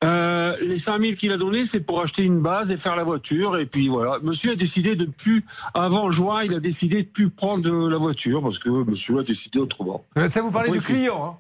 [0.03, 3.57] Euh, Les 5000 qu'il a donnés, c'est pour acheter une base et faire la voiture.
[3.57, 4.17] Et puis voilà.
[4.23, 5.43] Monsieur a décidé de plus,
[5.73, 9.59] avant juin, il a décidé de plus prendre la voiture parce que monsieur a décidé
[9.59, 10.05] autrement.
[10.17, 11.25] Euh, Ça vous parlait Après, du client.
[11.25, 11.37] hein?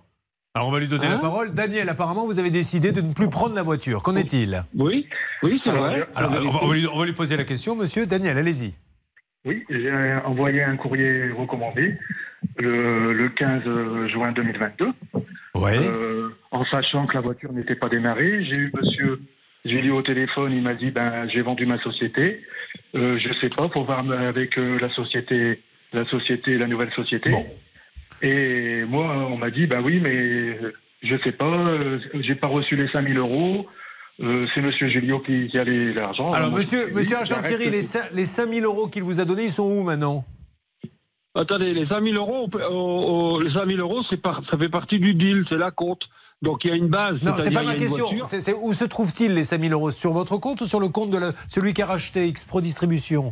[0.55, 1.19] Alors on va lui donner la Hein?
[1.19, 1.53] parole.
[1.53, 4.03] Daniel, apparemment, vous avez décidé de ne plus prendre la voiture.
[4.03, 4.63] Qu'en est-il?
[4.75, 5.07] Oui,
[5.43, 6.05] oui, c'est vrai.
[6.15, 8.05] Alors, on va, on va lui, on va lui poser la question, monsieur.
[8.05, 8.73] Daniel, allez-y.
[9.45, 9.89] Oui, j'ai
[10.25, 11.97] envoyé un courrier recommandé
[12.57, 14.87] le, le 15 juin 2022.
[15.55, 15.77] Ouais.
[15.77, 19.19] Euh, en sachant que la voiture n'était pas démarrée, j'ai eu monsieur
[19.65, 22.41] Julie au téléphone, il m'a dit ben j'ai vendu ma société.
[22.95, 25.61] Euh, je sais pas, faut voir avec euh, la société,
[25.93, 27.31] la société, la nouvelle société.
[28.21, 30.73] Et moi, on m'a dit ben oui, mais euh,
[31.03, 33.65] je sais pas, euh, j'ai pas reçu les 5000 euros.
[34.21, 36.31] Euh, c'est Monsieur Julio qui, qui a les- l'argent.
[36.33, 37.81] Alors, moi, monsieur, monsieur Argentieri, les,
[38.13, 40.25] les 5000 euros qu'il vous a donnés, ils sont où maintenant?
[41.35, 45.43] Attendez, les 5000 euros, au- au- les 5000 euros, par- ça fait partie du deal,
[45.45, 46.09] c'est la compte.
[46.41, 47.27] Donc il y a une base.
[47.27, 48.07] Non, c'est pas ma question.
[48.25, 49.91] c'est où se trouve-t-il les 5000 euros?
[49.91, 53.31] Sur votre compte ou sur le compte de la- celui qui a racheté Expro Distribution?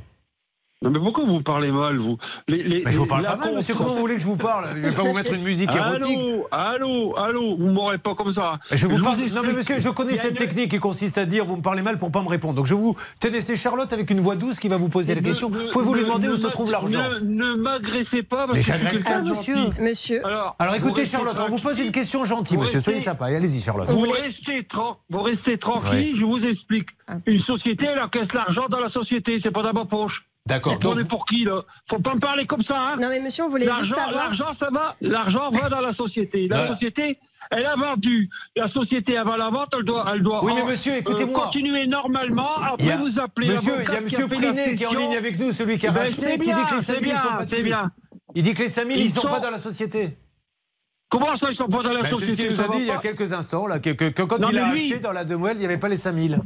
[0.84, 2.20] Non, mais pourquoi vous parlez mal, vous?
[2.48, 3.74] Les, les- Mais je vous parle pas mal, monsieur.
[3.74, 4.76] Comment vous voulez que je vous parle?
[4.76, 6.04] Je vais pas vous mettre une musique érotique.
[6.04, 8.60] Allô, allô, allô, vous m'aurez pas comme ça.
[8.72, 9.34] Je vous parle- explique.
[9.34, 11.82] Non mais monsieur, je connais cette une- technique qui consiste à dire vous me parlez
[11.82, 12.54] mal pour pas me répondre.
[12.54, 15.22] Donc je vous tenez c'est Charlotte avec une voix douce qui va vous poser la
[15.22, 15.50] Ne- question.
[15.50, 16.90] ne- Pouvez-vous lui ne- demander ne où se trouve l'argent?
[16.90, 19.52] Ne, ne m'agressez pas parce Mais que je suis j'agresse quelqu'un de pas, gentil.
[19.52, 19.84] monsieur.
[19.84, 20.26] Monsieur.
[20.28, 22.82] Alors, Alors vous écoutez Charlotte, on vous pose une question gentille, Vous monsieur.
[22.82, 23.26] Soyez sympa.
[23.26, 23.90] Allez-y Charlotte.
[23.90, 24.68] Vous restez,
[25.10, 26.90] vous restez tranquille, je vous explique.
[27.26, 30.28] Une société, elle encaisse l'argent dans la société, c'est pas dans ma poche.
[30.48, 30.74] D'accord.
[30.74, 33.44] Vous prenez pour qui, là Faut pas me parler comme ça, hein Non mais monsieur,
[33.44, 34.16] on voulait juste L'argent, savoir.
[34.24, 34.96] l'argent, ça va.
[35.02, 36.48] L'argent va dans la société.
[36.48, 36.68] La Ouais.
[36.68, 37.20] société,
[37.52, 38.30] elle a vendu.
[38.56, 41.34] La société avant la vente, elle doit, elle doit Oui, mais monsieur, euh, écoutez-moi.
[41.44, 42.56] continuer normalement.
[42.58, 44.94] Après, a- vous appelez Monsieur, il y a qui monsieur a Prinet qui est en
[44.94, 46.94] ligne avec nous, celui qui a Ben, racheté, c'est qui dit bien, que les c'est
[46.94, 47.92] 5000 ils sont bien, pas c'est bien.
[48.36, 50.18] Il dit que les 5000 ils, Ils sont, sont- pas dans la société.
[51.10, 52.78] Comment ça, ils sont pas dans la Ben, c'est ce société qu'il nous a dit
[52.80, 55.12] il y a quelques instants là, que, que- que quand Non, il a acheté dans
[55.14, 56.40] la demoiselle, il n'y avait pas les 5000.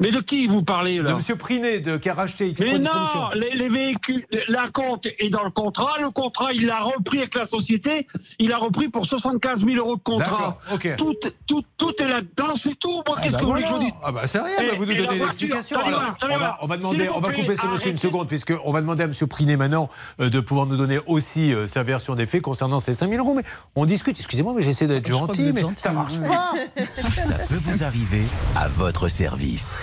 [0.00, 2.78] Mais de qui vous parlez, là De monsieur Prinet de, qui a racheté Expro Mais
[2.78, 2.90] non,
[3.34, 5.94] les, les véhicules, la compte est dans le contrat.
[6.00, 8.06] Le contrat, il l'a repris avec la société.
[8.38, 10.30] Il a repris pour 75 000 euros de contrat.
[10.30, 10.94] D'accord, ok.
[10.96, 11.16] Tout,
[11.48, 13.02] tout, tout est là-dedans, c'est tout.
[13.04, 14.56] Moi, Ah qu'est-ce bah que vous voulez que je vous dise Ah bah c'est rien,
[14.60, 15.80] Et- bah vous nous la donnez des explications.
[15.80, 18.80] Alors, on, va, on demander, on va couper ce monsieur une seconde, puisque on va
[18.80, 19.88] demander à monsieur Prinet maintenant
[20.20, 23.34] euh, de pouvoir nous donner aussi euh, sa version des faits concernant ces 5000 euros.
[23.34, 23.42] Mais
[23.74, 26.28] on discute, excusez-moi, mais j'essaie d'être gentil, mais gentil, ça marche ouais.
[26.28, 26.52] pas.
[27.16, 28.22] Ça peut vous arriver
[28.54, 29.76] à votre service.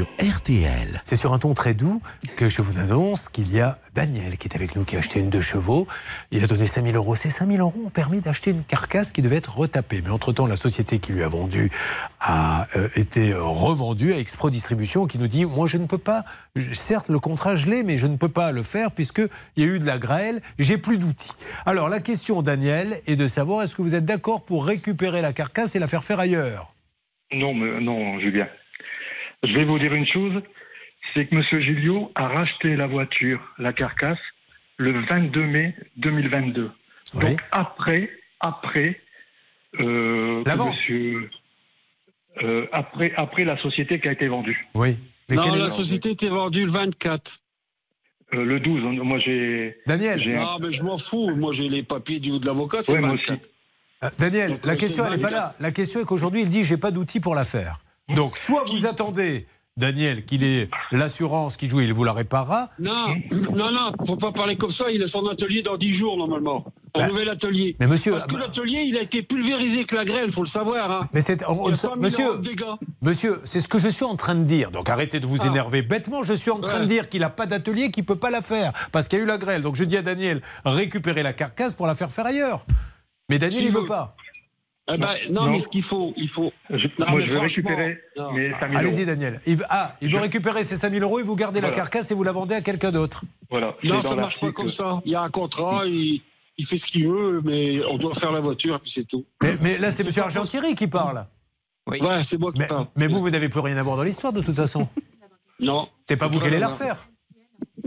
[0.00, 1.02] Sur RTL.
[1.04, 2.00] C'est sur un ton très doux
[2.36, 5.20] que je vous annonce qu'il y a Daniel qui est avec nous, qui a acheté
[5.20, 5.86] une deux chevaux.
[6.30, 7.16] Il a donné 5000 euros.
[7.16, 10.00] Ces 5000 euros ont permis d'acheter une carcasse qui devait être retapée.
[10.02, 11.70] Mais entre-temps, la société qui lui a vendu
[12.18, 16.24] a euh, été revendue à Expro Distribution qui nous dit Moi, je ne peux pas,
[16.72, 19.28] certes, le contrat, je l'ai, mais je ne peux pas le faire puisqu'il
[19.58, 21.34] y a eu de la grêle, j'ai plus d'outils.
[21.66, 25.34] Alors, la question, Daniel, est de savoir est-ce que vous êtes d'accord pour récupérer la
[25.34, 26.72] carcasse et la faire faire ailleurs?
[27.32, 28.48] Non, mais, non, Julien.
[29.46, 30.42] Je vais vous dire une chose,
[31.14, 34.18] c'est que Monsieur Julio a racheté la voiture, la carcasse,
[34.76, 36.70] le 22 mai 2022.
[37.14, 38.10] Donc après,
[38.40, 39.00] après,
[39.80, 40.74] euh, La vente.
[40.74, 41.30] Monsieur,
[42.42, 44.66] euh, après, après la société qui a été vendue.
[44.74, 44.98] Oui.
[45.28, 47.38] Mais Non, la société était vendue le 24.
[48.34, 49.76] Euh, le 12, hein, moi j'ai.
[49.86, 50.20] Daniel.
[50.36, 51.34] un- Non, mais je m'en fous.
[51.36, 53.48] Moi, j'ai les papiers du de l'avocat, c'est Ouais, le moi 24.
[54.04, 55.54] Euh, Daniel, Donc, la question, elle n'est pas là.
[55.60, 57.78] La question est qu'aujourd'hui, il dit j'ai pas d'outils pour la faire.
[58.14, 59.46] Donc, soit vous attendez,
[59.76, 62.70] Daniel, qu'il ait l'assurance qui joue, il vous la réparera.
[62.78, 63.14] Non,
[63.54, 64.90] non, non, faut pas parler comme ça.
[64.90, 66.64] Il a son atelier dans 10 jours, normalement.
[66.94, 67.76] Un Bah, nouvel atelier.
[67.78, 70.90] mais monsieur- Parce que l'atelier, il a été pulvérisé avec la grêle, faut le savoir.
[70.90, 71.08] Hein.
[71.12, 72.64] Mais c'est, on- Il y a on- 100 000 monsieur, euros de dégâts.
[73.00, 74.72] monsieur, c'est ce que je suis en train de dire.
[74.72, 75.46] Donc arrêtez de vous Ah.
[75.46, 76.24] énerver bêtement.
[76.24, 76.86] Je suis en train Ouais.
[76.86, 79.24] de dire qu'il n'a pas d'atelier, qu'il peut pas la faire parce qu'il y a
[79.24, 79.62] eu la grêle.
[79.62, 82.66] Donc je dis à Daniel récupérer la carcasse pour la faire faire ailleurs.
[83.28, 83.86] Mais Daniel, S'il il veut.
[83.86, 84.16] pas.
[84.92, 85.50] Eh ben, non, Non.
[85.52, 86.52] mais ce qu'il faut, il faut.
[86.68, 88.32] Je- Non, moi mais je vais franchement, récupérer non.
[88.32, 89.06] mes 5000 Allez-y, euros.
[89.06, 89.40] Daniel.
[89.46, 92.14] Il, ah, il veut Je- récupérer ses 5000 euros et vous gardez la carcasse et
[92.14, 93.24] vous la vendez à quelqu'un d'autre.
[93.50, 93.76] Voilà.
[93.84, 95.00] Non, ça marche pas comme ça.
[95.04, 96.20] Il y a un contrat, il,
[96.58, 99.24] il fait ce qu'il veut, mais on doit faire la voiture et puis c'est tout.
[99.42, 101.24] Mais, mais là, c'est pas Argentieri qui parle.
[101.86, 102.00] Oui.
[102.00, 102.86] Ouais, c'est moi qui Mais, parle.
[102.96, 104.88] mais vous, vous n'avez plus rien à voir dans l'histoire de toute façon.
[105.60, 105.88] Non.
[106.08, 107.06] C'est pas vous qui allez la refaire.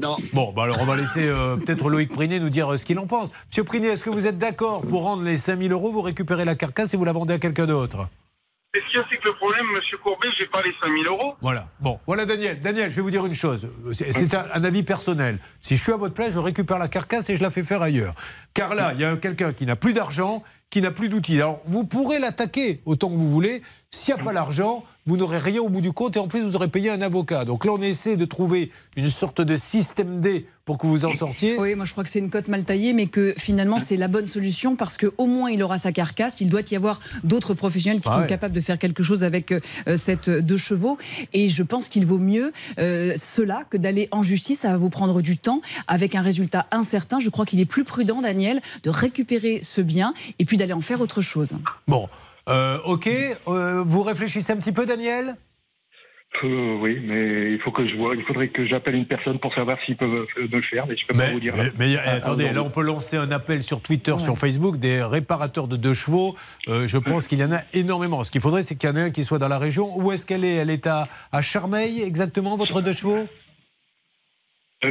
[0.01, 0.17] Non.
[0.33, 2.99] Bon, bah alors on va laisser euh, peut-être Loïc Priné nous dire euh, ce qu'il
[2.99, 3.31] en pense.
[3.49, 6.55] Monsieur Priné, est-ce que vous êtes d'accord pour rendre les 5000 euros, vous récupérez la
[6.55, 8.07] carcasse et vous la vendez à quelqu'un d'autre?
[8.75, 11.35] Ce qu'il y a, c'est que le problème, monsieur Courbet, j'ai pas les 5000 euros.
[11.41, 11.67] Voilà.
[11.79, 12.59] Bon, voilà Daniel.
[12.59, 13.69] Daniel, je vais vous dire une chose.
[13.91, 15.37] C'est c'est un, un avis personnel.
[15.61, 17.83] Si je suis à votre place, je récupère la carcasse et je la fais faire
[17.83, 18.15] ailleurs.
[18.55, 20.41] Car là, il y a quelqu'un qui n'a plus d'argent,
[20.71, 21.35] qui n'a plus d'outils.
[21.35, 23.61] Alors, vous pourrez l'attaquer autant que vous voulez.
[23.93, 26.41] S'il n'y a pas l'argent, vous n'aurez rien au bout du compte et en plus,
[26.41, 27.45] vous aurez payé un avocat.
[27.45, 31.13] Donc là, on essaie de trouver une sorte de système D pour que vous en
[31.13, 31.59] sortiez.
[31.59, 34.07] Oui, moi je crois que c'est une cote mal taillée, mais que finalement c'est la
[34.07, 36.41] bonne solution parce qu'au moins il aura sa carcasse.
[36.41, 38.27] Il doit y avoir d'autres professionnels qui Ah sont ouais.
[38.27, 39.59] capables de faire quelque chose avec euh,
[39.95, 40.97] cette euh, deux chevaux.
[41.33, 44.61] Et je pense qu'il vaut mieux euh, cela que d'aller en justice.
[44.61, 47.19] Ça va vous prendre du temps avec un résultat incertain.
[47.19, 50.81] Je crois qu'il est plus prudent, Daniel, de récupérer ce bien et puis d'aller en
[50.81, 51.57] faire autre chose.
[51.87, 52.07] Bon,
[52.49, 53.09] euh, ok.
[53.47, 55.35] Euh, vous réfléchissez un petit peu, Daniel?
[56.43, 58.15] Euh, oui, mais il faut que je vois.
[58.15, 61.05] Il faudrait que j'appelle une personne pour savoir s'ils peuvent me le faire, mais je
[61.05, 61.53] peux pas vous dire.
[61.55, 65.03] Mais, mais, Ah, attendez, là on peut lancer un appel sur Twitter, sur Facebook, des
[65.03, 66.35] réparateurs de deux chevaux.
[66.67, 68.23] Euh, je pense qu'il y en a énormément.
[68.23, 69.95] Ce qu'il faudrait, c'est qu'il y en ait un qui soit dans la région.
[69.95, 70.55] Où est-ce qu'elle est?
[70.55, 73.27] Elle est à, à Charmeil, exactement, votre deux chevaux?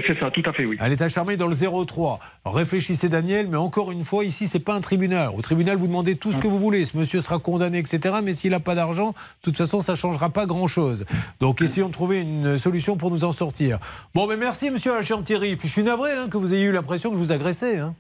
[0.07, 0.77] C'est ça, tout à fait, oui.
[0.81, 2.19] Elle est Charmeil dans le 03.
[2.45, 5.31] Alors, réfléchissez, Daniel, mais encore une fois, ici, c'est pas un tribunal.
[5.37, 6.85] Au tribunal, vous demandez tout ce que vous voulez.
[6.85, 8.17] Ce monsieur sera condamné, etc.
[8.23, 11.05] Mais s'il n'a pas d'argent, de toute façon, ça changera pas grand-chose.
[11.41, 13.79] Donc, essayons de trouver une solution pour nous en sortir.
[14.15, 14.93] Bon, mais merci, monsieur
[15.25, 15.57] Thierry.
[15.57, 17.79] Puis je suis navré hein, que vous ayez eu l'impression que je vous agressais.
[17.79, 17.95] Hein.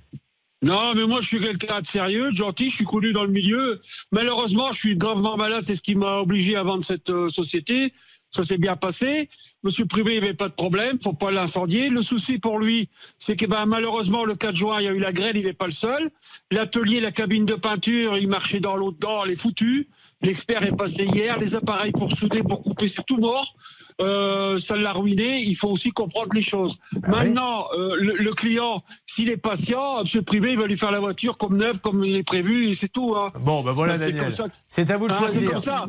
[0.62, 3.80] Non, mais moi, je suis quelqu'un de sérieux, gentil, je suis connu dans le milieu.
[4.12, 7.92] Malheureusement, je suis gravement malade, c'est ce qui m'a obligé à vendre cette euh, société.
[8.30, 9.28] Ça s'est bien passé.
[9.64, 11.90] Monsieur Privé, il n'y avait pas de problème, faut pas l'incendier.
[11.90, 15.00] Le souci pour lui, c'est que ben, malheureusement, le 4 juin, il y a eu
[15.00, 16.10] la grêle, il n'est pas le seul.
[16.52, 19.88] L'atelier, la cabine de peinture, il marchait dans l'eau dedans, elle est foutue.
[20.22, 23.54] L'expert est passé hier, les appareils pour souder, pour couper, c'est tout mort.
[24.00, 25.40] Euh, ça l'a ruiné.
[25.40, 26.78] Il faut aussi comprendre les choses.
[27.06, 30.22] Maintenant, euh, le, le client, s'il est patient, M.
[30.24, 32.88] Privé, il va lui faire la voiture comme neuve, comme il est prévu, et c'est
[32.88, 33.14] tout.
[33.16, 33.32] hein.
[33.40, 34.32] Bon, ben voilà, C'est Daniel.
[34.52, 35.40] C'est à vous de Ah, choisir.
[35.40, 35.86] C'est comme ça.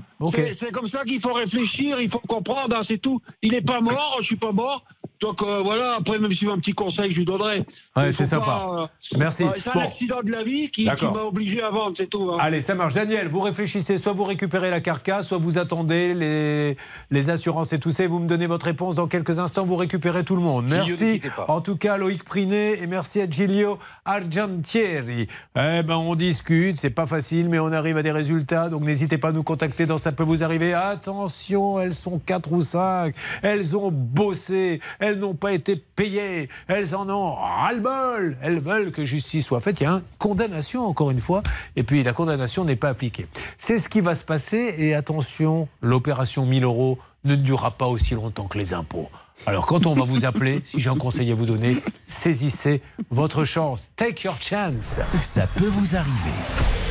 [0.52, 3.20] C'est comme ça qu'il faut réfléchir, il faut comprendre, hein, c'est tout.
[3.42, 4.84] Il n'est pas mort, je suis pas mort.
[5.24, 7.64] Donc euh, voilà, après, même si un petit conseil que je lui donnerai.
[7.96, 8.46] Ouais, c'est sympa.
[8.46, 9.44] pas, euh, Merci.
[9.46, 9.80] ouais, C'est un Bon.
[9.80, 12.30] accident de la vie qui, m'a obligé à vendre, c'est tout.
[12.34, 12.38] hein.
[12.42, 12.94] Allez, ça marche.
[12.94, 16.76] Daniel, vous réfléchissez, soit vous récupérez la carcasse, soit vous attendez les,
[17.10, 18.04] les assurances et tout ça.
[18.04, 19.66] et Vous me donnez votre réponse dans quelques instants.
[19.66, 20.66] Vous récupérez tout le monde.
[20.70, 21.22] Merci.
[21.48, 25.28] En tout cas, Loïc Priné et merci à Giglio Argentieri.
[25.56, 26.78] Eh ben, on discute.
[26.80, 28.68] C'est pas facile, mais on arrive à des résultats.
[28.70, 30.74] Donc, n'hésitez pas à nous contacter dans Ça peut vous arriver.
[30.74, 33.16] Attention, elles sont quatre ou cinq.
[33.42, 34.82] Elles ont bossé.
[35.00, 36.50] Elles n'ont pas été payées.
[36.68, 38.38] Elles en ont ras-le-bol.
[38.42, 39.80] Elles veulent que justice soit faite.
[39.82, 41.44] Il y a une condamnation, encore une fois.
[41.76, 43.28] Et puis, la condamnation n'est pas appliquée.
[43.58, 44.76] C'est ce qui va se passer.
[44.78, 49.10] Et attention, l'opération 1000 euros ne durera pas aussi longtemps que les impôts.
[49.46, 53.46] Alors, quand on va vous appeler, si j'ai un conseil à vous donner, saisissez votre
[53.46, 53.90] chance.
[53.96, 55.00] Take your chance.
[55.22, 56.83] Ça peut vous arriver.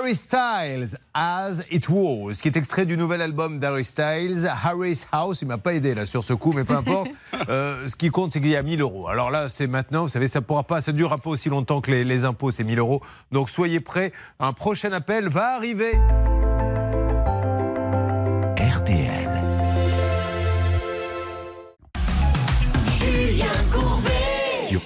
[0.00, 5.42] Harry Styles, As It Was, qui est extrait du nouvel album d'Harry Styles, Harry's House.
[5.42, 7.10] Il m'a pas aidé là sur ce coup, mais peu importe.
[7.48, 9.08] Euh, ce qui compte, c'est qu'il y a 1000 euros.
[9.08, 11.90] Alors là, c'est maintenant, vous savez, ça pourra pas, ça durera pas aussi longtemps que
[11.90, 13.00] les, les impôts, c'est 1000 euros.
[13.32, 15.92] Donc soyez prêts, un prochain appel va arriver.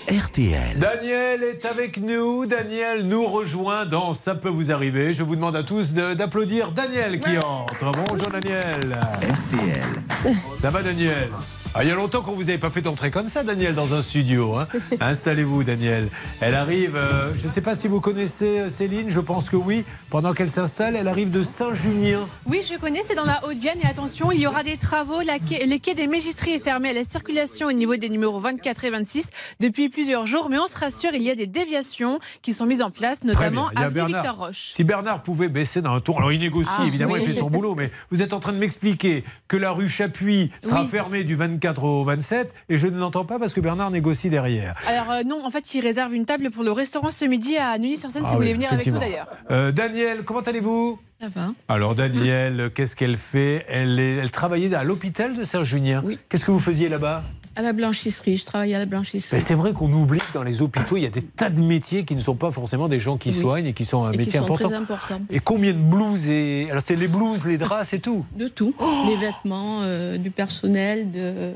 [0.09, 0.79] RTL.
[0.79, 2.45] Daniel est avec nous.
[2.45, 5.15] Daniel nous rejoint dans Ça peut vous arriver.
[5.15, 7.91] Je vous demande à tous d'applaudir Daniel qui entre.
[8.09, 8.99] Bonjour Daniel.
[9.23, 10.35] RTL.
[10.59, 11.31] Ça va Daniel?
[11.77, 13.95] Ah, Il y a longtemps qu'on vous avait pas fait d'entrer comme ça, Daniel, dans
[13.95, 14.55] un studio.
[14.57, 14.69] hein.
[15.01, 16.09] Installez-vous, Daniel.
[16.41, 19.57] Elle arrive, euh, je ne sais pas si vous connaissez euh, Céline, je pense que
[19.57, 19.85] oui.
[20.09, 22.29] Pendant qu'elle s'installe, elle arrive de Saint-Junien.
[22.47, 25.21] Oui, je connais, c'est dans la Haute-Vienne et attention, il y aura des travaux.
[25.23, 28.39] La quai- le quai des Mégistries est fermé à la circulation au niveau des numéros
[28.39, 29.27] 24 et 26
[29.59, 32.83] depuis plusieurs jours, mais on se rassure, il y a des déviations qui sont mises
[32.83, 34.07] en place, notamment Bernard.
[34.07, 34.71] Victor Roche.
[34.75, 37.21] Si Bernard pouvait baisser d'un tour, alors il négocie, Ah, évidemment, oui.
[37.23, 40.53] il fait son boulot, mais vous êtes en train de m'expliquer que la rue Chapuis
[40.63, 40.89] sera Oui.
[40.89, 44.75] fermée du 24 au 27 et je ne l'entends pas parce que Bernard négocie derrière.
[44.87, 47.79] Alors euh, non, en fait, il réserve une table pour le restaurant ce midi à
[47.79, 49.27] Neuilly-sur-Seine Ah si vous oui, voulez venir avec nous d'ailleurs.
[49.51, 50.99] Euh, Daniel, comment allez-vous?
[51.21, 51.53] Ça va.
[51.69, 53.65] Alors Daniel, qu'est-ce qu'elle fait?
[53.69, 56.03] Elle, est- elle travaillait à l'hôpital de Saint-Junien.
[56.29, 57.23] Qu'est-ce que vous faisiez là-bas?
[57.57, 59.37] À la blanchisserie, je travaille à la blanchisserie.
[59.37, 61.61] Mais c'est vrai qu'on oublie que dans les hôpitaux, il y a des tas de
[61.63, 63.35] métiers qui ne sont pas forcément des gens qui Oui.
[63.39, 64.69] soignent et qui sont un Et qui métier sont important.
[64.69, 65.21] très importants.
[65.31, 68.25] Et combien de blouses et alors c'est les blouses, les draps, c'est tout.
[68.37, 68.75] De tout.
[69.07, 71.53] Les vêtements, euh, du personnel, de...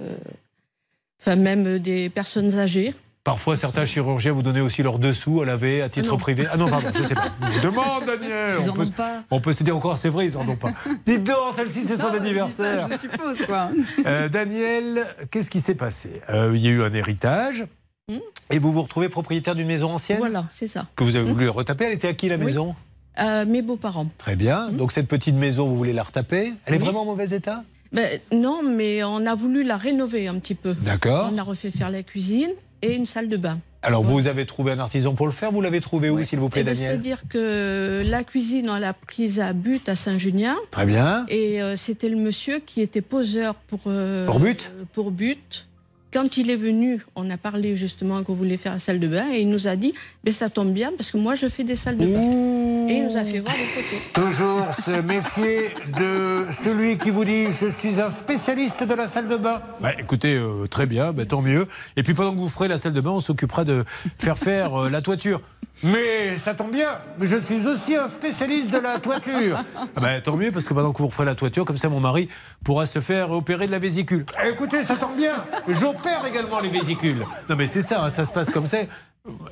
[1.21, 2.95] enfin même des personnes âgées.
[3.29, 6.17] Parfois, certains chirurgiens vous donnez aussi leurs dessous à laver à titre Non.
[6.17, 6.47] privé.
[6.51, 7.27] Ah non, pardon, je sais pas.
[7.53, 8.57] Je vous demande, Daniel.
[8.63, 9.23] Ils on, en peut, ont pas.
[9.31, 10.73] on peut se dire encore, c'est vrai, ils en ont pas.
[11.05, 12.89] Dites donc, celle-ci, c'est son anniversaire.
[12.91, 13.69] Je suppose quoi.
[14.07, 16.23] Euh, Daniel, qu'est-ce qui s'est passé?
[16.31, 17.67] Euh, Il y a eu un héritage
[18.11, 18.21] Hmm?
[18.51, 20.17] et vous vous retrouvez propriétaire d'une maison ancienne?
[20.21, 20.87] Voilà, c'est ça.
[20.97, 21.85] que vous avez voulu retaper?
[21.85, 22.47] Elle était à qui la Oui.
[22.47, 22.75] maison?
[23.21, 24.09] Euh, mes beaux-parents.
[24.17, 24.71] Très bien.
[24.71, 26.55] Donc cette petite maison, vous voulez la retaper?
[26.65, 26.83] Elle est Oui.
[26.85, 27.65] vraiment en mauvais état?
[27.93, 30.73] Ben, non, mais on a voulu la rénover un petit peu.
[30.73, 31.29] D'accord.
[31.35, 32.49] On a refait faire la cuisine
[32.83, 33.61] et une salle de bain.
[33.83, 35.53] Alors vous avez trouvé un artisan pour le faire?
[35.53, 36.91] Vous l'avez trouvé où, s'il vous plaît, Eh ben, Daniel?
[36.91, 40.57] C'est-à-dire que la cuisine, on l'a prise à but à Saint-Junien.
[40.73, 41.25] Très bien.
[41.29, 43.81] Et euh, c'était le monsieur qui était poseur pour.
[43.87, 44.73] euh, Pour but?
[44.93, 45.68] Pour but.
[46.11, 49.27] Quand il est venu, on a parlé justement qu'on voulait faire la salle de bain
[49.31, 49.93] et il nous a dit
[50.25, 52.89] ben, ça tombe bien parce que moi je fais des salles de bain.
[52.89, 54.01] Et il nous a fait voir les photos.
[54.15, 55.69] Toujours se méfier
[55.99, 59.61] de celui qui vous dit je suis un spécialiste de la salle de bain.
[59.81, 61.69] Bah, écoutez, euh, très bien, bah, tant mieux.
[61.97, 63.85] Et puis pendant que vous ferez la salle de bain, on s'occupera de
[64.19, 65.43] faire faire euh, la toiture.
[65.83, 66.89] Mais ça tombe bien,
[67.21, 69.63] je suis aussi un spécialiste de la toiture.
[69.97, 72.01] Ah bah, tant mieux, parce que pendant que vous referez la toiture, comme ça mon
[72.01, 72.29] mari
[72.65, 74.27] pourra se faire opérer de la vésicule.
[74.49, 75.35] Écoutez, ça tombe bien,
[75.69, 77.25] j'opère également les vésicules.
[77.49, 78.79] Non mais c'est ça, hein, ça se passe comme ça.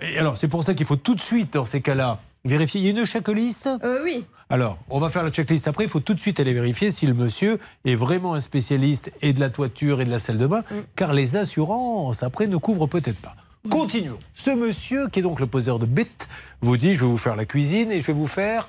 [0.00, 2.80] Et alors c'est pour ça qu'il faut tout de suite, dans ces cas-là, vérifier.
[2.80, 3.68] Il y a une checklist?
[3.82, 4.26] Euh, oui.
[4.50, 5.84] alors, on va faire la checklist après.
[5.84, 9.32] Il faut tout de suite aller vérifier si le monsieur est vraiment un spécialiste et
[9.32, 10.62] de la toiture et de la salle de bain,
[10.94, 13.34] car les assurances, après, ne couvrent peut-être pas.
[13.68, 14.18] Continuons.
[14.34, 16.28] Ce monsieur, qui est donc le poseur de bêtes,
[16.60, 18.68] vous dit je vais vous faire la cuisine et je vais vous faire.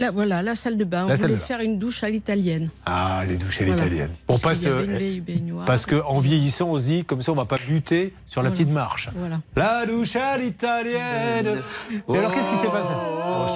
[0.00, 1.06] Là, voilà, la salle de bain.
[1.08, 1.44] La on salle voulait de bain.
[1.44, 2.70] faire une douche à l'italienne.
[2.86, 3.82] Ah, les douches à Voilà.
[3.82, 4.10] l'italienne.
[4.28, 5.64] On Parce une euh.
[5.66, 8.56] Parce qu'en vieillissant, on se dit, comme ça, on va pas buter sur la Voilà.
[8.62, 9.08] petite marche.
[9.16, 9.40] Voilà.
[9.56, 11.60] La douche à l'italienne.
[12.08, 12.92] Et alors, qu'est-ce qui s'est passé?
[12.94, 13.46] Oh,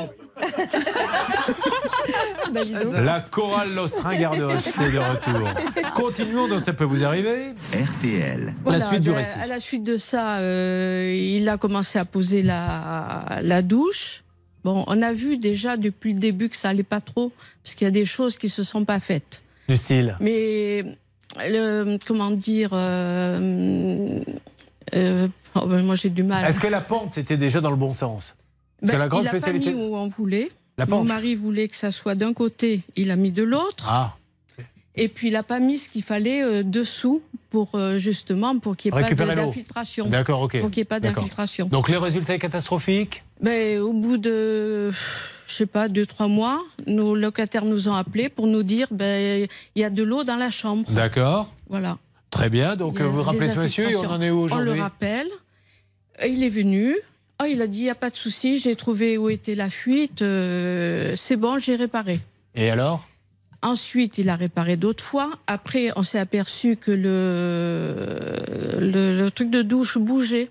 [2.53, 2.61] Bah.
[2.93, 5.49] La chorale Los Ringardos, c'est de retour.
[5.95, 7.55] Continuons dans Ça peut vous arriver.
[7.73, 8.55] RTL.
[8.63, 9.39] Voilà, la suite du récit.
[9.39, 14.23] À la suite de ça, euh, il a commencé à poser la, la douche.
[14.65, 17.33] Bon, on a vu déjà depuis le début que ça allait pas trop,
[17.63, 19.43] parce qu'il y a des choses qui se sont pas faites.
[19.69, 20.17] Du style.
[20.21, 20.85] Mais
[21.39, 24.21] le, comment dire, euh,
[24.95, 26.45] euh, oh, ben, moi j'ai du mal.
[26.45, 28.37] Est-ce que la pente, c'était déjà dans le bon sens?
[28.83, 29.71] Parce Ben, la grande il a spécialité.
[29.71, 30.51] pas mis où on voulait.
[30.77, 33.87] La Mon mari voulait que ça soit d'un côté, il a mis de l'autre.
[33.89, 34.17] Ah,
[34.97, 38.77] Et puis il n'a pas mis ce qu'il fallait euh, dessous pour euh, justement pour
[38.77, 40.09] qu'il n'y ait pas d'infiltration.
[40.09, 40.61] D'accord, ok.
[40.61, 41.67] Pour qu'il n'y ait pas d'infiltration.
[41.69, 43.23] donc les résultats catastrophiques?
[43.41, 44.91] Ben, au bout de,
[45.47, 49.47] je sais pas, deux, trois mois, nos locataires nous ont appelés pour nous dire ben,
[49.77, 50.91] il y a de l'eau dans la chambre.
[50.91, 51.53] D'accord.
[51.69, 51.99] Voilà.
[52.31, 52.77] Très bien.
[52.77, 54.75] Donc vous rappelez ce monsieur et on en est où On aujourd'hui?
[54.75, 55.29] le rappelle.
[56.27, 56.97] Il est venu.
[57.43, 59.69] Oh, il a dit il n'y a pas de souci, j'ai trouvé où était la
[59.69, 60.23] fuite.
[60.23, 62.20] euh, c'est bon, j'ai réparé.
[62.55, 63.09] Et alors?
[63.62, 65.31] Ensuite, il a réparé d'autres fois.
[65.48, 67.97] Après, on s'est aperçu que le,
[68.81, 70.51] le, le truc de douche bougeait.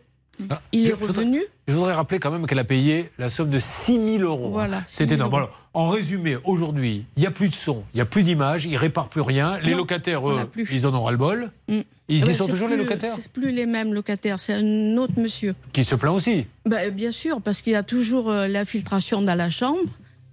[0.49, 1.41] Ah, Il je- est je voudrais- revenu.
[1.67, 4.49] Je voudrais rappeler quand même qu'elle a payé la somme de 6 000 euros.
[4.51, 5.43] Voilà, C'est 6 000 énorme.
[5.43, 5.49] euros.
[5.73, 8.75] En résumé, aujourd'hui, il n'y a plus de son, il n'y a plus d'image, ils
[8.77, 9.57] réparent plus rien.
[9.63, 11.51] Les Non, locataires, eux, ils en ont ras-le-bol.
[11.69, 11.79] Mm.
[12.09, 15.13] Ils y sont toujours les plus- locataires C'est plus les mêmes locataires, c'est un autre
[15.17, 15.55] monsieur.
[15.71, 16.45] Qui se plaint aussi.
[16.65, 19.79] Ben, bien sûr, parce qu'il y a toujours euh, l'infiltration dans la chambre.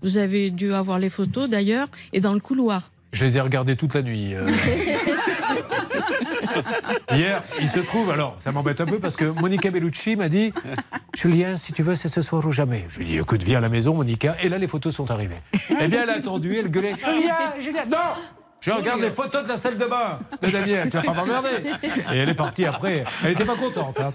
[0.03, 2.91] Vous avez dû avoir les photos d'ailleurs, et dans le couloir.
[3.13, 4.35] Je les ai regardés toute la nuit.
[4.35, 4.49] euh.
[7.13, 10.53] Hier, il se trouve, alors ça m'embête un peu parce que Monica Bellucci m'a dit
[11.15, 12.85] Julien, si tu veux, c'est ce soir ou jamais.
[12.89, 14.37] Je lui ai dit écoute, viens à la maison, Monica.
[14.43, 15.41] Et là, les photos sont arrivées.
[15.81, 17.99] Eh bien, elle a attendu, elle gueulait Julien, Julien, non
[18.61, 21.49] je regarde les photos de la salle de bain de Daniel, tu vas pas m'emmerder.
[22.13, 23.05] Et elle est partie après.
[23.23, 24.01] Elle n'était pas contente.
[24.01, 24.13] hein.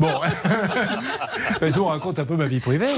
[0.00, 0.10] Bon,
[1.62, 2.88] je vous raconte un peu ma vie privée.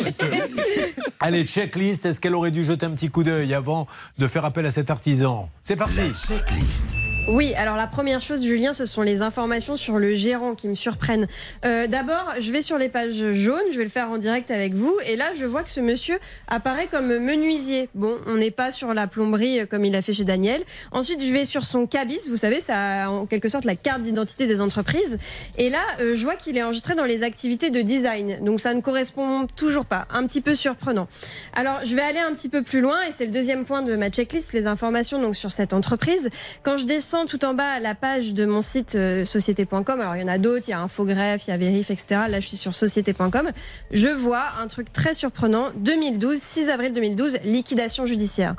[1.21, 2.07] Allez, checklist.
[2.07, 3.87] Est-ce qu'elle aurait dû jeter un petit coup d'œil avant
[4.17, 5.51] de faire appel à cet artisan?
[5.63, 6.11] C'est parti.
[6.15, 6.89] checklist.
[7.29, 10.75] Oui, alors la première chose, Julien, ce sont les informations sur le gérant qui me
[10.75, 11.29] surprennent.
[11.65, 14.75] Euh, D'abord, je vais sur les pages jaunes, je vais le faire en direct avec
[14.75, 16.19] vous, et là, je vois que ce monsieur
[16.49, 17.89] apparaît comme menuisier.
[17.95, 20.63] Bon, on n'est pas sur la plomberie euh, comme il a fait chez Daniel.
[20.91, 24.03] Ensuite, je vais sur son cabis, vous savez, ça a en quelque sorte la carte
[24.03, 25.17] d'identité des entreprises.
[25.59, 28.75] Et là, euh, je vois qu'il est enregistré dans les activités de design, donc ça
[28.75, 30.09] ne correspond toujours pas.
[30.13, 31.07] Un petit peu surprenant.
[31.55, 33.95] Alors, je vais aller un petit peu plus loin, et c'est le deuxième point de
[33.95, 36.29] ma checklist, les informations donc sur cette entreprise.
[36.65, 40.17] Quand je descends tout en bas à la page de mon site euh, société.com, alors
[40.17, 42.23] il y en a d'autres, il y a Infogreffe, il y a Vérif, etc.
[42.29, 43.51] Là, je suis sur société.com.
[43.91, 45.71] Je vois un truc très surprenant.
[45.77, 48.55] 2012, 6 avril 2012, liquidation judiciaire.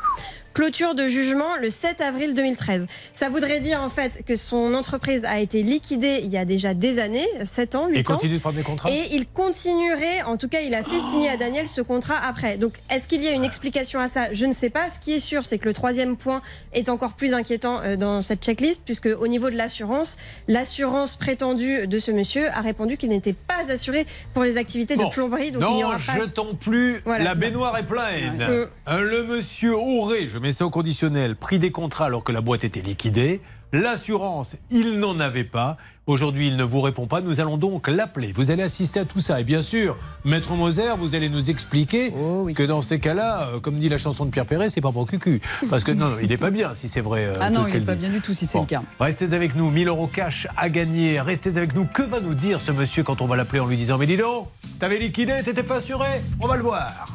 [0.54, 2.88] Clôture de jugement le 7 avril 2013.
[3.14, 6.74] Ça voudrait dire en fait que son entreprise a été liquidée il y a déjà
[6.74, 8.00] des années, 7 ans, 8 ans.
[8.00, 11.00] Et continue de prendre des contrats Et il continuerait, en tout cas, il a fait
[11.10, 12.58] signer à Daniel ce contrat après.
[12.58, 14.32] Donc, est-ce qu'il y a une explication à ça?
[14.34, 14.90] Je ne sais pas.
[14.90, 16.42] Ce qui est sûr, c'est que le troisième point
[16.74, 20.18] est encore plus inquiétant euh, dans cette checklist, puisque au niveau de l'assurance,
[20.48, 25.08] l'assurance prétendue de ce monsieur a répondu qu'il n'était pas assuré pour les activités Bon.
[25.08, 25.52] de plomberie.
[25.52, 26.20] Donc, il n'y non, aura pas.
[26.20, 27.02] jetons plus.
[27.06, 27.40] Voilà, la c'est ça.
[27.42, 28.38] baignoire est pleine.
[28.40, 28.68] Ouais.
[28.90, 32.42] Euh, Le monsieur aurait, je mets ça au conditionnel, pris des contrats alors que la
[32.42, 33.42] boîte était liquidée.
[33.72, 35.78] L'assurance, il n'en avait pas.
[36.06, 37.22] Aujourd'hui, il ne vous répond pas.
[37.22, 38.32] Nous allons donc l'appeler.
[38.36, 39.40] Vous allez assister à tout ça.
[39.40, 43.60] Et bien sûr, Maître Moser, vous allez nous expliquer Oh que dans ces cas-là, euh,
[43.60, 45.42] comme dit la chanson de Pierre Perret, c'est pas pour cucu.
[45.72, 47.26] Parce que non, non, il n'est pas bien si c'est vrai.
[47.26, 48.02] euh, Ah tout non, ce il n'est pas dit.
[48.02, 48.64] bien du tout si c'est Bon.
[48.66, 48.82] le cas.
[49.00, 51.20] Restez avec nous, 1000 euros cash à gagner.
[51.20, 51.86] Restez avec nous.
[51.86, 54.18] Que va nous dire ce monsieur quand on va l'appeler en lui disant Mais dis
[54.18, 54.50] donc,
[54.80, 57.08] t'avais liquidé, t'étais pas assuré On va le voir.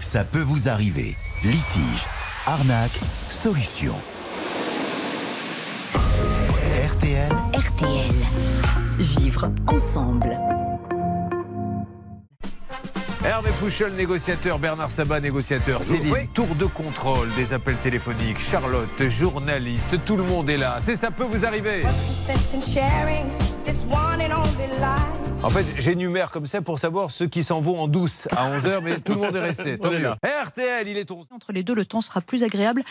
[0.00, 1.16] Ça peut vous arriver.
[1.44, 2.06] Litige,
[2.46, 2.98] arnaque,
[3.28, 3.94] solution.
[5.94, 7.30] RTL.
[7.54, 8.14] RTL.
[8.98, 10.38] Vivre ensemble.
[13.24, 20.04] Hervé Pouchol, négociateur, Bernard Sabat, négociateur, Céline, tour de contrôle des appels téléphoniques, Charlotte, journaliste,
[20.04, 20.78] tout le monde est là.
[20.80, 21.84] C'est ça peut vous arriver.
[25.44, 28.80] En fait, j'énumère comme ça pour savoir ceux qui s'en vont en douce à 11h,
[28.82, 29.76] mais tout le monde est resté.
[29.76, 29.98] Tant mieux.
[29.98, 30.16] là.
[30.44, 32.84] RTL, il est 11 Entre les deux, le temps sera plus agréable.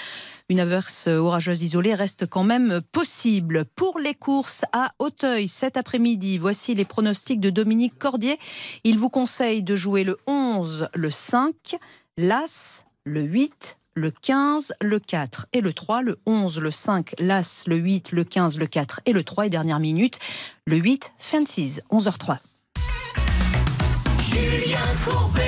[0.50, 3.64] Une averse orageuse isolée reste quand même possible.
[3.76, 8.38] Pour les courses à Auteuil cet après-midi, voici les pronostics de Dominique Cordier.
[8.84, 11.78] Il vous conseille de jouer le 11, le 5,
[12.18, 17.64] l'As, le 8, le 15, le 4 et le 3, le 11, le 5, l'As,
[17.68, 20.20] le 8, le 15, le 4 et le 3 et dernière minute,
[20.66, 22.38] le 8, Fancies, 11h03.
[24.20, 25.42] Julien Courbet.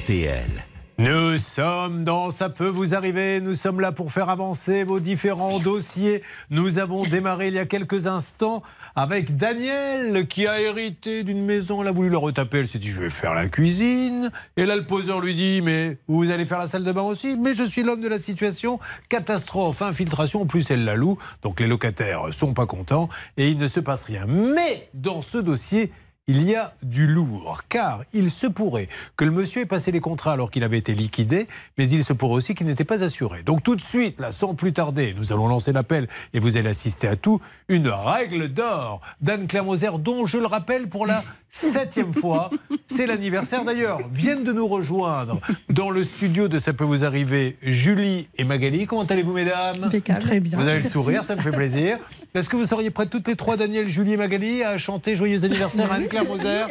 [0.00, 0.73] RTL.
[0.96, 3.40] Nous sommes dans Ça peut vous arriver.
[3.40, 6.22] Nous sommes là pour faire avancer vos différents dossiers.
[6.50, 8.62] Nous avons démarré il y a quelques instants
[8.94, 11.82] avec Daniel qui a hérité d'une maison.
[11.82, 12.58] Elle a voulu la retaper.
[12.60, 14.30] Elle s'est dit Je vais faire la cuisine.
[14.56, 17.36] Et là, le poseur lui dit Mais vous allez faire la salle de bain aussi?
[17.36, 18.78] Mais je suis l'homme de la situation.
[19.08, 20.42] Catastrophe, infiltration.
[20.42, 21.18] En plus, elle la loue.
[21.42, 24.26] Donc les locataires sont pas contents et il ne se passe rien.
[24.26, 25.90] Mais dans ce dossier,
[26.26, 30.00] il y a du lourd, car il se pourrait que le monsieur ait passé les
[30.00, 31.46] contrats alors qu'il avait été liquidé,
[31.76, 33.42] mais il se pourrait aussi qu'il n'était pas assuré.
[33.42, 36.70] Donc tout de suite, là, sans plus tarder, nous allons lancer l'appel et vous allez
[36.70, 37.40] assister à tout.
[37.68, 41.22] Une règle d'or d'Anne-Claire Moser, dont je le rappelle pour la
[41.54, 42.50] septième fois,
[42.86, 44.00] c'est l'anniversaire d'ailleurs.
[44.12, 48.86] Viennent de nous rejoindre dans le studio de Ça peut vous arriver, Julie et Magali.
[48.86, 49.90] Comment allez-vous, mesdames?
[50.20, 50.58] Très bien.
[50.58, 51.98] Vous avez le sourire, ça me fait plaisir.
[52.34, 55.44] Est-ce que vous seriez prêtes toutes les trois, Daniel, Julie et Magali, à chanter Joyeux
[55.44, 56.64] anniversaire à Anne-Claire Moser?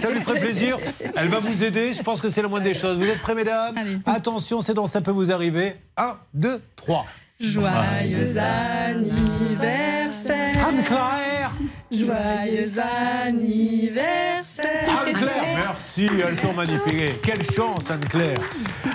[0.00, 0.78] Ça lui ferait plaisir.
[1.16, 2.96] Elle va vous aider, je pense que c'est la moindre des choses.
[2.98, 3.74] Vous êtes prêts, mesdames?
[4.06, 5.74] Attention, c'est dans Ça peut vous arriver.
[5.96, 7.04] 1, 2, 3.
[7.40, 10.66] Joyeux anniversaire.
[10.68, 11.52] Anne-Claire
[11.90, 12.78] Joyeux
[13.26, 15.00] anniversaire.
[15.06, 17.18] Anne-Claire, merci, elles sont magnifiques.
[17.22, 18.36] Quelle chance, Anne-Claire.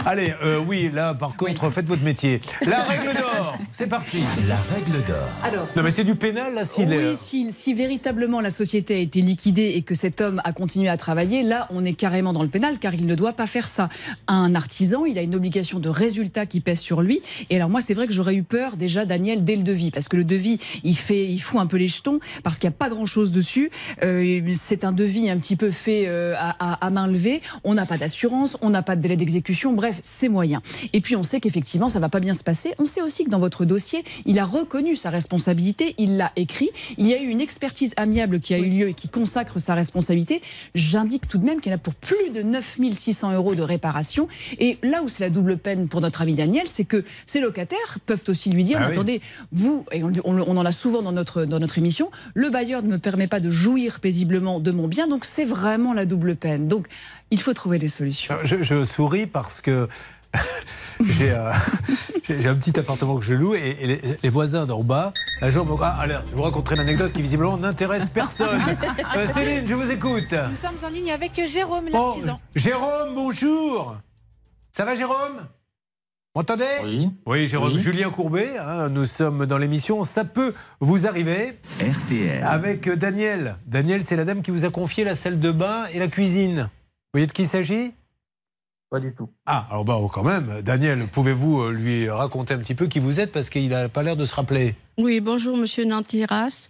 [0.06, 2.40] Allez, euh, oui, là, par contre, faites votre métier.
[2.68, 4.22] La règle d'or, c'est parti.
[4.48, 5.28] La règle d'or.
[5.44, 7.16] Alors, Non, mais c'est du pénal, là, s'il oui, est.
[7.16, 10.98] si, si véritablement la société a été liquidée et que cet homme a continué à
[10.98, 13.90] travailler, là, on est carrément dans le pénal car il ne doit pas faire ça.
[14.28, 17.24] Un artisan, il a une obligation de résultat qui pèse sur lui.
[17.50, 20.08] Et alors moi, c'est vrai que j'aurais eu peur déjà, Daniel, dès le devis, parce
[20.08, 22.78] que le devis, il fait, il fout un peu les jetons, parce qu'il n'y a
[22.78, 23.72] pas grand-chose dessus.
[24.04, 27.42] Euh, c'est un devis un petit peu fait euh, à, à- main levée.
[27.64, 29.74] On n'a pas d'assurance, on n'a pas de délai d'exécution.
[29.74, 30.62] Bref, c'est moyen.
[30.94, 32.74] Et puis on sait qu'effectivement, ça va pas bien se passer.
[32.78, 36.70] On sait aussi que dans votre dossier, il a reconnu sa responsabilité, il l'a écrit.
[36.98, 39.74] Il y a eu une expertise amiable qui a eu lieu et qui consacre sa
[39.76, 40.42] responsabilité.
[40.76, 44.28] J'indique tout de même qu'il y en a pour plus de 9600 euros de réparation.
[44.60, 47.98] Et là où c'est la double peine pour notre ami Daniel, c'est que ces locataires
[48.06, 48.94] peuvent aussi lui dire, Ah oui.
[48.94, 49.22] attendez,
[49.52, 52.84] vous, et on, on- on en a souvent dans notre, dans notre émission, le bailleur
[52.84, 56.36] ne me permet pas de jouir paisiblement de mon bien, donc c'est vraiment la double
[56.36, 56.68] peine.
[56.68, 56.88] Donc
[57.32, 58.36] il faut trouver des solutions.
[58.44, 59.88] Je, je souris parce que
[61.00, 61.52] j'ai euh,
[62.30, 65.66] un petit appartement que je loue et, et les, les voisins d'en bas, un jour,
[65.66, 68.60] me ah, alerte, je vous raconterai une anecdote qui visiblement n'intéresse personne.
[69.16, 70.34] Euh, Céline, je vous écoute.
[70.50, 72.40] Nous sommes en ligne avec Jérôme, l'artisan.
[72.56, 73.96] Jérôme, bonjour.
[74.72, 75.46] Ça va, Jérôme?
[76.36, 77.10] Vous M'entendez Oui.
[77.28, 77.74] Oui, Jérôme.
[77.74, 77.78] Oui.
[77.80, 81.60] Julien Courbet, hein, nous sommes dans l'émission Ça peut vous arriver.
[81.80, 82.44] RTL.
[82.44, 83.58] Avec euh, Daniel.
[83.68, 86.62] Daniel, c'est la dame qui vous a confié la salle de bain et la cuisine.
[86.62, 87.92] Vous voyez de qui il s'agit?
[88.90, 89.30] Pas du tout.
[89.46, 90.64] Ah, alors bah, oh, quand même.
[90.64, 94.02] Daniel, pouvez-vous euh, lui raconter un petit peu qui vous êtes parce qu'il n'a pas
[94.02, 94.74] l'air de se rappeler?
[94.98, 96.70] Oui, bonjour Monsieur Nantiras.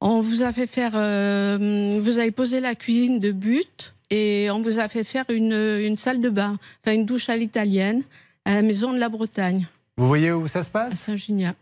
[0.00, 4.62] On vous a fait faire, euh, vous avez posé la cuisine de but et on
[4.62, 8.02] vous a fait faire une, une salle de bain, enfin une douche à l'italienne
[8.44, 10.94] à la maison de la Bretagne, Vous voyez où ça se à passe?
[10.94, 11.54] Saint-Junien.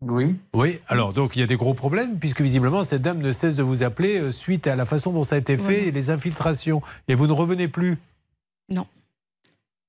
[0.00, 0.36] Oui.
[0.54, 3.56] Oui, alors donc il y a des gros problèmes puisque visiblement cette dame ne cesse
[3.56, 5.78] de vous appeler euh, suite à la façon dont ça a été fait Voilà.
[5.88, 6.82] et les infiltrations.
[7.08, 7.98] Et vous ne revenez plus?
[8.68, 8.86] Non.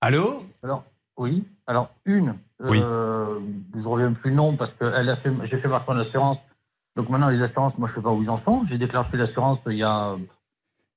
[0.02, 0.44] Allô?
[0.64, 0.84] Alors,
[1.18, 1.44] oui.
[1.68, 3.40] Alors, une, euh,
[3.76, 6.40] je ne reviens plus non parce que elle a fait, j'ai fait marquer en assurance.
[6.96, 8.66] Donc maintenant, les assurances, moi, je ne sais pas où ils en sont.
[8.68, 10.16] J'ai déclenché l'assurance il y a,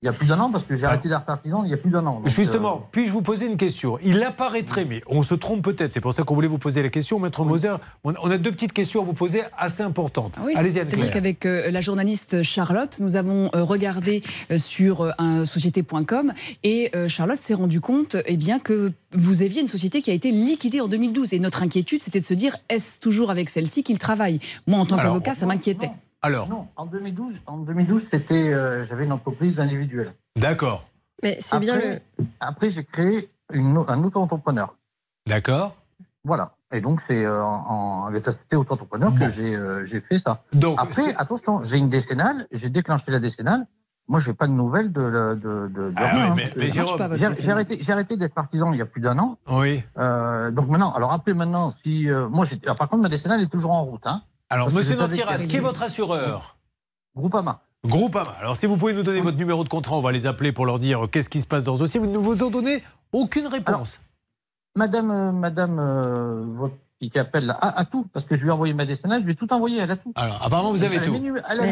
[0.02, 1.76] il y a plus d'un an parce que j'ai arrêté d'être artisan il y a
[1.76, 2.22] plus d'un an.
[2.24, 3.98] Justement, euh, puis-je vous poser une question?
[4.02, 6.88] Il apparaîtrait, mais on se trompe peut-être, c'est pour ça qu'on voulait vous poser la
[6.88, 7.76] question, Maître Moser.
[8.02, 10.34] On a deux petites questions à vous poser assez importantes.
[10.38, 11.12] Ah Oui, Allez-y, C'est-à-dire Anne-Claire.
[11.12, 14.22] qu'avec euh, la journaliste Charlotte, nous avons euh, regardé
[14.56, 16.32] sur un société.com
[16.64, 20.30] et Charlotte s'est rendue compte eh bien, que vous aviez une société qui a été
[20.30, 21.32] liquidée en 2012.
[21.32, 24.40] Et notre inquiétude, c'était de se dire est-ce toujours avec celle-ci qu'il travaille?
[24.66, 25.90] Moi, en tant qu'avocat, ça m'inquiétait.
[26.22, 30.14] Alors Non, en 2012, en 2012 c'était, euh, j'avais une entreprise individuelle.
[30.36, 30.84] D'accord.
[31.22, 32.00] Mais c'est bien le.
[32.40, 34.74] Après, j'ai créé une, un auto-entrepreneur.
[35.26, 35.76] D'accord.
[36.24, 36.52] Voilà.
[36.72, 40.42] Et donc, c'est euh, en, avec la société auto-entrepreneur que j'ai euh, j'ai fait ça.
[40.52, 43.66] Donc, Après, attention, j'ai une décennale, j'ai déclenché la décennale.
[44.08, 46.34] Moi, je n'ai pas de nouvelles de, la- de, de, de Ah rien, oui, hein,
[46.56, 46.72] mais- j'ai
[47.40, 49.38] j'ai arrêté, j'ai arrêté d'être partisan il y a plus d'un an.
[49.48, 49.82] Oui.
[49.96, 53.40] Euh, donc maintenant, alors après maintenant, si euh, moi, j'ai- alors, par contre, ma décennale
[53.42, 54.04] est toujours en route.
[54.06, 54.22] Hein,
[54.52, 56.58] Alors, Parce monsieur Nantiras, qui est votre assureur
[57.16, 57.62] Groupama.
[57.86, 58.32] Groupama.
[58.38, 60.66] Alors, si vous pouvez nous donner votre numéro de contrat, on va les appeler pour
[60.66, 61.98] leur dire euh, qu'est-ce qui se passe dans ce dossier.
[61.98, 63.98] Vous ne vous en donnez aucune réponse.
[64.76, 68.52] Madame, euh, Madame, euh, votre qui qui appelle a tout, parce que je lui ai
[68.52, 70.12] envoyé ma décennale, je lui ai tout envoyé, elle a tout.
[70.14, 71.20] Alors, apparemment, vous avez tout.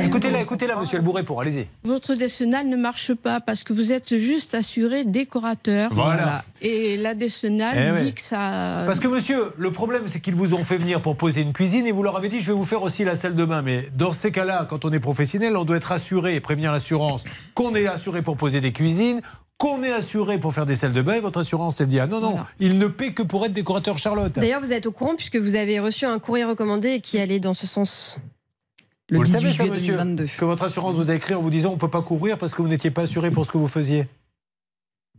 [0.03, 1.39] Écoutez-la, écoutez-la, monsieur, elle vous répond.
[1.39, 1.69] Allez-y.
[1.85, 5.93] Votre décennale ne marche pas parce que vous êtes juste assuré décorateur.
[5.95, 6.45] Voilà.
[6.63, 8.05] Et la décennale Eh ouais.
[8.05, 8.83] dit que ça.
[8.87, 11.87] Parce que monsieur, le problème c'est qu'ils vous ont fait venir pour poser une cuisine
[11.87, 13.63] et vous leur avez dit je vais vous faire aussi la salle de bain.
[13.63, 17.23] Mais dans ces cas-là, quand on est professionnel, on doit être assuré et prévenir l'assurance
[17.55, 19.21] qu'on est assuré pour poser des cuisines,
[19.61, 21.13] qu'on est assuré pour faire des salles de bain.
[21.13, 23.99] Et votre assurance, elle dit ah non, non, il ne paie que pour être décorateur
[23.99, 24.33] Charlotte.
[24.33, 27.53] D'ailleurs, vous êtes au courant puisque vous avez reçu un courrier recommandé qui allait dans
[27.53, 28.19] ce sens.
[29.11, 30.27] Le vous 18 le savez, ça, juillet monsieur 2022.
[30.39, 32.55] Que votre assurance vous a écrit en vous disant on ne peut pas couvrir parce
[32.55, 34.07] que vous n'étiez pas assuré pour ce que vous faisiez.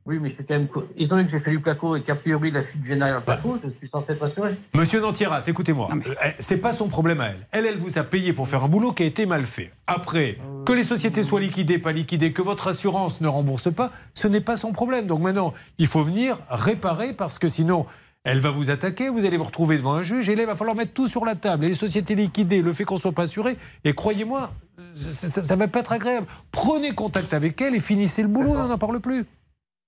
[0.05, 0.67] Oui, mais c'est quand même.
[0.97, 3.21] Étant donné que j'ai fait du placo et qu'a priori la fuite vient derrière le
[3.23, 4.55] placo, je suis censé être assuré.
[4.73, 5.87] Monsieur Nantieras, écoutez-moi.
[6.21, 7.47] Elle- C'est pas son problème à elle.
[7.51, 9.71] Elle, elle vous a payé pour faire un boulot qui a été mal fait.
[9.85, 14.27] Après, que les sociétés soient liquidées, pas liquidées, que votre assurance ne rembourse pas, ce
[14.27, 15.05] n'est pas son problème.
[15.05, 17.85] Donc maintenant, il faut venir réparer parce que sinon,
[18.23, 20.55] elle va vous attaquer, vous allez vous retrouver devant un juge et là, il va
[20.55, 21.65] falloir mettre tout sur la table.
[21.65, 24.51] Et les sociétés liquidées, le fait qu'on soit pas assuré, et croyez-moi,
[24.95, 26.25] ça, ça, va pas être agréable.
[26.51, 29.25] Prenez contact avec elle et finissez le boulot, on n'en parle plus.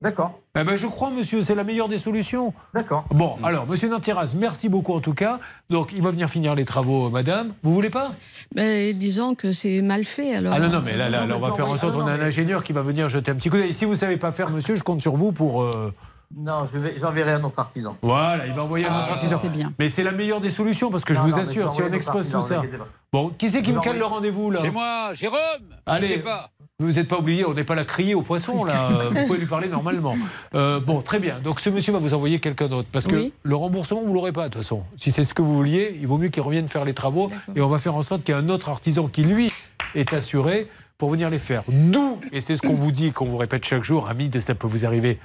[0.03, 0.37] D'accord.
[0.59, 2.53] Eh ben, je crois, monsieur, c'est la meilleure des solutions.
[2.73, 3.05] D'accord.
[3.11, 5.39] Bon, alors, monsieur Nantiras, merci beaucoup en tout cas.
[5.69, 7.53] Donc, il va venir finir les travaux, madame.
[7.63, 8.11] Vous voulez pas?
[8.53, 10.53] Mais disons que c'est mal fait alors.
[10.55, 12.19] Ah non, non, mais là, là, là, on va faire en sorte, on a un
[12.21, 13.71] ingénieur qui va venir jeter un petit coup d'œil.
[13.73, 15.63] Si vous savez pas faire, monsieur, je compte sur vous pour.
[15.63, 15.93] euh,
[16.35, 17.95] Non, je j'enverrai un autre artisan.
[18.01, 19.37] Voilà, il va envoyer un Ah, autre artisan.
[19.37, 19.71] c'est bien.
[19.79, 21.93] Mais c'est la meilleure des solutions parce que je vous non, assure, je si on
[21.93, 22.61] expose tout ça.
[23.13, 24.59] Bon, qui c'est qui me cale le rendez-vous là?
[24.61, 25.39] C'est moi, Jérôme
[25.85, 26.49] Allez, pas.
[26.79, 28.89] Vous n'êtes pas oublié, on n'est pas là crier au poisson là.
[28.91, 30.15] Euh, Vous pouvez lui parler normalement.
[30.55, 31.39] Euh, bon, très bien.
[31.39, 33.33] Donc ce monsieur va vous envoyer quelqu'un d'autre parce que Oui.
[33.41, 34.83] le remboursement vous l'aurez pas de toute façon.
[34.97, 37.61] Si c'est ce que vous vouliez, il vaut mieux qu'il revienne faire les travaux et
[37.61, 39.51] on va faire en sorte qu'il y ait un autre artisan qui lui
[39.95, 40.67] est assuré
[40.99, 41.63] pour venir les faire.
[41.67, 44.53] D'où et c'est ce qu'on vous dit, qu'on vous répète chaque jour, ami de ça
[44.53, 45.19] peut vous arriver.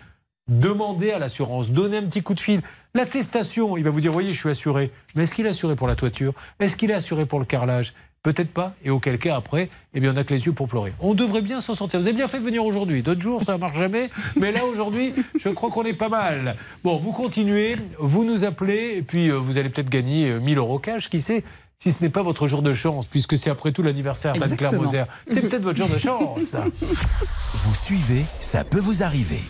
[0.49, 2.63] Demandez à l'assurance, donnez un petit coup de fil.
[2.95, 4.91] L'attestation, il va vous dire, voyez, je suis assuré.
[5.15, 6.33] Mais est-ce qu'il est assuré pour la toiture?
[6.59, 7.93] Est-ce qu'il est assuré pour le carrelage?
[8.23, 8.75] Peut-être pas.
[8.83, 10.93] Et auquel cas, après, eh bien, on n'a que les yeux pour pleurer.
[11.01, 12.01] On devrait bien s'en sortir.
[12.01, 13.03] Vous avez bien fait de venir aujourd'hui.
[13.03, 14.11] D'autres jours, ça ne marche jamais.
[14.37, 16.57] Mais là, aujourd'hui, je crois qu'on est pas mal.
[16.83, 20.59] Bon, vous continuez, vous nous appelez, et puis euh, vous allez peut-être gagner euh, 1000
[20.59, 21.45] euros cash, qui sait
[21.79, 24.73] si ce n'est pas votre jour de chance, puisque c'est après tout l'anniversaire d'Anne-Claire.
[24.75, 25.05] Moser.
[25.29, 26.57] C'est peut-être votre jour de chance.
[27.55, 29.41] Vous suivez, ça peut vous arriver.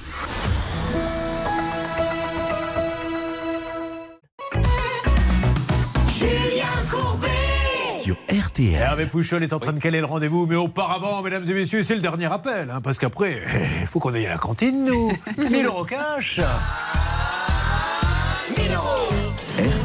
[8.28, 8.74] RTL.
[8.74, 11.94] Hervé Pouchol est en train de caler le rendez-vous, mais auparavant, mesdames et messieurs, c'est
[11.94, 13.42] le dernier appel, hein, parce qu'après,
[13.80, 15.12] il faut qu'on aille à la cantine, nous.
[15.50, 16.38] 1000 euros cash.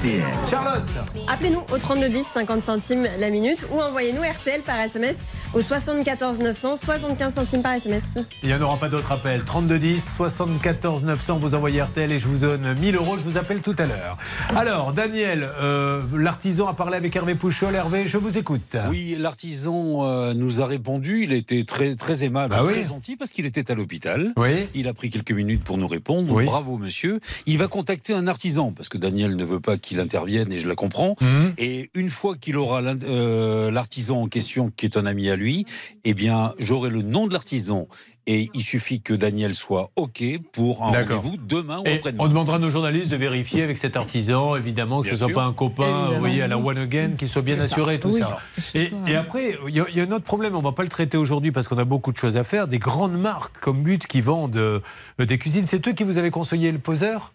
[0.04, 0.22] RTL.
[0.50, 0.84] Charlotte
[1.30, 5.16] Appelez-nous au 3210 50 centimes la minute ou envoyez-nous RTL par SMS
[5.54, 8.02] au 74 900 75 centimes par SMS.
[8.42, 9.44] Il n'y en aura pas d'autres appels.
[9.44, 13.18] 3210, 74 900, vous envoyez RTL et je vous donne 1000 euros.
[13.18, 14.18] Je vous appelle tout à l'heure.
[14.56, 17.76] Alors, Daniel, euh, l'artisan a parlé avec Hervé Pouchol.
[17.76, 18.76] Hervé, je vous écoute.
[18.90, 21.24] Oui, l'artisan euh, nous a répondu.
[21.24, 22.88] Il était très, très aimable, Ah très oui.
[22.88, 24.34] gentil parce qu'il était à l'hôpital.
[24.38, 24.50] Oui.
[24.74, 26.34] Il a pris quelques minutes pour nous répondre.
[26.34, 26.46] Oui.
[26.46, 27.20] Bravo, monsieur.
[27.46, 30.68] Il va contacter un artisan parce que Daniel ne veut pas qu'il intervienne et je
[30.68, 31.15] la comprends.
[31.22, 31.53] Mhm.
[31.57, 35.65] Et une fois qu'il aura euh, l'artisan en question, qui est un ami à lui,
[36.03, 37.88] eh bien, j'aurai le nom de l'artisan.
[38.26, 41.18] Et il suffit que Daniel soit OK pour un D'accord.
[41.22, 42.24] rendez-vous demain ou après-demain.
[42.24, 45.28] on demandera à nos journalistes de vérifier avec cet artisan, évidemment, que Bien ce ne
[45.28, 46.14] soit pas un copain, Évidemment.
[46.14, 47.74] vous voyez, à la one again, qu'il soit bien C'est ça.
[47.74, 48.22] assuré, tout Oui.
[48.22, 48.40] ça.
[48.76, 50.72] Et, et après, il y, a- il y a un autre problème, on ne va
[50.72, 52.70] pas le traiter aujourd'hui parce qu'on a beaucoup de choses à faire.
[52.70, 54.80] Des grandes marques comme But qui vendent euh,
[55.20, 57.34] des cuisines, c'est eux qui vous avez conseillé le poseur?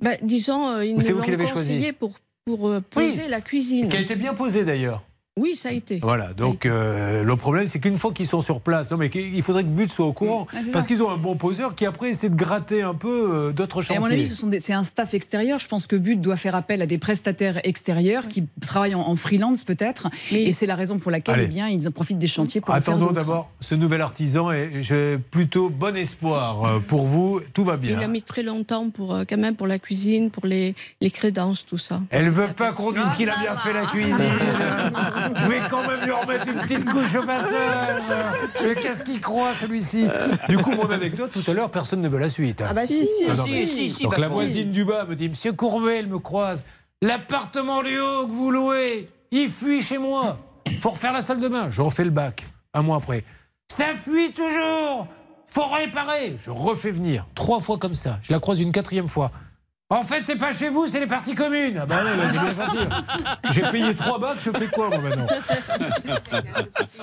[0.00, 3.28] Bah, disons, euh, c'est nous l'ont choisi conseillé pour, pour euh, poser Oui.
[3.28, 3.88] la cuisine.
[3.88, 5.02] Qui a été bien posé d'ailleurs.
[5.36, 5.98] Oui, ça a été.
[6.00, 9.42] Voilà, donc euh, le problème c'est qu'une fois qu'ils sont sur place, non mais il
[9.42, 12.10] faudrait que But soit au courant, Ah, parce qu'ils ont un bon poseur qui après
[12.10, 13.96] essaie de gratter un peu euh, d'autres Et chantiers.
[13.96, 15.58] à mon avis, ce sont des- c'est un staff extérieur.
[15.58, 19.16] Je pense que But doit faire appel à des prestataires extérieurs qui travaillent en, en
[19.16, 20.06] freelance peut-être.
[20.30, 23.10] Et c'est la raison pour laquelle eh bien, ils en profitent des chantiers pour Attendons
[23.10, 27.40] d'abord ce nouvel artisan et j'ai plutôt bon espoir euh, pour vous.
[27.52, 27.98] Tout va bien.
[27.98, 31.66] Il a mis très longtemps pour, quand même pour la cuisine, pour les, les crédences,
[31.66, 32.00] tout ça.
[32.10, 34.14] Elle veut pas qu'on dise qu'il a bien fait la cuisine.
[35.36, 38.02] Je vais quand même lui remettre une petite couche au passage.
[38.62, 40.06] Mais qu'est-ce qu'il croit celui-ci?
[40.48, 42.60] Du coup, mon anecdote tout à l'heure, personne ne veut la suite.
[42.60, 42.68] hein.
[42.70, 44.32] Ah bah si, si, Ah non, si, mais- si, si, Donc bah la si.
[44.32, 46.64] voisine du bas me dit Monsieur Courbet, elle me croise.
[47.02, 50.38] L'appartement du haut que vous louez, il fuit chez moi.
[50.80, 51.68] Faut refaire la salle de bain.
[51.70, 52.46] Je refais le bac.
[52.72, 53.24] Un mois après.
[53.70, 55.06] Ça fuit toujours.
[55.46, 56.36] Faut réparer.
[56.42, 57.26] Je refais venir.
[57.34, 58.18] Trois fois comme ça.
[58.22, 59.30] Je la croise une quatrième fois.
[59.90, 61.78] En fait, c'est pas chez vous, c'est les parties communes.
[61.82, 62.88] Ah bah ouais, bien gentil.
[63.52, 65.26] J'ai payé trois bacs, je fais quoi moi maintenant?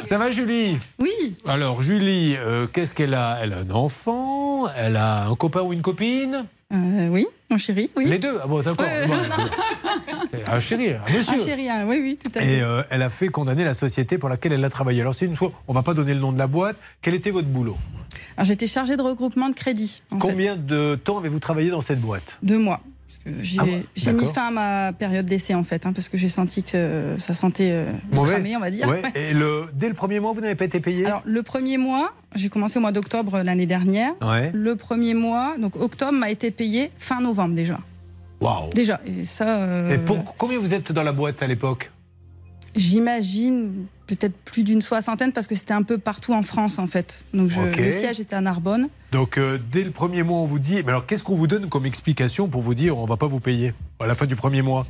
[0.10, 0.80] Ça va Julie?
[1.00, 1.38] Oui.
[1.48, 3.38] Alors Julie, euh, qu'est-ce qu'elle a?
[3.44, 4.66] Elle a un enfant?
[4.76, 6.46] Elle a un copain ou une copine?
[6.74, 8.06] Euh, oui, mon chéri, oui.
[8.06, 8.40] Les deux?
[8.44, 8.86] Ah bon, d'accord.
[8.86, 10.24] Ouais, Bon, non.
[10.32, 11.40] c'est un chéri, un monsieur.
[11.40, 12.48] Un chéri, oui, oui, tout à fait.
[12.58, 15.02] Et euh, elle a fait condamner la société pour laquelle elle a travaillé.
[15.02, 16.78] Alors c'est une fois, on va pas donner le nom de la boîte.
[17.04, 17.78] Quel était votre boulot?
[18.42, 20.02] J'étais chargée de regroupement de crédit.
[20.12, 20.22] en fait.
[20.22, 22.38] Combien de temps avez-vous travaillé dans cette boîte?
[22.44, 22.82] Deux mois.
[23.42, 26.30] J'ai Ah j'ai mis fin à ma période d'essai en fait, hein, parce que j'ai
[26.30, 28.88] senti que euh, ça sentait euh, Mauvais cramé, on va dire.
[28.88, 31.78] Ouais, Et le, dès le premier mois, vous n'avez pas été payé Alors le premier
[31.78, 34.14] mois, j'ai commencé au mois d'octobre euh, l'année dernière.
[34.24, 34.50] Ouais.
[34.54, 37.80] Le premier mois, donc octobre, m'a été payé fin novembre déjà.
[38.40, 39.60] Waouh Déjà, et ça.
[39.60, 41.92] euh, Et pour, combien vous êtes dans la boîte à l'époque?
[42.76, 43.86] J'imagine
[44.16, 47.22] peut-être plus d'une soixantaine parce que c'était un peu partout en France en fait.
[47.34, 48.88] Donc je- le siège était à Narbonne.
[49.12, 50.76] Donc euh, dès le premier mois, on vous dit.
[50.84, 53.40] Mais alors qu'est-ce qu'on vous donne comme explication pour vous dire on va pas vous
[53.40, 54.86] payer à la fin du premier mois?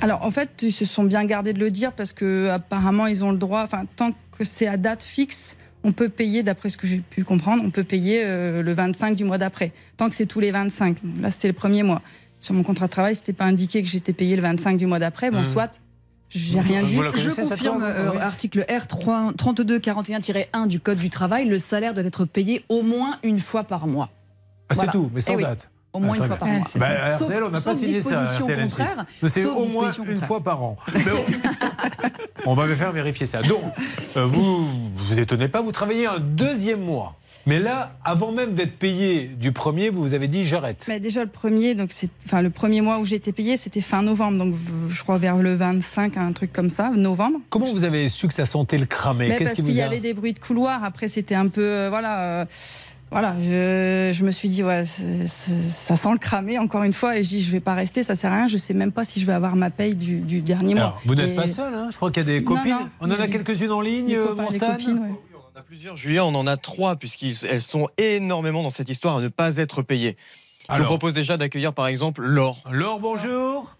[0.00, 3.24] Alors en fait, ils se sont bien gardés de le dire parce que apparemment ils
[3.24, 3.62] ont le droit.
[3.62, 7.24] Enfin, tant que c'est à date fixe, on peut payer, d'après ce que j'ai pu
[7.24, 9.72] comprendre, on peut payer euh, le 25 du mois d'après.
[9.96, 10.96] Tant que c'est tous les 25.
[11.20, 12.02] Là, c'était le premier mois.
[12.40, 14.98] Sur mon contrat de travail, c'était pas indiqué que j'étais payé le 25 du mois
[14.98, 15.30] d'après.
[15.30, 15.44] Bon, Mhm.
[15.44, 15.70] soit.
[16.34, 16.96] J'ai rien dit.
[17.14, 18.18] Je confirme, euh, Oui.
[18.18, 23.38] article R 3241-1 du Code du travail, le salaire doit être payé au moins une
[23.38, 24.10] fois par mois.
[24.68, 24.92] Ah, c'est Voilà.
[24.92, 25.70] tout, mais sans Eh oui, date.
[25.92, 26.36] Au moins Ah, une fois bien.
[26.36, 26.66] par mois.
[26.76, 28.18] Bah, Sauf- RTL, on n'a pas signé ça.
[28.18, 28.76] à disposition RTL N6.
[28.76, 30.26] contraire, Mais c'est au moins une contraire.
[30.26, 30.76] fois par an.
[30.92, 31.02] Mais
[32.46, 33.42] on, on va faire vérifier ça.
[33.42, 33.62] Donc,
[34.16, 34.66] euh, vous
[34.96, 37.14] vous étonnez pas, vous travaillez un deuxième mois.
[37.46, 40.84] Mais là, avant même d'être payé du premier, vous vous avez dit j'arrête.
[40.88, 43.80] Mais déjà le premier, donc c'est, enfin le premier mois où j'ai été payé, c'était
[43.82, 44.54] fin novembre, donc
[44.88, 47.38] je crois vers le 25, un truc comme ça, novembre.
[47.50, 49.28] Comment vous avez su que ça sentait le cramé?
[49.28, 50.84] Mais Qu'est-ce parce qui qu'il y a avait des bruits de couloir.
[50.84, 52.44] Après, c'était un peu, euh, voilà, euh,
[53.10, 53.36] voilà.
[53.40, 57.28] Je, je me suis dit, ouais, ça sent le cramé encore une fois, et je
[57.28, 58.46] dis, je vais pas rester, ça sert à rien.
[58.46, 60.98] Je sais même pas si je vais avoir ma paye du, du dernier mois.
[61.04, 62.70] Vous n'êtes Et- pas seul, hein je crois qu'il y a des copines.
[62.72, 65.14] non, on en a quelques-unes en ligne, euh, copains, des Monstan copines, ouais.
[65.56, 69.20] On a plusieurs, Julien, on en a trois, puisqu'elles sont énormément dans cette histoire à
[69.20, 70.16] ne pas être payées.
[70.68, 70.78] Je Alors.
[70.86, 72.58] vous propose déjà d'accueillir par exemple Laure.
[72.72, 73.76] Laure, bonjour.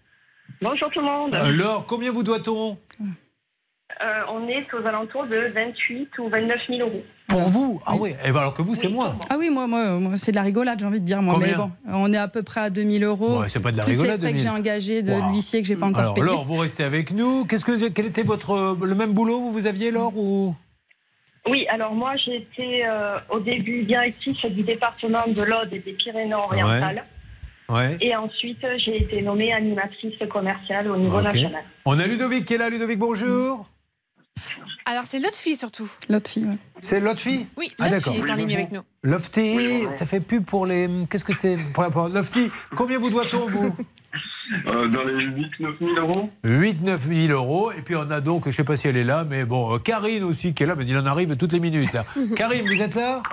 [0.61, 1.35] Bonjour tout le monde.
[1.35, 2.77] Euh, Laure, combien vous doit-on?
[3.01, 7.03] Euh, on est aux alentours de 28 ou 29 000 euros.
[7.27, 7.81] Pour vous?
[7.85, 9.15] Ah oui, et ben alors que vous, c'est moins.
[9.29, 11.21] Ah oui, moi, moi, moi, c'est de la rigolade, j'ai envie de dire.
[11.21, 11.33] Moi.
[11.33, 11.47] Combien?
[11.49, 13.41] Mais bon, on est à peu près à 2000 euros.
[13.41, 14.43] Ouais, c'est pas de la plus rigolade, les frais que 2000.
[14.43, 15.31] j'ai engagés de Wow.
[15.31, 16.25] l'huissier que j'ai pas encore Alors, payé.
[16.25, 17.43] Laure, vous restez avec nous.
[17.45, 20.55] Qu'est-ce que, quel était votre euh, le même boulot vous, vous aviez, Laure ou?
[21.47, 25.93] Oui, alors moi j'ai été euh, au début directrice du département de l'Aude et des
[25.93, 27.05] Pyrénées-Orientales.
[27.69, 27.97] Ouais.
[28.01, 31.63] Et ensuite j'ai été nommée animatrice commerciale au niveau national.
[31.85, 32.69] On a Ludovic qui est là.
[32.69, 33.65] Ludovic, bonjour.
[34.87, 35.89] Alors, c'est l'autre fille surtout.
[36.09, 36.57] L'autre fille, ouais.
[36.79, 37.47] C'est l'autre fille?
[37.57, 38.81] Oui, Ah, l'autre fille est en ligne avec nous.
[39.01, 40.87] Lofty, ça fait plus pour les.
[41.09, 41.57] Qu'est-ce que c'est?
[42.13, 43.75] Lofty, combien vous doit-on, vous?
[44.67, 47.71] Euh, dans les 8-9 000 euros 8-9 000 euros.
[47.71, 49.79] Et puis on a donc, je sais pas si elle est là, mais bon, euh,
[49.79, 51.93] Karine aussi qui est là, mais il en arrive toutes les minutes.
[51.93, 52.05] Là.
[52.35, 53.23] Karine, vous êtes là?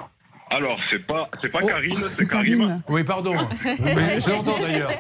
[0.51, 2.77] Alors, c'est pas, c'est Oh, pas Karine, c'est Karim.
[2.89, 3.35] Oui, pardon.
[3.65, 4.91] Mais je l'entends d'ailleurs.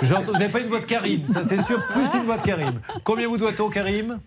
[0.00, 2.42] J'entends- Vous n'avez pas une voix de Karine, ça c'est sûr, plus une voix de
[2.42, 2.80] Karim.
[3.04, 4.18] Combien vous doit-on, Karim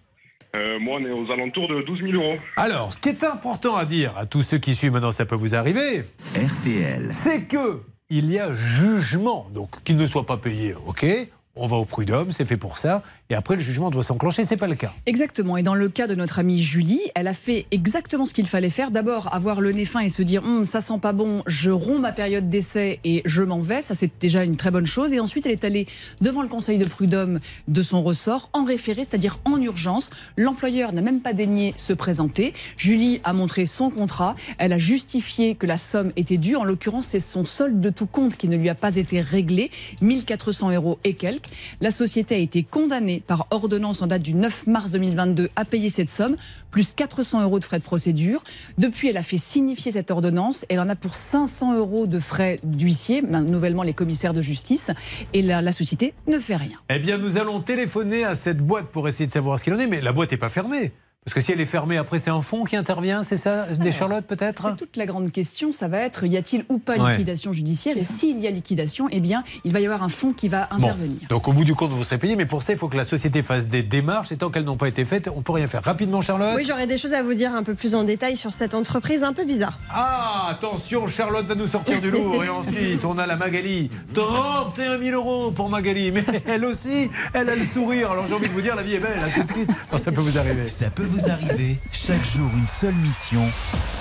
[0.55, 2.37] Euh, moi, on est aux alentours de 12 000 euros.
[2.55, 5.35] Alors, ce qui est important à dire à tous ceux qui suivent maintenant, ça peut
[5.35, 6.05] vous arriver.
[6.35, 7.07] RTL.
[7.11, 11.05] C'est que il y a jugement, donc qu'il ne soit pas payé, ok
[11.55, 14.55] On va au prud'homme, c'est fait pour ça, et après le jugement doit s'enclencher, c'est
[14.55, 14.93] pas le cas.
[15.05, 15.57] Exactement.
[15.57, 18.69] Et dans le cas de notre amie Julie, elle a fait exactement ce qu'il fallait
[18.69, 18.91] faire.
[18.91, 21.99] D'abord, avoir le nez fin et se dire Hum, ça sent pas bon, je romps
[21.99, 23.81] ma période d'essai et je m'en vais.
[23.81, 25.11] Ça, c'est déjà une très bonne chose.
[25.13, 25.85] Et ensuite, elle est allée
[26.21, 30.11] devant le conseil de prud'homme de son ressort en référé, c'est-à-dire en urgence.
[30.37, 32.53] L'employeur n'a même pas daigné se présenter.
[32.77, 34.35] Julie a montré son contrat.
[34.59, 36.55] Elle a justifié que la somme était due.
[36.55, 39.71] En l'occurrence, c'est son solde de tout compte qui ne lui a pas été réglé,
[40.01, 41.38] 1400 euros et quelques.
[41.81, 45.89] La société a été condamnée par ordonnance en date du 9 mars 2022 à payer
[45.89, 46.35] cette somme,
[46.71, 48.43] plus 400 euros de frais de procédure.
[48.77, 50.65] Depuis, elle a fait signifier cette ordonnance.
[50.69, 54.91] Elle en a pour 500 euros de frais d'huissier, nouvellement les commissaires de justice.
[55.33, 56.79] Et la société ne fait rien.
[56.89, 59.79] Eh bien, nous allons téléphoner à cette boîte pour essayer de savoir ce qu'il en
[59.79, 60.91] est, mais la boîte n'est pas fermée.
[61.25, 63.91] Parce que si elle est fermée, après, c'est un fonds qui intervient, c'est ça Des
[63.91, 67.11] Charlotte, peut-être C'est toute la grande question, ça va être y a-t-il ou pas Ouais.
[67.11, 70.31] liquidation judiciaire Et s'il y a liquidation, eh bien, il va y avoir un fonds
[70.33, 70.77] qui va Bon.
[70.87, 71.17] intervenir.
[71.29, 73.03] Donc, au bout du compte, vous serez payé, mais pour ça, il faut que la
[73.05, 75.83] société fasse des démarches, et tant qu'elles n'ont pas été faites, on peut rien faire.
[75.83, 78.53] Rapidement, Charlotte Oui, j'aurais des choses à vous dire un peu plus en détail sur
[78.53, 79.77] cette entreprise un peu bizarre.
[79.91, 82.43] Ah, attention, Charlotte va nous sortir du lourd.
[82.43, 83.91] Et ensuite, on a la Magali.
[84.13, 86.11] 31 000 euros pour Magali.
[86.11, 88.09] Mais elle aussi, elle a le sourire.
[88.11, 89.69] Alors j'ai envie de vous dire, la vie est belle, à tout de suite.
[89.91, 90.67] Non, ça peut vous arriver.
[90.69, 91.77] Ça peut vous arriver.
[91.91, 93.45] Chaque jour, une seule mission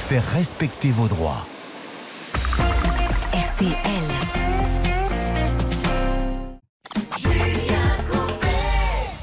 [0.09, 1.47] faire respecter vos droits.
[3.33, 4.05] RTL.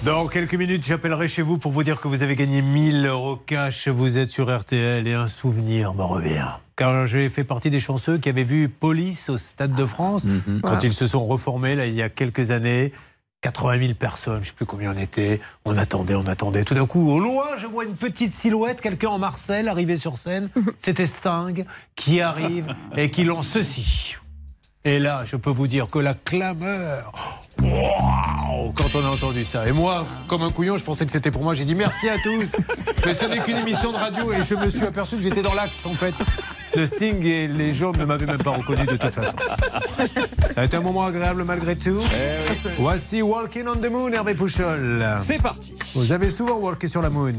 [0.04, 3.38] Dans quelques minutes, j'appellerai chez vous pour vous dire que vous avez gagné 1000 euros
[3.38, 3.88] cash.
[3.88, 6.46] Vous êtes sur RTL et un souvenir me revient.
[6.76, 10.28] Car j'ai fait partie des chanceux qui avaient vu Police au Stade de France
[10.62, 10.80] quand Wow.
[10.84, 12.92] ils se sont reformés là, il y a quelques années.
[13.46, 15.40] 80 000 personnes, je ne sais plus combien on était.
[15.66, 16.64] On attendait, on attendait.
[16.64, 20.18] Tout d'un coup, au loin, je vois une petite silhouette, quelqu'un en Marcel arriver sur
[20.18, 20.50] scène.
[20.80, 21.64] C'était Sting
[21.96, 24.16] qui arrive et qui lance ceci.
[24.84, 27.12] Et là, je peux vous dire que la clameur.
[27.62, 29.68] Waouh Quand on a entendu ça.
[29.68, 31.54] Et moi, comme un couillon, je pensais que c'était pour moi.
[31.54, 32.56] J'ai dit merci à tous.
[33.06, 35.54] Mais ce n'est qu'une émission de radio et je me suis aperçu que j'étais dans
[35.54, 36.16] l'axe, en fait.
[36.76, 39.36] Le Sting et les gens ne m'avaient même pas reconnu de toute façon.
[39.88, 42.02] Ça a été un moment agréable malgré tout.
[42.78, 45.06] Voici Walking on the Moon, Hervé Pouchol.
[45.20, 45.74] C'est parti.
[45.96, 47.34] Vous avez souvent walké sur la Moon.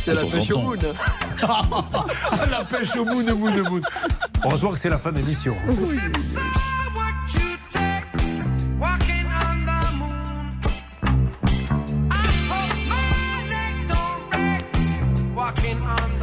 [0.00, 0.76] C'est la pêche au moon.
[2.50, 3.82] la pêche au moon, moon, moon.
[4.44, 5.56] Heureusement que c'est la fin de l'émission.
[15.38, 16.17] Walking on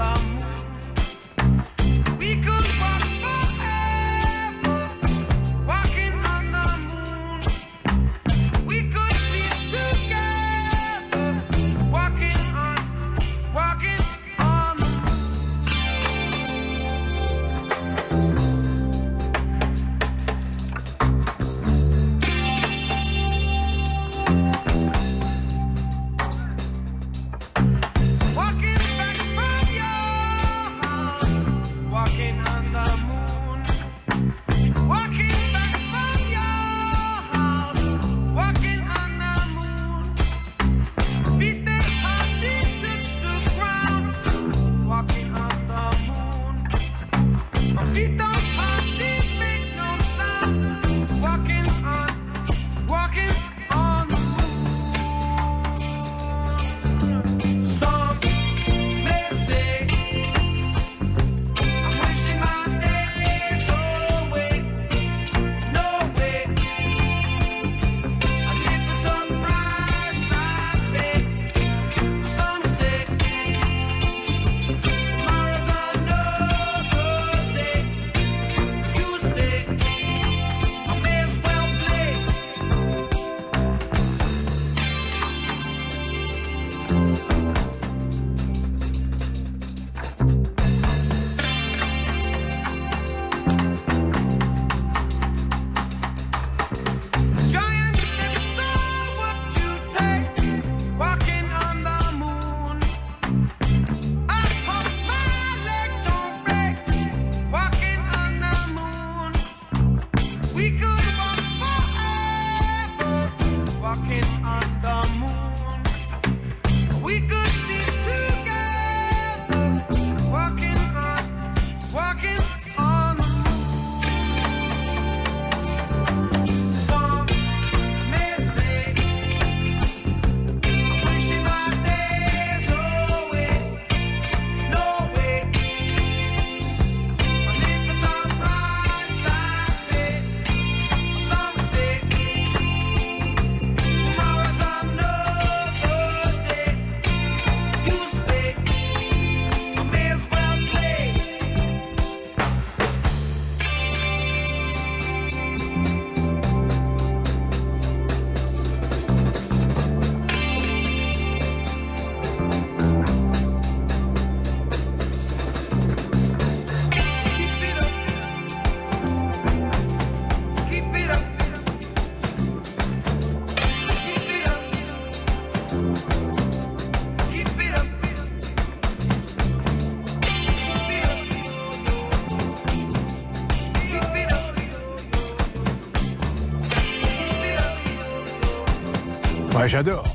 [189.75, 190.05] j'adore.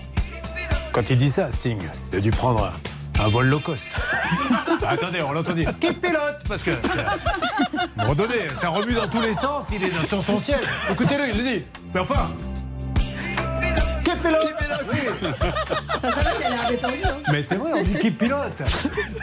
[0.91, 1.78] Quand il dit ça, Sting,
[2.12, 2.73] il a dû prendre
[3.19, 3.87] un, un vol low cost.
[4.82, 5.74] Ah, attendez, on l'entend dire.
[5.78, 6.39] Qui pilote?
[6.49, 6.70] Parce que.
[6.70, 10.65] Un moment donné, ça remue dans tous les sens, il est sur son siège.
[10.91, 11.65] Écoutez-le, il le dit.
[11.93, 12.31] Mais enfin
[14.03, 14.55] Qui pilote?
[15.20, 15.32] Ça,
[16.12, 16.99] ça va, il a l'air détendu.
[17.05, 17.16] Hein.
[17.31, 18.62] Mais c'est vrai, on dit qui pilote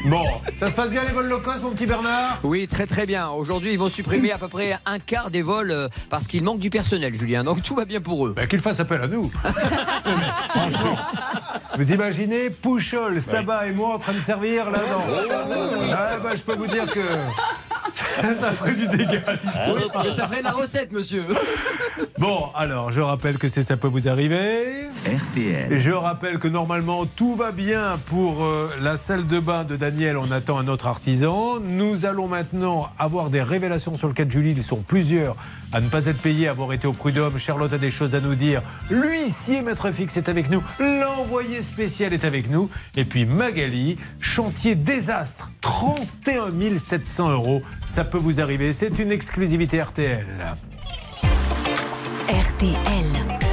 [0.06, 0.24] Bon,
[0.56, 2.38] ça se passe bien les vols low cost, mon petit Bernard?
[2.44, 3.30] Oui, très très bien.
[3.30, 6.60] Aujourd'hui, ils vont supprimer à peu près un quart des vols euh, parce qu'il manque
[6.60, 7.44] du personnel, Julien.
[7.44, 8.34] Donc tout va bien pour eux.
[8.36, 9.32] Ben, Qu'ils fassent appel à nous.
[10.50, 10.98] Franchement.
[11.78, 15.04] Vous imaginez Pouchol, Sabat et moi en train de servir là-dedans
[15.94, 17.02] Ah, bah, Je peux vous dire que
[18.40, 19.22] ça ferait du dégât.
[19.44, 20.04] l'histoire.
[20.04, 21.26] Mais ça ferait la recette, monsieur.
[22.18, 24.77] Bon, alors, je rappelle que c'est ça peut vous arriver.
[25.38, 25.78] RTL.
[25.78, 30.18] Je rappelle que normalement tout va bien pour euh, la salle de bain de Daniel.
[30.18, 31.60] On attend un autre artisan.
[31.60, 34.52] Nous allons maintenant avoir des révélations sur le cas de Julie.
[34.52, 35.36] Ils sont plusieurs
[35.72, 37.38] à ne pas être payés, à avoir été au prud'homme.
[37.38, 38.62] Charlotte a des choses à nous dire.
[38.90, 40.64] L'huissier maître fixe est avec nous.
[40.80, 42.70] L'envoyé spécial est avec nous.
[42.96, 45.50] Et puis Magali, chantier désastre.
[45.62, 47.62] 31 700 euros.
[47.86, 48.74] Ça peut vous arriver.
[48.74, 50.26] C'est une exclusivité RTL.
[52.30, 53.47] RTL.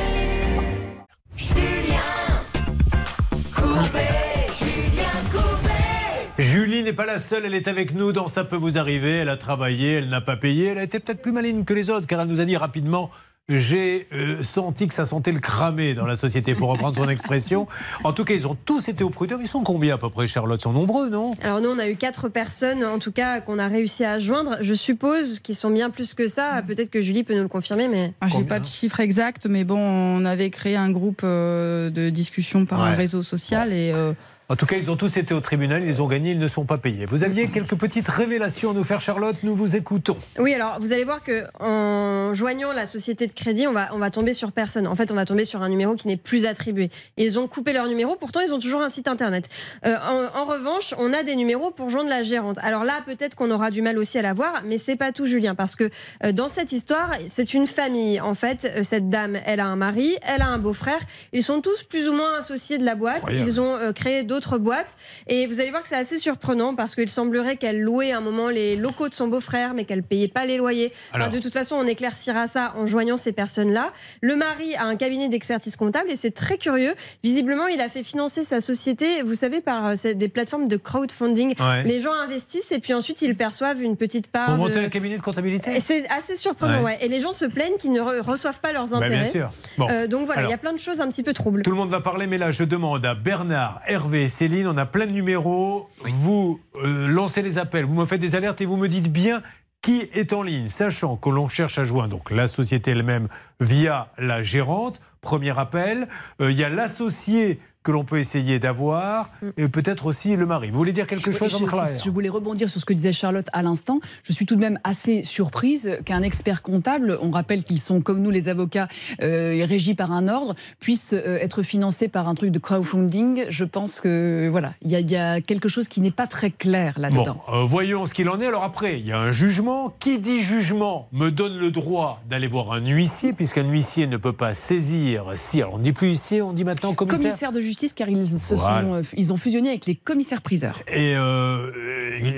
[6.85, 9.19] N'est pas la seule, elle est avec nous dans Ça peut vous arriver.
[9.19, 10.67] Elle a travaillé, elle n'a pas payé.
[10.67, 13.11] Elle a été peut-être plus maligne que les autres car elle nous a dit rapidement
[13.49, 17.67] j'ai euh, senti que ça sentait le cramé dans la société, pour reprendre son expression.
[18.03, 19.43] En tout cas, ils ont tous été au prud'homme.
[19.43, 20.61] Ils sont combien à peu près, Charlotte?
[20.61, 21.33] Ils sont nombreux, non?
[21.43, 24.57] Alors nous, on a eu quatre personnes, en tout cas, qu'on a réussi à joindre.
[24.63, 26.63] Je suppose qu'ils sont bien plus que ça.
[26.67, 28.15] Peut-être que Julie peut nous le confirmer, mais...
[28.21, 32.09] Ah, J'ai pas de chiffre exact, mais bon, on avait créé un groupe euh, de
[32.09, 34.13] discussion par un réseau social et euh,
[34.51, 36.67] En tout cas, ils ont tous été au tribunal, ils ont gagné, ils ne sont
[36.67, 37.07] pas payés.
[37.07, 40.19] Vous aviez quelques petites révélations à nous faire, Charlotte Nous vous écoutons.
[40.39, 43.99] Oui, alors vous allez voir que en joignant la société de crédit, on va, on
[43.99, 44.87] va tomber sur personne.
[44.87, 46.91] En fait, on va tomber sur un numéro qui n'est plus attribué.
[47.17, 49.49] Ils ont coupé leur numéro, pourtant ils ont toujours un site internet.
[49.87, 52.59] Euh, en, en revanche, on a des numéros pour joindre la gérante.
[52.63, 55.25] Alors là, peut-être qu'on aura du mal aussi à la voir, mais c'est pas tout,
[55.25, 55.89] Julien, parce que
[56.23, 58.21] euh, dans cette histoire, c'est une famille.
[58.21, 61.01] En fait, Euh, cette dame, elle a un mari, elle a un beau-frère.
[61.33, 63.17] Ils sont tous plus ou moins associés de la boîte.
[63.17, 63.49] Incroyable.
[63.49, 64.97] Ils ont euh, créé d'autres boîtes.
[65.27, 68.21] Et vous allez voir que c'est assez surprenant parce qu'il semblerait qu'elle louait à un
[68.21, 70.93] moment les locaux de son beau-frère, mais qu'elle payait pas les loyers.
[71.13, 73.93] Enfin, de toute façon, on éclaircira ça en joignant ces personnes-là.
[74.21, 76.95] Le mari a un cabinet d'expertise comptable et c'est très curieux.
[77.23, 81.55] Visiblement, il a fait financer sa société, vous savez, par euh, des plateformes de crowdfunding.
[81.61, 81.83] Ouais.
[81.85, 84.47] Les gens investissent et puis ensuite ils perçoivent une petite part.
[84.47, 85.79] Pour de- monter un cabinet de comptabilité?
[85.81, 86.85] C'est assez surprenant, Ouais.
[86.85, 86.99] ouais.
[87.01, 89.31] Et les gens se plaignent qu'ils ne re- reçoivent pas leurs Bah, bien intérêts.
[89.31, 89.51] sûr.
[89.79, 89.89] Bon.
[89.91, 91.63] Euh, donc voilà, il y a plein de choses un petit peu troubles.
[91.63, 94.87] Tout le monde va parler, mais là, je demande à Bernard, Hervé, Céline, on a
[94.87, 95.89] plein de numéros.
[96.05, 99.43] Vous euh, lancez les appels, vous me faites des alertes et vous me dites bien
[99.83, 103.29] qui est en ligne, sachant que l'on cherche à joindre donc la société elle-même
[103.61, 105.01] via la gérante.
[105.21, 106.09] Premier appel.
[106.41, 110.71] Euh, Il y a l'associé que l'on peut essayer d'avoir et peut-être aussi le mari.
[110.71, 113.47] Vous voulez dire quelque chose, je, Anne-Claire je voulais rebondir sur ce que disait Charlotte
[113.53, 114.01] à l'instant.
[114.25, 118.21] Je suis tout de même assez surprise qu'un expert comptable, on rappelle qu'ils sont comme
[118.23, 118.89] nous les avocats
[119.23, 123.45] euh, régis par un ordre, puisse euh, être financé par un truc de crowdfunding.
[123.51, 126.27] Je pense que voilà, il y, a- il y a quelque chose qui n'est pas
[126.27, 127.43] très clair là-dedans.
[127.47, 128.47] Bon, euh, voyons ce qu'il en est.
[128.47, 129.93] Alors après, il y a un jugement.
[130.01, 134.33] Qui dit jugement me donne le droit d'aller voir un huissier, puisqu'un huissier ne peut
[134.33, 135.61] pas saisir si.
[135.61, 137.21] Alors on ne dit plus huissier, on dit maintenant commissaire.
[137.29, 138.83] Commissaire de justice, car ils, se Voilà.
[138.83, 140.79] sont, euh, ils ont fusionné avec les commissaires-priseurs.
[140.89, 141.71] Et euh,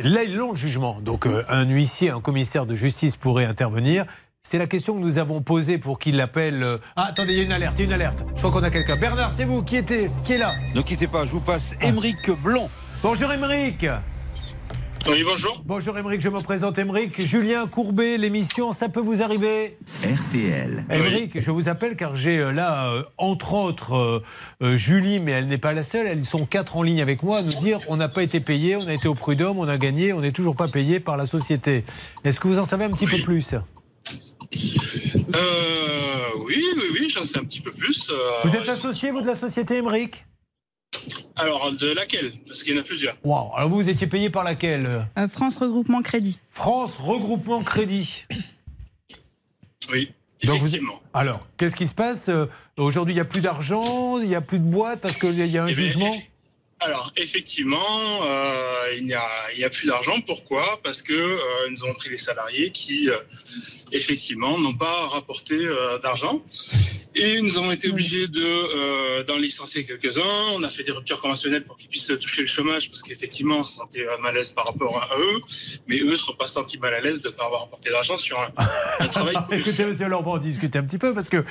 [0.05, 0.99] là, ils l'ont le jugement.
[1.01, 4.05] Donc euh, un huissier, un commissaire de justice pourrait intervenir.
[4.43, 6.63] C'est la question que nous avons posée pour qu'il l'appelle.
[6.63, 8.25] euh, Ah, attendez, il y a une alerte, il y a une alerte.
[8.35, 8.97] Je crois qu'on a quelqu'un.
[8.97, 12.31] Bernard, c'est vous qui, était, qui est là Ne quittez pas, je vous passe Émeric
[12.43, 12.71] Blanc.
[13.03, 13.87] Bonjour Émeric
[15.09, 15.63] Oui, bonjour.
[15.65, 17.25] Bonjour Émeric, je me présente Émeric.
[17.25, 20.85] Julien Courbet, l'émission, ça peut vous arriver RTL.
[20.91, 24.23] Émeric, je vous appelle car j'ai euh, là, euh, entre autres,
[24.63, 26.07] euh, Julie, mais elle n'est pas la seule.
[26.09, 28.75] Elles sont quatre en ligne avec moi à nous dire on n'a pas été payé,
[28.77, 31.27] on a été au prud'homme, on a gagné, on n'est toujours pas payé par la
[31.27, 31.85] société.
[32.25, 33.55] Est-ce que vous en savez un petit peu plus?
[33.55, 33.59] Euh,
[36.47, 38.11] oui, oui, oui, j'en sais un petit peu plus.
[38.11, 38.15] euh,
[38.45, 40.25] Vous êtes associé, vous, de la société Émeric?
[41.37, 42.33] Alors, de laquelle?
[42.47, 43.17] Parce qu'il y en a plusieurs.
[43.25, 44.85] Waouh Alors vous, vous étiez payé par laquelle?
[45.19, 46.39] Euh, France Regroupement Crédit.
[46.51, 48.25] France Regroupement Crédit.
[49.93, 50.11] Oui,
[50.45, 50.69] Donc vous-.
[51.15, 52.29] Alors, qu'est-ce qui se passe?
[52.29, 52.47] Euh,
[52.77, 55.59] Aujourd'hui, il n'y a plus d'argent, il n'y a plus de boîte parce qu'il y
[55.59, 56.15] a un Eh ben, jugement?
[56.79, 59.25] Alors, effectivement, euh, il n'y a,
[59.65, 60.21] a plus d'argent.
[60.27, 60.79] Pourquoi?
[60.85, 61.39] Parce que euh,
[61.71, 63.17] nous avons pris les salariés qui, euh,
[63.93, 65.57] effectivement, n'ont pas rapporté
[66.03, 66.43] d'argent.
[67.19, 70.51] Et nous avons été obligés de, d'en licencier quelques-uns.
[70.53, 73.65] On a fait des ruptures conventionnelles pour qu'ils puissent toucher le chômage parce qu'effectivement, on
[73.65, 75.41] se sentait mal à l'aise par rapport à eux.
[75.87, 78.19] Mais eux ne sont pas sentis mal à l'aise de ne pas avoir apporté d'argent
[78.19, 78.51] sur un,
[79.01, 79.35] un travail.
[79.51, 81.43] Écoutez, monsieur, alors on va en discuter un petit peu parce que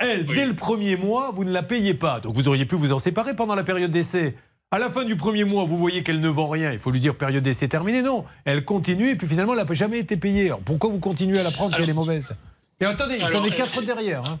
[0.00, 2.18] elle, dès le premier mois, vous ne la payez pas.
[2.18, 4.31] Donc vous auriez pu vous en séparer pendant la période d'essai.
[4.72, 6.72] À la fin du premier mois, vous voyez qu'elle ne vend rien.
[6.72, 8.00] Il faut lui dire période d'essai terminée.
[8.00, 10.46] Non, elle continue et puis finalement, elle n'a jamais été payée.
[10.46, 12.32] Alors pourquoi vous continuez à la prendre si elle est mauvaise?
[12.80, 14.24] Et attendez, Alors, est quatre euh, derrière.
[14.24, 14.40] hein.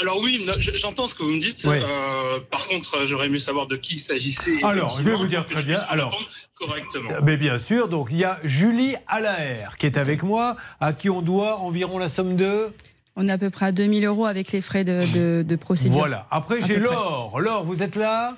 [0.00, 1.62] Alors oui, j'entends ce que vous me dites.
[1.66, 1.76] Oui.
[1.76, 4.62] Euh, par contre, euh, j'aurais aimé savoir de qui il s'agissait.
[4.62, 5.78] Alors, je vais vous dire très bien.
[5.90, 6.18] Alors,
[6.54, 7.10] correctement.
[7.22, 11.10] Mais bien sûr, donc il y a Julie Allaire qui est avec moi, à qui
[11.10, 12.70] on doit environ la somme de.
[13.14, 15.92] On est à peu près à 2000 euros avec les frais de, de, de procédure.
[15.98, 16.26] Voilà.
[16.30, 16.76] Après, j'ai.
[16.78, 17.40] Laure.
[17.40, 18.36] Laure, vous êtes là?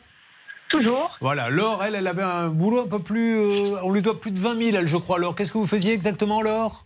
[0.71, 1.17] Toujours.
[1.21, 1.49] Voilà.
[1.51, 3.37] Laure, elle, elle avait un boulot un peu plus.
[3.37, 5.19] euh, on lui doit plus de 20 000, elle, je crois.
[5.19, 6.85] Laure, qu'est-ce que vous faisiez exactement, Laure?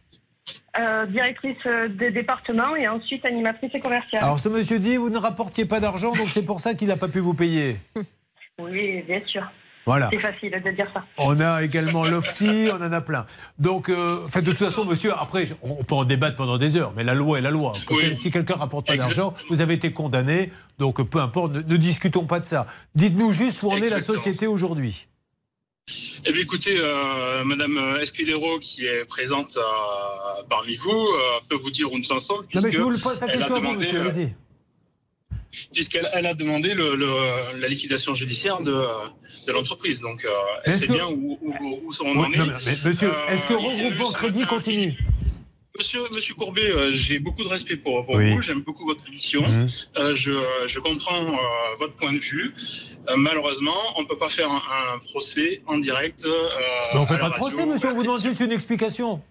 [0.78, 4.22] Euh, directrice euh, de département et ensuite animatrice et commerciale.
[4.24, 6.96] Alors, ce monsieur dit, vous ne rapportiez pas d'argent, donc c'est pour ça qu'il n'a
[6.96, 7.76] pas pu vous payer.
[8.60, 9.42] Oui, bien sûr.
[9.84, 10.08] Voilà.
[10.12, 11.04] C'est facile de dire ça.
[11.18, 13.26] On a également Lofty, on en a plein.
[13.58, 17.02] Donc, euh, de toute façon, monsieur, après, on peut en débattre pendant des heures, mais
[17.04, 17.72] la loi est la loi.
[17.86, 18.02] Quand Oui.
[18.02, 21.76] quel- Si quelqu'un rapporte pas d'argent, vous avez été condamné, donc peu importe, ne, ne
[21.76, 22.66] discutons pas de ça.
[22.94, 25.06] Dites-nous juste où en est la société aujourd'hui.
[26.24, 31.72] Eh bien, écoutez, euh, Madame Escudero, qui est présente euh, parmi vous, euh, peut vous
[31.72, 32.36] dire où nous en sommes.
[32.36, 34.34] Non, mais je puisque vous le pose la question à vous, monsieur, euh, allez-y.
[35.72, 38.72] Puisqu'elle elle a demandé le, le- la liquidation judiciaire de,
[39.46, 40.00] de l'entreprise.
[40.00, 40.28] Donc, euh,
[40.64, 42.36] elle sait que- bien où, où, où on Oui, en est.
[42.36, 44.94] non, mais- mais monsieur, Euh, est-ce que regroupement crédit continue
[45.78, 48.34] Monsieur, monsieur Courbet, euh, j'ai beaucoup de respect pour, pour Oui.
[48.34, 48.42] vous.
[48.42, 49.40] J'aime beaucoup votre émission.
[49.40, 49.66] Mhm.
[49.96, 50.32] Euh, je,
[50.66, 51.36] je comprends euh,
[51.78, 52.52] votre point de vue.
[53.16, 54.56] Malheureusement, on ne peut pas faire un,
[54.94, 56.26] un procès en direct.
[56.26, 59.22] Mais on à fait pas de procès, monsieur, on vous demande juste une explication.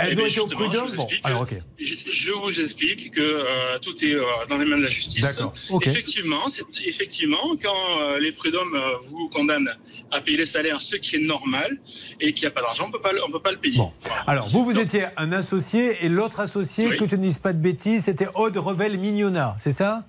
[0.00, 1.26] Elles bien, ont été au justement, je prud'homme vous Bon, explique.
[1.26, 1.54] alors ok.
[1.78, 5.20] Je, je vous explique que euh, tout est euh, dans les mains de la justice.
[5.20, 5.52] D'accord.
[5.82, 6.46] Effectivement,
[6.86, 9.70] effectivement, quand euh, les prud'hommes vous condamnent
[10.10, 11.78] à payer les salaires, ce qui est normal,
[12.20, 13.80] et qu'il n'y a pas d'argent, on peut pas le- on peut pas le payer.
[14.26, 17.58] Alors, vous, vous étiez un associé et l'autre associé, que je ne dise pas de
[17.60, 20.06] bêtises, c'était Aude Revel Mignona, c'est ça?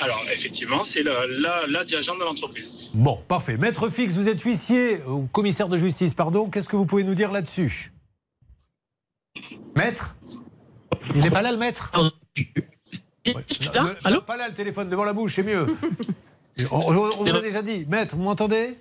[0.00, 2.90] Alors, effectivement, c'est la, la, la dirigeante de l'entreprise.
[2.94, 3.58] Bon, parfait.
[3.58, 6.48] Maître Fix, vous êtes huissier, ou commissaire de justice, pardon.
[6.48, 7.92] Qu'est-ce que vous pouvez nous dire là-dessus?
[9.76, 10.14] Maître
[11.14, 11.90] Il n'est pas là, le maître
[13.24, 13.34] Ouais.
[14.04, 15.66] Le- Pas là, le téléphone devant la bouche, c'est mieux.
[16.72, 17.86] on on- on vous l'a déjà dit.
[17.88, 18.76] Maître, vous m'entendez?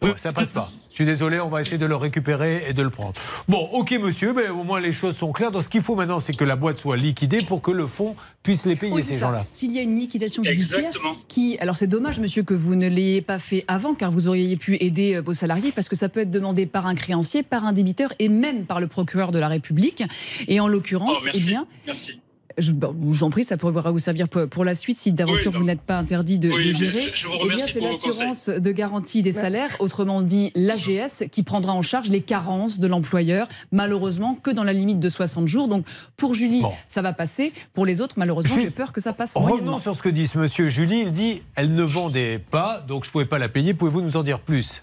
[0.00, 0.68] Bon, ça passe pas.
[0.90, 3.12] Je suis désolé, on va essayer de le récupérer et de le prendre.
[3.48, 5.50] Bon, ok, monsieur, mais au moins les choses sont claires.
[5.50, 8.14] Donc, ce qu'il faut maintenant, c'est que la boîte soit liquidée pour que le fonds
[8.42, 9.44] puisse les payer, Oui, ces gens-là.
[9.50, 11.14] S'il y a une liquidation judiciaire Exactement.
[11.28, 11.58] qui...
[11.60, 14.76] Alors c'est dommage, monsieur, que vous ne l'ayez pas fait avant, car vous auriez pu
[14.80, 17.72] aider euh, vos salariés, parce que ça peut être demandé par un créancier, par un
[17.72, 20.02] débiteur et même par le procureur de la République.
[20.48, 21.40] Et en l'occurrence, Oh, merci.
[21.42, 21.66] eh bien...
[21.86, 22.20] Merci.
[22.58, 25.58] Je, vous en prie, ça pourra vous servir pour, pour la suite si d'aventure Oui,
[25.58, 27.00] vous n'êtes pas interdit de, Oui, de mais gérer.
[27.02, 31.42] je- je vous Eh bien, c'est l'assurance de garantie des salaires, autrement dit l'AGS, qui
[31.42, 35.68] prendra en charge les carences de l'employeur, malheureusement que dans la limite de 60 jours.
[35.68, 35.86] Donc
[36.16, 37.52] pour Julie, ça va passer.
[37.72, 40.38] Pour les autres, malheureusement, j'ai peur que ça passe Revenons sur ce que dit ce
[40.38, 41.00] monsieur Julie.
[41.06, 43.74] Il dit elle ne vendait pas, donc je ne pouvais pas la payer.
[43.74, 44.82] Pouvez-vous nous en dire plus?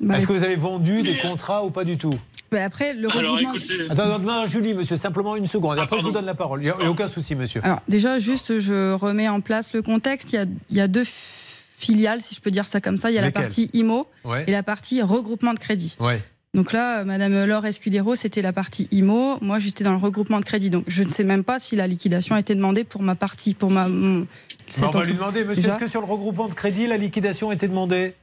[0.00, 2.14] Bah, Est-ce que vous avez vendu des contrats ou pas du tout?
[2.52, 3.54] Mais après, le Alors, regroupement...
[3.54, 3.90] écoutez.
[3.90, 5.78] Attends, non, non, Julie, monsieur, simplement une seconde.
[5.78, 6.60] Et après, je vous donne la parole.
[6.60, 7.60] Il n'y a, il y a aucun souci, monsieur.
[7.64, 10.32] Alors déjà, juste, je remets en place le contexte.
[10.32, 13.10] Il y a, il y a deux filiales, si je peux dire ça comme ça.
[13.10, 14.44] Il y a Lesquelles la partie IMO Ouais.
[14.46, 15.96] et la partie regroupement de crédit.
[16.00, 16.20] Ouais.
[16.52, 19.38] Donc là, Madame Laure Escudero, c'était la partie IMO.
[19.40, 20.68] Moi, j'étais dans le regroupement de crédit.
[20.68, 23.54] Donc je ne sais même pas si la liquidation a été demandée pour ma partie,
[23.54, 23.86] pour ma.
[23.88, 24.26] mon-
[24.66, 26.96] cette Bon, on va lui demander, monsieur, est-ce que sur le regroupement de crédit, la
[26.96, 28.14] liquidation a été demandée?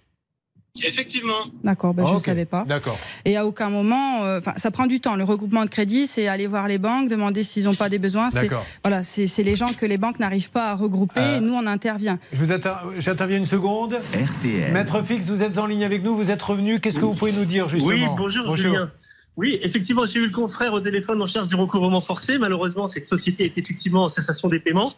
[0.85, 1.45] Effectivement.
[1.63, 2.25] D'accord, ben, Ah, je ne ok.
[2.25, 2.65] savais pas.
[2.67, 2.97] D'accord.
[3.25, 5.15] Et à aucun moment, euh, enfin, ça prend du temps.
[5.15, 8.29] Le regroupement de crédit, c'est aller voir les banques, demander s'ils n'ont pas des besoins.
[8.29, 8.65] C'est- D'accord.
[8.83, 11.19] Voilà, c'est c'est les gens que les banques n'arrivent pas à regrouper.
[11.19, 12.19] Euh, et nous, on intervient.
[12.31, 13.97] Je vous inter- J'interviens une seconde.
[14.13, 14.71] RTL.
[14.73, 16.79] Maître Fix, vous êtes en ligne avec nous, vous êtes revenu.
[16.79, 17.91] Qu'est-ce que vous pouvez nous dire, justement?
[17.91, 18.91] Oui, bonjour, Julien.
[19.35, 22.39] Oui, effectivement, j'ai eu le confrère au téléphone en charge du recouvrement forcé.
[22.39, 24.93] Malheureusement, cette société est effectivement en cessation des paiements.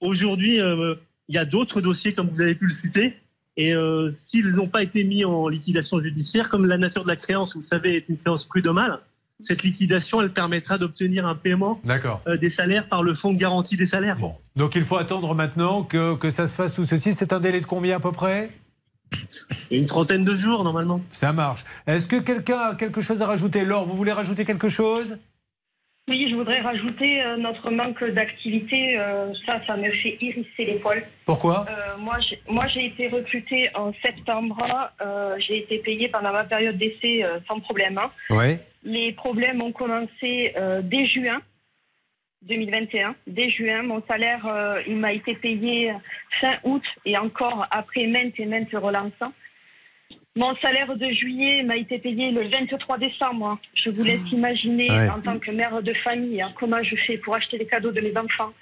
[0.00, 0.94] Aujourd'hui, euh,
[1.28, 3.16] il y a d'autres dossiers, comme vous avez pu le citer.
[3.56, 7.16] Et euh, s'ils n'ont pas été mis en liquidation judiciaire, comme la nature de la
[7.16, 9.00] créance, vous savez, est une créance prud'homale,
[9.42, 11.80] cette liquidation, elle permettra d'obtenir un paiement
[12.26, 14.18] euh, des salaires par le fonds de garantie des salaires.
[14.56, 17.12] Donc il faut attendre maintenant que, que ça se fasse sous ceci.
[17.12, 18.50] C'est un délai de combien à peu près?
[19.70, 21.00] Une trentaine de jours, normalement.
[21.12, 21.64] Ça marche.
[21.86, 23.64] Est-ce que quelqu'un a quelque chose à rajouter?
[23.64, 25.18] Laure, vous voulez rajouter quelque chose?
[26.08, 28.96] Oui, je voudrais rajouter euh, notre manque d'activité.
[28.96, 31.02] euh, ça, ça me fait hérisser les poils.
[31.24, 31.66] Pourquoi?
[31.68, 34.56] Euh, moi, j'ai- moi, j'ai été recrutée en septembre.
[35.38, 37.98] j'ai été payée pendant ma période d'essai sans problème.
[37.98, 38.10] hein.
[38.84, 40.54] Les problèmes ont commencé
[40.84, 41.40] dès juin.
[42.42, 43.16] 2021.
[43.26, 44.46] Dès juin, mon salaire,
[44.86, 45.92] il m'a été payé
[46.40, 49.22] fin août et encore après maintes et maintes relances.
[50.36, 53.58] Mon salaire de juillet m'a été payé le 23 décembre.
[53.74, 55.08] Je vous laisse imaginer, Ouais.
[55.08, 58.00] en tant que mère de famille, hein, comment je fais pour acheter les cadeaux de
[58.02, 58.52] mes enfants.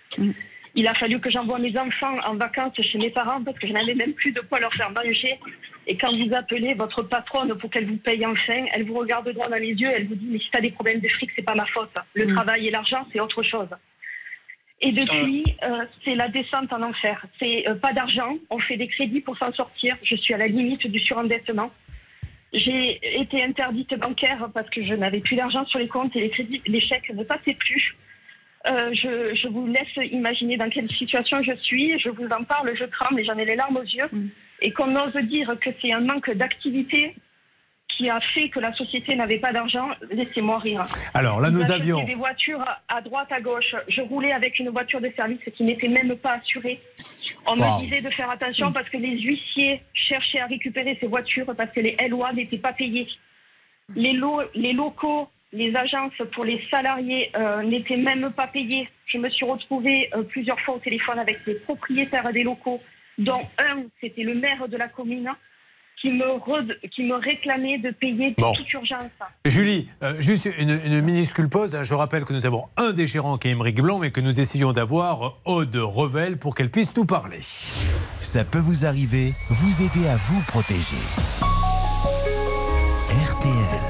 [0.77, 3.73] Il a fallu que j'envoie mes enfants en vacances chez mes parents parce que je
[3.73, 5.39] n'avais même plus de quoi leur faire manger.
[5.87, 9.49] Et quand vous appelez votre patronne pour qu'elle vous paye enfin, elle vous regarde droit
[9.49, 11.43] dans les yeux, elle vous dit mais si tu as des problèmes de fric, c'est
[11.45, 11.91] pas ma faute.
[12.15, 13.69] Le travail et l'argent, c'est autre chose.
[14.81, 17.25] Et depuis, euh, c'est la descente en enfer.
[17.39, 19.97] C'est euh, pas d'argent, on fait des crédits pour s'en sortir.
[20.03, 21.71] Je suis à la limite du surendettement.
[22.53, 26.31] J'ai été interdite bancaire parce que je n'avais plus d'argent sur les comptes et les
[26.31, 27.97] crédits, les chèques ne passaient plus.
[28.67, 31.99] Euh, je, je vous laisse imaginer dans quelle situation je suis.
[31.99, 34.09] Je vous en parle, je tremble et j'en ai les larmes aux yeux.
[34.61, 37.15] Et qu'on ose dire que c'est un manque d'activité
[37.97, 40.83] qui a fait que la société n'avait pas d'argent, laissez-moi rire.
[41.15, 43.75] Alors, là, nous avions- des voitures à droite, à gauche.
[43.89, 46.81] Je roulais avec une voiture de service qui n'était même pas assurée.
[47.47, 47.77] On Wow.
[47.77, 51.71] me disait de faire attention parce que les huissiers cherchaient à récupérer ces voitures parce
[51.73, 53.07] que les LOA n'étaient pas payés.
[53.95, 58.89] Les, lo- les locaux, les agences pour les salariés euh, n'étaient même pas payés.
[59.07, 62.81] Je me suis retrouvée euh, plusieurs fois au téléphone avec les propriétaires des locaux,
[63.19, 65.31] dont un, c'était le maire de la commune,
[66.01, 68.53] qui me, re- qui me réclamait de payer de Bon.
[68.53, 69.11] toute urgence.
[69.47, 71.79] Julie, euh, juste une, une minuscule pause.
[71.83, 74.41] Je rappelle que nous avons un des gérants qui est Émeric Blanc, mais que nous
[74.41, 77.41] essayons d'avoir euh, Aude Revel pour qu'elle puisse nous parler.
[78.21, 80.97] Ça peut vous arriver, vous aider à vous protéger.
[83.11, 83.84] RTL.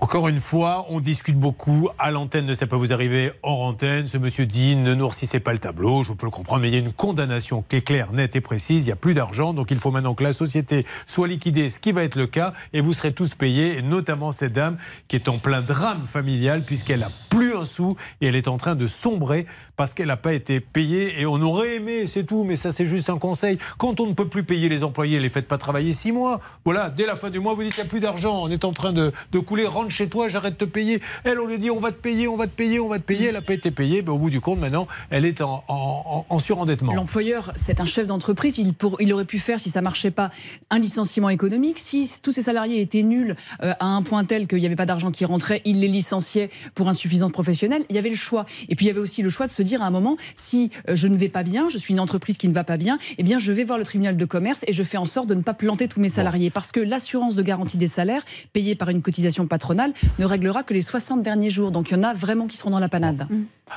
[0.00, 4.06] Encore une fois, on discute beaucoup à l'antenne de Ça peut vous arriver hors antenne.
[4.06, 6.02] Ce monsieur dit ne noircissez pas le tableau.
[6.02, 8.40] Je peux le comprendre, mais il y a une condamnation qui est claire, nette et
[8.40, 8.84] précise.
[8.84, 11.78] Il n'y a plus d'argent, donc il faut maintenant que la société soit liquidée, ce
[11.78, 15.16] qui va être le cas, et vous serez tous payés, et notamment cette dame qui
[15.16, 18.76] est en plein drame familial puisqu'elle a plus un sou et elle est en train
[18.76, 19.46] de sombrer
[19.76, 21.20] parce qu'elle n'a pas été payée.
[21.20, 23.58] Et on aurait aimé, c'est tout, mais ça c'est juste un conseil.
[23.78, 26.40] Quand on ne peut plus payer les employés, les faites pas travailler six mois.
[26.64, 28.64] Voilà, dès la fin du mois, vous dites qu'il n'y a plus d'argent, on est
[28.64, 31.00] en train de, de couler, rentre chez toi, j'arrête de te payer.
[31.24, 33.04] Elle, on lui dit on va te payer, on va te payer, on va te
[33.04, 33.26] payer.
[33.26, 35.74] Elle n'a pas été payée, au bout du compte, maintenant, elle est en, en-
[36.06, 36.94] en- en surendettement.
[36.94, 38.58] L'employeur, c'est un chef d'entreprise.
[38.58, 40.30] Il, pour- il aurait pu faire, si ça marchait pas,
[40.70, 41.78] un licenciement économique.
[41.78, 44.86] Si tous ses salariés étaient nuls euh, à un point tel qu'il n'y avait pas
[44.86, 47.84] d'argent qui rentrait, il les licenciait pour insuffisance professionnelle.
[47.90, 48.46] Il y avait le choix.
[48.68, 50.70] Et puis il y avait aussi le choix de se dire à un moment, si
[50.88, 52.98] euh, je ne vais pas bien, je suis une entreprise qui ne va pas bien,
[53.18, 55.34] eh bien je vais voir le tribunal de commerce et je fais en sorte de
[55.34, 56.50] ne pas planter tous mes salariés.
[56.50, 60.74] Parce que l'assurance de garantie des salaires, payée par une cotisation patronale, ne réglera que
[60.74, 61.70] les 60 derniers jours.
[61.70, 63.26] Donc il y en a vraiment qui seront dans la panade.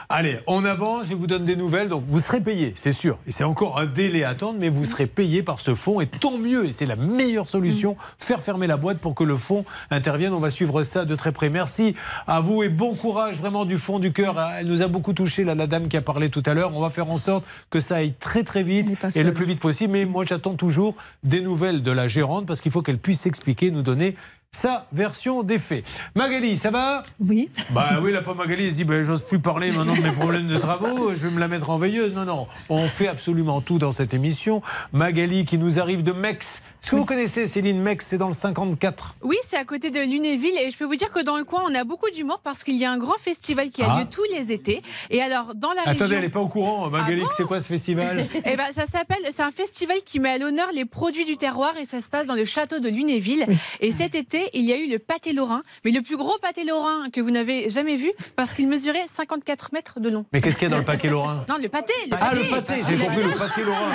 [0.10, 1.88] Allez, on avance, je vous donne des nouvelles.
[1.88, 3.18] Donc vous serez payé, c'est sûr.
[3.26, 6.02] Et c'est encore un délai à attendre, mais vous serez payé par ce fonds.
[6.02, 9.38] Et tant mieux, et c'est la meilleure solution, faire fermer la boîte pour que le
[9.38, 10.34] fonds intervienne.
[10.34, 11.50] On va suivre ça de très près.
[11.50, 11.96] Merci
[12.28, 14.40] à vous et bon courage vraiment du fond du cœur.
[14.60, 16.76] Elle nous a beaucoup touché, là, la dame qui a parlé tout à l'heure.
[16.76, 19.60] On va faire en sorte que ça aille très très vite et le plus vite
[19.60, 19.94] possible.
[19.94, 23.72] Mais moi j'attends toujours des nouvelles de la gérante parce qu'il faut qu'elle puisse s'expliquer,
[23.72, 24.16] nous donner
[24.52, 25.84] sa version des faits.
[26.16, 27.04] Magali, ça va?
[27.20, 27.50] Oui.
[27.72, 30.48] Bah oui, la pauvre Magali se dit bah, j'ose plus parler maintenant de mes problèmes
[30.48, 32.14] de travaux, je vais me la mettre en veilleuse.
[32.14, 34.62] Non, non, on fait absolument tout dans cette émission.
[34.94, 36.62] Magali qui nous arrive de Mex.
[36.88, 39.16] Est-ce que vous connaissez Céline Mex C'est dans le 54.
[39.22, 41.64] Oui, c'est à côté de Lunéville et je peux vous dire que dans le coin,
[41.70, 44.00] on a beaucoup d'humour parce qu'il y a un grand festival qui a Ah.
[44.00, 44.82] lieu tous les étés.
[45.10, 46.16] Et alors, dans la Attendez, région...
[46.16, 48.68] elle n'est pas au courant, Magali, Ah bon que c'est quoi ce festival Eh ben,
[48.74, 52.00] ça s'appelle, c'est un festival qui met à l'honneur les produits du terroir et ça
[52.00, 53.46] se passe dans le château de Lunéville.
[53.82, 56.64] Et cet été, il y a eu le pâté lorrain, mais le plus gros pâté
[56.64, 60.26] lorrain que vous n'avez jamais vu parce qu'il mesurait 54 mètres de long.
[60.32, 62.44] Mais qu'est-ce qu'il y a dans le paquet lorrain Non, le pâté, le Ah, pâté.
[62.44, 63.92] le pâté, j'ai La compris, le pâté lorrain.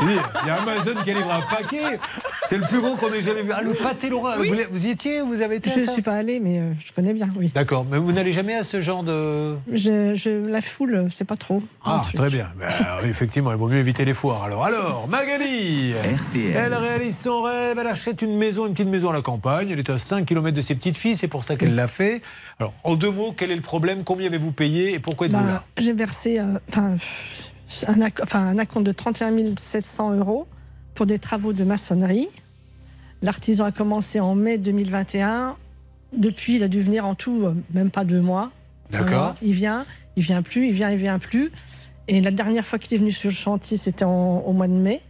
[0.06, 1.89] Dire, il y a Amazon qui livre un paquet.
[2.44, 3.52] C'est le plus gros qu'on ait jamais vu.
[3.54, 4.10] Ah, le pâté.
[4.38, 4.52] Oui.
[4.70, 7.12] Vous, y étiez Vous avez été Je ne suis pas allée, mais euh, je connais
[7.12, 7.50] bien, oui.
[7.54, 9.56] D'accord, mais vous n'allez jamais à ce genre de.
[9.72, 11.62] Je, je- la foule, c'est pas trop.
[11.84, 12.46] Ah, très bien.
[12.58, 14.44] Ben, alors, effectivement, il vaut mieux éviter les foires.
[14.44, 15.92] Alors, alors Magali
[16.54, 19.70] Elle réalise son rêve, elle achète une maison, une petite maison à la campagne.
[19.70, 22.22] Elle est à 5 km de ses petites filles, c'est pour ça qu'elle l'a fait.
[22.58, 24.02] Alors, en deux mots, quel est le problème?
[24.04, 25.64] Combien avez-vous payé et pourquoi êtes-vous Bah, là?
[25.78, 26.94] J'ai versé euh, enfin,
[27.86, 30.46] un, enfin, un acompte de 31 700 euros
[31.00, 32.28] pour des travaux de maçonnerie.
[33.22, 35.56] L'artisan a commencé en mai 2021.
[36.12, 38.50] Depuis, il a dû venir en tout, euh, même pas deux mois.
[38.90, 39.08] D'accord.
[39.08, 39.36] Voilà.
[39.40, 39.86] Il vient,
[40.16, 41.52] il vient plus, il vient, il vient plus.
[42.06, 45.00] Et la dernière fois qu'il est venu sur le chantier, c'était au mois de mai.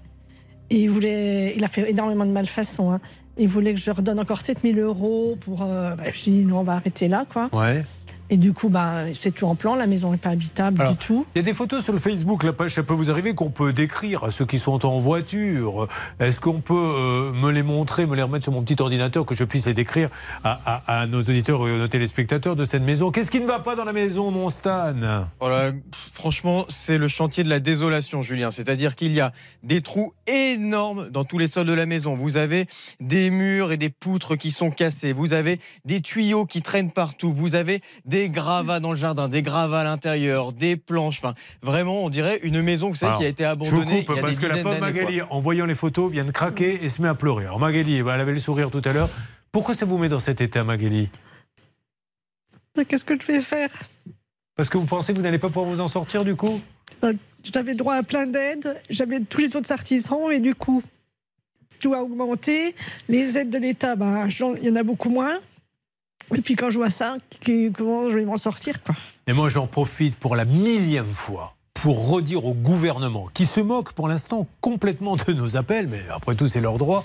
[0.70, 2.92] Et il, voulait, il a fait énormément de malfaçon.
[2.92, 3.00] hein.
[3.36, 5.62] Il voulait que je redonne encore 7000 euros pour.
[5.64, 7.48] Euh, bah, je dis non, on va arrêter là, quoi.
[7.52, 7.84] Ouais.
[8.31, 10.98] Et du coup, bah, c'est tout en plan, la maison n'est pas habitable Alors, du
[10.98, 11.27] tout.
[11.35, 13.51] Il y a des photos sur le Facebook, la page, ça peut vous arriver, qu'on
[13.51, 15.89] peut décrire à ceux qui sont en voiture.
[16.20, 19.35] Est-ce qu'on peut euh, me les montrer, me les remettre sur mon petit ordinateur, que
[19.35, 20.11] je puisse les décrire
[20.44, 23.11] à, à- à nos auditeurs et à nos téléspectateurs de cette maison?
[23.11, 24.94] Qu'est-ce qui ne va pas dans la maison, mon Stan?
[25.40, 25.73] Voilà,
[26.12, 28.51] franchement, c'est le chantier de la désolation, Julien.
[28.52, 29.32] C'est-à-dire qu'il y a
[29.65, 32.15] des trous énormes dans tous les sols de la maison.
[32.15, 32.66] Vous avez
[33.01, 35.12] des murs et des poutres qui sont cassés.
[35.12, 37.32] Vous avez des tuyaux qui traînent partout.
[37.32, 41.18] Vous avez des gravats dans le jardin, des gravats à l'intérieur, des planches.
[41.24, 44.05] Enfin, vraiment, on dirait une maison, vous savez, Alors, qui a été Je vous abandonnée
[44.05, 44.80] coupe il y a parce des que la pauvre quoi.
[44.80, 47.47] Magali, en voyant les photos, vient de craquer et se met à pleurer.
[47.47, 49.09] Alors Magali, elle avait le sourire tout à l'heure.
[49.52, 51.09] Pourquoi ça vous met dans cet état, Magali?
[52.88, 53.70] Qu'est-ce que je vais faire?
[54.56, 56.60] Parce que vous pensez que vous n'allez pas pouvoir vous en sortir du coup?
[57.02, 57.09] Bah,
[57.52, 60.82] J'avais droit à plein d'aides, j'avais tous les autres artisans et du coup,
[61.80, 62.74] tout a augmenté.
[63.09, 63.94] Les aides de l'État,
[64.28, 65.38] j'en- il y en a beaucoup moins.
[66.35, 67.16] Et puis quand je vois ça,
[67.77, 68.94] comment je vais m'en sortir quoi
[69.27, 73.93] Et moi, j'en profite pour la millième fois pour redire au gouvernement, qui se moque
[73.93, 77.05] pour l'instant complètement de nos appels, mais après tout, c'est leur droit.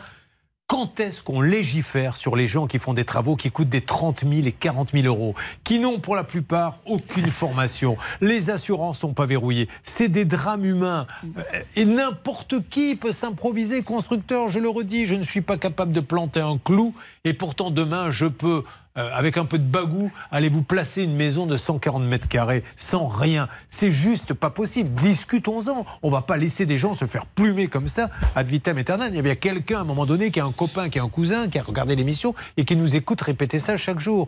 [0.67, 4.21] Quand est-ce qu'on légifère sur les gens qui font des travaux qui coûtent des 30
[4.21, 9.13] 000 et 40 000 euros, qui n'ont pour la plupart aucune formation Les assurances sont
[9.13, 9.69] pas verrouillées.
[9.83, 11.05] C'est des drames humains.
[11.37, 14.47] Euh, Et n'importe qui peut s'improviser constructeur.
[14.47, 16.95] Je le redis, je ne suis pas capable de planter un clou.
[17.25, 18.63] Et pourtant, demain, je peux,
[18.97, 22.63] euh, avec un peu de bagou, aller vous placer une maison de 140 mètres carrés
[22.77, 23.47] sans rien?
[23.69, 24.89] C'est juste pas possible.
[25.01, 25.85] Discutons-en.
[26.03, 29.09] On va pas laisser des gens se faire plumer comme ça ad vitam aeternam.
[29.11, 31.03] Il y a bien quelqu'un à un moment donné qui a un copain, qui a
[31.03, 34.27] un cousin, qui a regardé l'émission et qui nous écoute répéter ça chaque jour.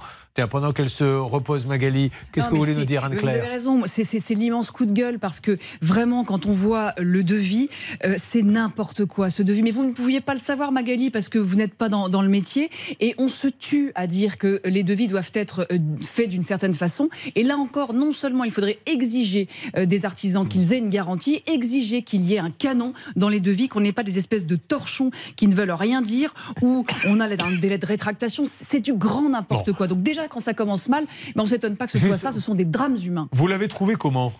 [0.52, 3.84] Pendant qu'elle se repose, Magali, qu'est-ce que vous voulez nous dire, Vous avez Anne-Claire raison,
[3.86, 7.70] c'est- l'immense coup de gueule parce que vraiment, quand on voit le devis,
[8.06, 9.64] euh, c'est n'importe quoi ce devis.
[9.64, 12.22] Mais vous ne pouviez pas le savoir, Magali, parce que vous n'êtes pas dans, dans
[12.22, 12.70] le métier.
[13.00, 16.74] Et on se tue à dire que les devis doivent être euh, faits d'une certaine
[16.74, 17.10] façon.
[17.36, 21.44] Et là encore, non seulement il faudrait exiger euh, des artisans qu'ils aient une garantie,
[21.48, 24.56] exiger qu'il y ait un canon dans les devis, qu'on n'ait pas des espèces de
[24.56, 28.44] torchons qui ne veulent rien dire, ou on a un délai de rétractation.
[28.46, 29.88] C'est du grand n'importe quoi.
[29.88, 31.06] Donc déjà, quand ça commence mal,
[31.36, 32.32] ben on ne s'étonne pas que ce soit ça.
[32.32, 33.28] Ce sont des drames humains.
[33.32, 34.34] Vous l'avez trouvé comment?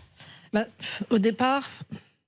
[0.54, 0.66] Bah,
[1.10, 1.70] Au départ,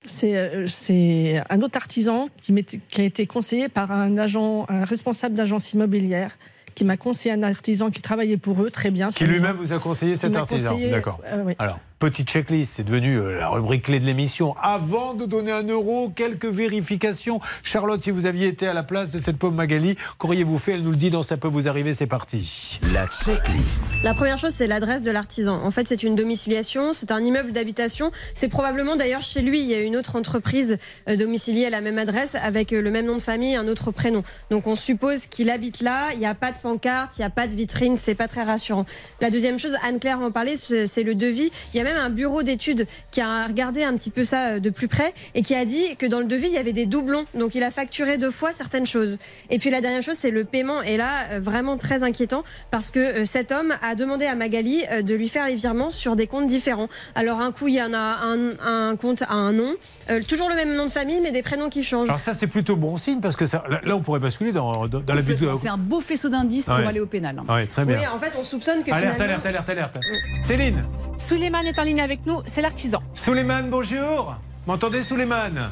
[0.02, 4.86] c'est euh, c'est un autre artisan qui, qui a été conseillé par un agent, un
[4.86, 6.38] responsable d'agence immobilière,
[6.80, 9.10] qui m'a conseillé un artisan qui travaillait pour eux très bien.
[9.10, 11.20] Qui lui-même vous a conseillé cet artisan D'accord.
[11.26, 11.54] euh, oui.
[11.60, 14.56] Alors, petite checklist, c'est devenu euh, la rubrique clé de l'émission.
[14.62, 17.42] Avant de donner un euro, quelques vérifications.
[17.62, 20.74] Charlotte, si vous aviez été à la place de cette pauvre Magali, qu'auriez-vous fait?
[20.74, 22.80] Elle nous le dit dans Ça peut vous arriver, c'est parti.
[22.94, 23.84] La checklist.
[24.04, 25.62] La première chose, c'est l'adresse de l'artisan.
[25.62, 28.12] En fait, c'est une domiciliation, c'est un immeuble d'habitation.
[28.34, 30.78] C'est probablement d'ailleurs chez lui, il y a une autre entreprise
[31.10, 33.92] euh, domiciliée à la même adresse avec euh, le même nom de famille, un autre
[33.92, 34.24] prénom.
[34.50, 37.30] Donc on suppose qu'il habite là, il n'y a pas de pancarte, il n'y a
[37.30, 38.86] pas de vitrine, c'est pas très rassurant.
[39.20, 41.52] La deuxième chose, Anne-Claire en parlait, c'est c'est le devis.
[41.74, 44.60] Il y a même un bureau d'études qui a regardé un petit peu ça euh,
[44.60, 46.86] de plus près et qui a dit que dans le devis, il y avait des
[46.86, 47.26] doublons.
[47.34, 49.18] Donc il a facturé deux fois certaines choses.
[49.50, 50.82] Et puis la dernière chose, c'est le paiement.
[50.82, 54.84] Et là, euh, vraiment très inquiétant parce que euh, cet homme a demandé à Magali
[55.04, 56.88] de lui faire les virements sur des comptes différents.
[57.16, 59.74] Alors un coup, il y en a un, un compte à un nom,
[60.10, 62.08] euh, toujours le même nom de famille, mais des prénoms qui changent.
[62.10, 65.00] Alors ça, c'est plutôt bon signe parce que ça, là, on pourrait basculer dans, dans,
[65.02, 65.50] dans l'habitude.
[65.60, 66.86] C'est un beau faisceau d'indices pour Ouais.
[66.86, 67.42] aller au pénal.
[67.50, 68.00] Oui, très bien.
[68.00, 69.40] Oui, en fait, on soupçonne que Alerte, finalement...
[69.44, 69.98] alerte, alerte, alerte.
[70.44, 70.82] Céline,
[71.18, 73.02] Suleiman est en ligne avec nous, c'est l'artisan.
[73.16, 74.36] Souleymane, bonjour.
[74.68, 75.70] M'entendez, Souleymane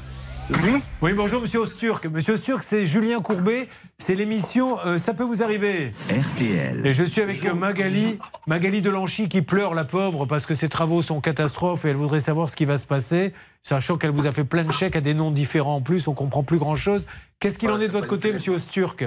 [1.02, 2.06] oui, bonjour, monsieur Osturk.
[2.06, 3.68] Monsieur Osturk, c'est Julien Courbet.
[3.98, 5.92] C'est l'émission euh, Ça peut vous arriver.
[6.10, 6.88] RTL.
[6.88, 8.18] Et je suis avec euh, Magali,
[8.48, 12.22] Magali Delanchy qui pleure, la pauvre, parce que ses travaux sont catastrophes et elle voudrait
[12.22, 15.02] savoir ce qui va se passer, sachant qu'elle vous a fait plein de chèques à
[15.02, 17.08] des noms différents en plus, on comprend plus grand-chose.
[17.42, 19.04] Qu'est-ce qu'il en est de votre côté, monsieur Osturk?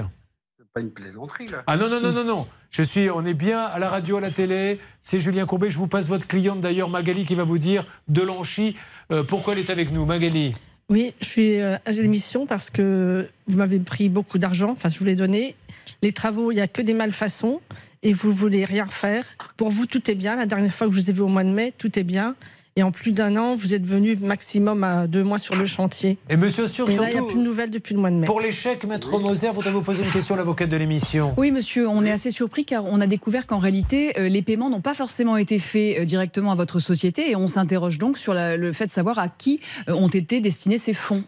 [0.73, 1.63] Pas une plaisanterie là.
[1.67, 2.47] Ah non, non, non, non, non.
[2.69, 4.79] Je suis, on est bien à la radio, à la télé.
[5.01, 5.69] C'est Julien Courbet.
[5.69, 8.77] Je vous passe votre cliente d'ailleurs, Magali, qui va vous dire Delanchy,
[9.11, 10.05] euh, pourquoi elle est avec nous.
[10.05, 10.53] Magali.
[10.89, 14.99] Oui, je suis euh, à l'émission parce que vous m'avez pris beaucoup d'argent, enfin je
[14.99, 15.55] vous l'ai donné.
[16.01, 17.61] Les travaux, il n'y a que des malfaçons
[18.03, 19.25] et vous voulez rien faire.
[19.57, 20.35] Pour vous, tout est bien.
[20.35, 22.35] La dernière fois que je vous ai vu au mois de mai, tout est bien.
[22.77, 26.17] Et en plus d'un an, vous êtes venu maximum à deux mois sur le chantier.
[26.29, 28.25] Et monsieur là, il n'y a plus de nouvelles depuis le mois de mai.
[28.25, 31.33] Pour l'échec, maître Moser, voudrais vous poser une question à l'avocate de l'émission.
[31.37, 34.69] Oui, monsieur, on est assez surpris car on a découvert qu'en réalité, euh, les paiements
[34.69, 38.33] n'ont pas forcément été faits euh, directement à votre société et on s'interroge donc sur
[38.33, 41.23] la- le fait de savoir à qui euh, ont été destinés ces fonds.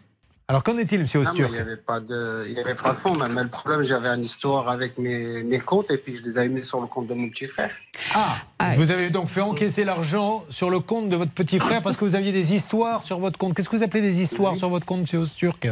[0.46, 2.98] Alors qu'en est-il, mais Osturk il n'y avait pas de, il y avait pas de
[2.98, 3.14] fond.
[3.14, 6.50] Mais le problème, j'avais une histoire avec mes, mes comptes et puis je les avais
[6.50, 7.70] mis sur le compte de mon petit frère.
[8.14, 11.96] Ah, Vous avez donc fait encaisser l'argent sur le compte de votre petit frère parce
[11.96, 13.54] que vous aviez des histoires sur votre compte.
[13.54, 15.68] Qu'est-ce que vous appelez des histoires sur votre compte, monsieur Osturk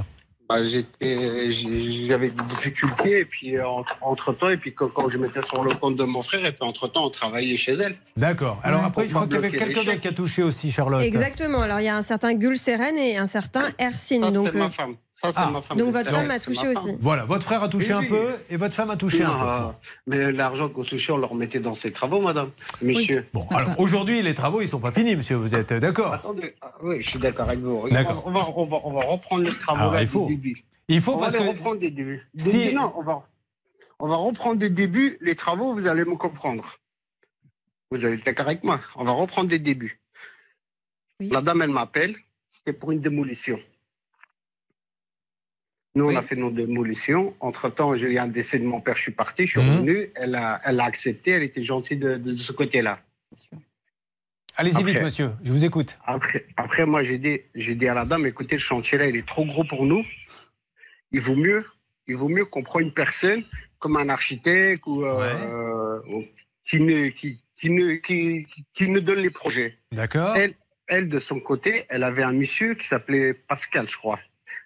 [0.53, 3.65] Bah, j'étais- J'avais des difficultés, et puis euh,
[4.03, 6.53] entre, temps, et puis quand, quand je mettais sur le compte de mon frère, et
[6.53, 7.97] puis entre temps, on travaillait chez elle.
[8.19, 8.61] D'accord.
[8.62, 11.03] Alors après, je crois qu'il y avait quelqu'un d'autre qui a touché aussi, Charlotte.
[11.03, 11.62] Exactement.
[11.62, 14.31] Alors il y a un certain Gul Seren et un certain Ersin.
[14.31, 14.97] Donc, c'est ma euh, femme.
[15.23, 15.51] Ça, Ah.
[15.53, 15.78] ma femme.
[15.78, 16.97] donc votre femme a touché aussi.
[17.01, 18.09] Voilà, votre frère a touché Oui, un oui.
[18.09, 19.65] peu et votre femme a touché Non, un peu.
[19.66, 19.70] euh,
[20.09, 22.51] mais l'argent qu'on touchait, on le remettait dans ses travaux, madame.
[22.81, 23.24] Messieurs.
[23.32, 25.36] Bon, alors aujourd'hui, les travaux, ils sont pas finis, monsieur.
[25.36, 27.89] Vous êtes d'accord Attendez, ah, oui, je suis d'accord avec vous.
[27.89, 28.24] D'accord.
[28.27, 30.27] On va, on, va, on va reprendre les travaux Alors, là il faut.
[30.27, 30.65] du début.
[30.89, 32.27] Il faut on parce va les que reprendre des débuts.
[32.35, 33.23] Des Si- débuts, non, on va,
[34.01, 35.19] on va reprendre des débuts.
[35.20, 36.78] Les travaux, vous allez me comprendre.
[37.93, 38.81] Vous allez être d'accord avec moi?
[38.97, 40.01] On va reprendre des débuts.
[41.20, 42.16] La dame, elle m'appelle.
[42.51, 43.61] C'était pour une démolition.
[45.94, 47.35] Nous, on a fait nos démolitions.
[47.40, 48.97] Entre-temps, j'ai eu un décès de mon père.
[48.97, 49.77] Je suis parti, je suis Mhm.
[49.77, 50.10] revenu.
[50.14, 51.32] Elle a, elle a accepté.
[51.32, 53.01] Elle était gentille de, de- de ce côté-là.
[54.56, 55.31] allez-y vite, monsieur.
[55.44, 55.98] Je vous écoute.
[56.05, 59.16] Après, après moi, j'ai dit, j'ai dit à la dame, écoutez, le chantier là, il
[59.16, 60.05] est trop gros pour nous.
[61.10, 61.64] Il vaut mieux,
[62.06, 63.44] il vaut mieux qu'on prenne une personne
[63.78, 66.24] comme un architecte ou euh, ou-
[66.70, 69.77] qui ne, qui, qui ne, qui, qui- qui ne donne les projets.
[69.90, 70.35] D'accord.
[70.36, 70.55] Elle,
[70.86, 74.20] elle, de son côté, elle avait un monsieur qui s'appelait Pascal, je crois,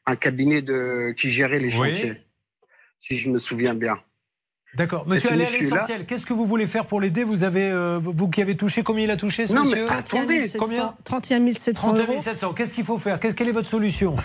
[0.07, 1.91] un cabinet de qui gérait les Oui.
[1.91, 2.15] chantiers,
[3.01, 3.99] si je me souviens bien.
[4.74, 5.07] D'accord.
[5.09, 6.05] Monsieur, allez à l'essentiel.
[6.07, 7.24] Qu'est-ce que vous voulez faire pour l'aider?
[7.24, 9.91] Vous avez, euh, vous qui avez touché, combien il a touché, ce Non, mais monsieur?
[9.91, 10.95] attendez, combien?
[11.05, 12.20] 31 700 31 euros.
[12.20, 12.53] 700.
[12.55, 13.19] Qu'est-ce qu'il faut faire?
[13.19, 14.16] Qu'est-ce Quelle est votre solution?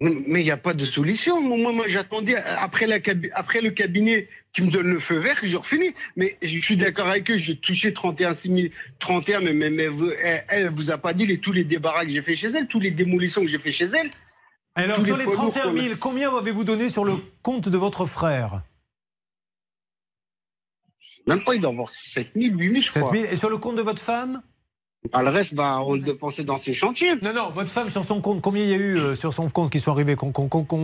[0.00, 1.40] Mais il n'y a pas de solution.
[1.40, 2.98] Moi, moi, j'attendais après, la
[3.34, 5.92] après le cabinet qui me donne le feu vert, j'ai refini.
[6.14, 8.60] Mais je suis d'accord avec eux, j'ai touché 31 6 000,
[9.00, 12.04] 31, mais, mais, mais vous- elle, elle vous a pas dit les, tous les débarras
[12.04, 14.10] que j'ai fait chez elle, tous les démolitions que j'ai fait chez elle.
[14.82, 17.14] Alors, sur les les poids lourds 31 qu'on a- 000, combien avez-vous donné sur le
[17.42, 18.62] compte de votre frère?
[21.26, 23.14] Même pas, il doit avoir 7 000, 8 000, je 7 crois.
[23.14, 23.24] 000.
[23.30, 24.42] Et sur le compte de votre femme?
[25.12, 27.14] Ah, le reste, bah, on le dépensait dans ses chantiers.
[27.22, 29.48] Non, non, votre femme sur son compte, combien il y a eu euh, sur son
[29.48, 30.32] compte qui sont arrivés, qu'on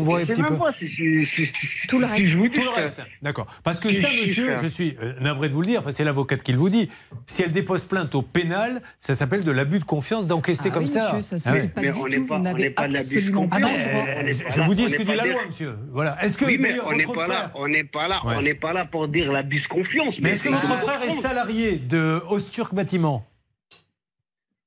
[0.03, 2.23] voit un Je sais petit même peu si- si- Tout le reste.
[2.28, 3.03] je vous dis, Tout le reste.
[3.23, 3.47] D'accord.
[3.65, 6.43] Parce que ça, monsieur, je suis euh, navré de vous le dire, enfin, c'est l'avocate
[6.45, 6.89] qui vous dit.
[7.27, 10.85] Si elle dépose plainte au pénal, ça s'appelle de l'abus de confiance d'encaisser Ah comme
[10.85, 11.07] oui, ça.
[11.16, 11.69] monsieur, ça se Ah fait oui.
[11.69, 13.35] pas Mais du on n'est pas- Vous on n'avez n'est pas de l'abus de Ah,
[13.35, 13.61] confiance.
[13.61, 15.77] le euh, est je vous dis ce que dit la loi, monsieur.
[15.93, 16.24] Voilà.
[16.24, 16.49] Est-ce que on
[16.93, 17.51] n'est votre pas là, frère.
[17.57, 18.35] on n'est pas là, Ouais.
[18.39, 20.15] on n'est pas là pour dire l'abus de confiance.
[20.20, 23.27] Mais est-ce que c'est votre frère est salarié de Osturk Bâtiment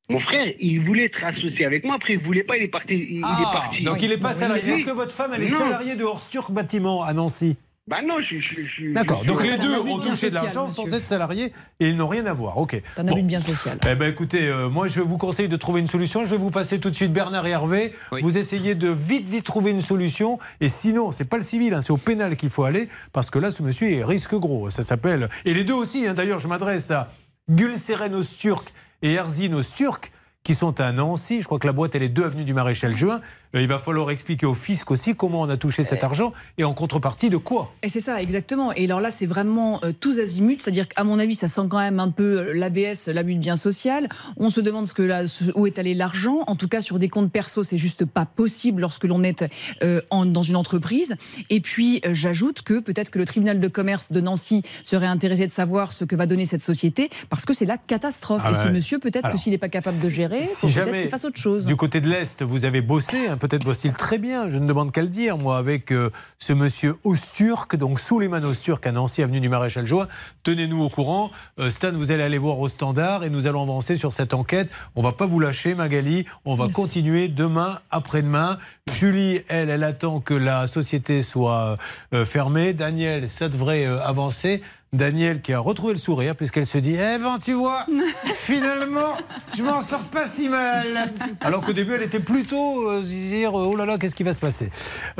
[0.10, 1.96] Mon frère, il voulait être associé avec moi.
[1.96, 2.56] Après, il voulait pas.
[2.58, 2.94] Il est parti.
[2.94, 3.84] Il, il est Ah, parti.
[3.84, 4.64] donc il n'est pas salarié.
[4.66, 4.80] Oui.
[4.80, 5.58] Est-ce que votre femme, elle est Non.
[5.58, 7.58] salariée de Osturk Bâtiment à Nancy?
[7.90, 8.92] Bah non, je suis.
[8.94, 9.24] D'accord.
[9.24, 12.34] Donc les deux ont touché de l'argent sans être salariés et ils n'ont rien à
[12.34, 12.58] voir.
[12.58, 12.82] Ok.
[12.98, 13.12] Un Bon.
[13.14, 13.78] abus de bien social.
[13.90, 16.26] Eh ben écoutez, euh, moi je vous conseille de trouver une solution.
[16.26, 17.94] Je vais vous passer tout de suite Bernard et Hervé.
[18.22, 20.38] Vous essayez de vite vite trouver une solution.
[20.60, 23.40] Et sinon, c'est pas le civil, hein, c'est au pénal qu'il faut aller parce que
[23.40, 24.70] là, ce monsieur il risque gros.
[24.70, 25.30] Ça s'appelle.
[25.46, 26.06] Et les deux aussi.
[26.08, 27.10] hein, D'ailleurs, je m'adresse à
[27.50, 30.12] Gülseren Osturk et Erzin Osturk
[30.48, 31.42] qui sont à Nancy.
[31.42, 33.20] Je crois que la boîte, elle est 2 avenue du Maréchal Juin.
[33.54, 36.64] Euh, il va falloir expliquer au fisc aussi comment on a touché cet argent et
[36.64, 37.74] en contrepartie de quoi.
[37.84, 38.72] Et c'est ça, exactement.
[38.72, 41.80] Et alors là, c'est vraiment euh, tous azimuts, c'est-à-dire qu'à mon avis, ça sent quand
[41.80, 44.08] même un peu euh, l'ABS, l'abus de bien social.
[44.38, 46.46] On se demande ce que là, ce- où est allé l'argent.
[46.48, 49.44] En tout cas, sur des comptes perso, c'est juste pas possible lorsque l'on est
[49.84, 51.18] euh, en- dans une entreprise.
[51.50, 55.46] Et puis, euh, j'ajoute que peut-être que le tribunal de commerce de Nancy serait intéressé
[55.46, 58.44] de savoir ce que va donner cette société, parce que c'est la catastrophe.
[58.46, 58.72] Ah Et ce ouais.
[58.72, 61.40] monsieur, peut-être que s'il n'est pas capable de gérer, Si peut-être jamais qu'il fasse autre
[61.40, 61.66] chose.
[61.66, 64.92] du côté de l'Est, vous avez bossé, hein, peut-être bossé très bien, je ne demande
[64.92, 69.40] qu'à le dire, moi, avec euh, ce monsieur Osturk, donc Souleymane Osturk à Nancy, avenue
[69.40, 70.08] du Maréchal Joie.
[70.44, 71.32] Tenez-nous au courant.
[71.60, 74.70] Euh, Stan, vous allez aller voir au standard et nous allons avancer sur cette enquête.
[74.96, 76.26] On va pas vous lâcher, Magali.
[76.46, 78.58] On va continuer demain, après-demain.
[78.94, 81.78] Julie, elle, elle attend que la société soit
[82.14, 82.74] euh, fermée.
[82.74, 84.62] Daniel, ça devrait euh, avancer.
[84.94, 87.86] Daniel qui a retrouvé le sourire puisqu'elle se dit Eh ben tu vois,
[88.36, 89.18] finalement,
[89.56, 91.12] je m'en sors pas si mal.
[91.42, 94.40] Alors qu'au début, elle était plutôt euh, dire Oh là là, qu'est-ce qui va se
[94.40, 94.70] passer?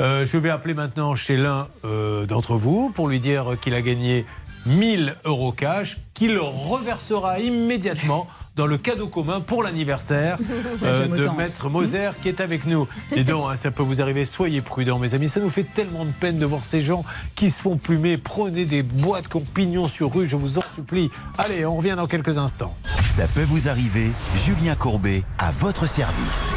[0.00, 3.82] Euh, Je vais appeler maintenant chez l'un euh, d'entre vous pour lui dire qu'il a
[3.82, 4.24] gagné
[4.66, 8.26] 1000 euros cash, qu'il reversera immédiatement
[8.56, 10.36] dans le cadeau commun pour l'anniversaire
[10.82, 11.28] euh, de.
[11.28, 12.88] Maître Moser qui est avec nous.
[13.14, 15.28] Et donc, hein, ça peut vous arriver, soyez prudents, mes amis.
[15.28, 17.04] Ça nous fait tellement de peine de voir ces gens
[17.36, 18.18] qui se font plumer.
[18.18, 21.08] Prenez des boîtes qui ont pignon sur rue, je vous en supplie.
[21.38, 22.74] Allez, on revient dans quelques instants.
[23.06, 24.10] Ça peut vous arriver,
[24.44, 26.48] Julien Courbet, à votre service.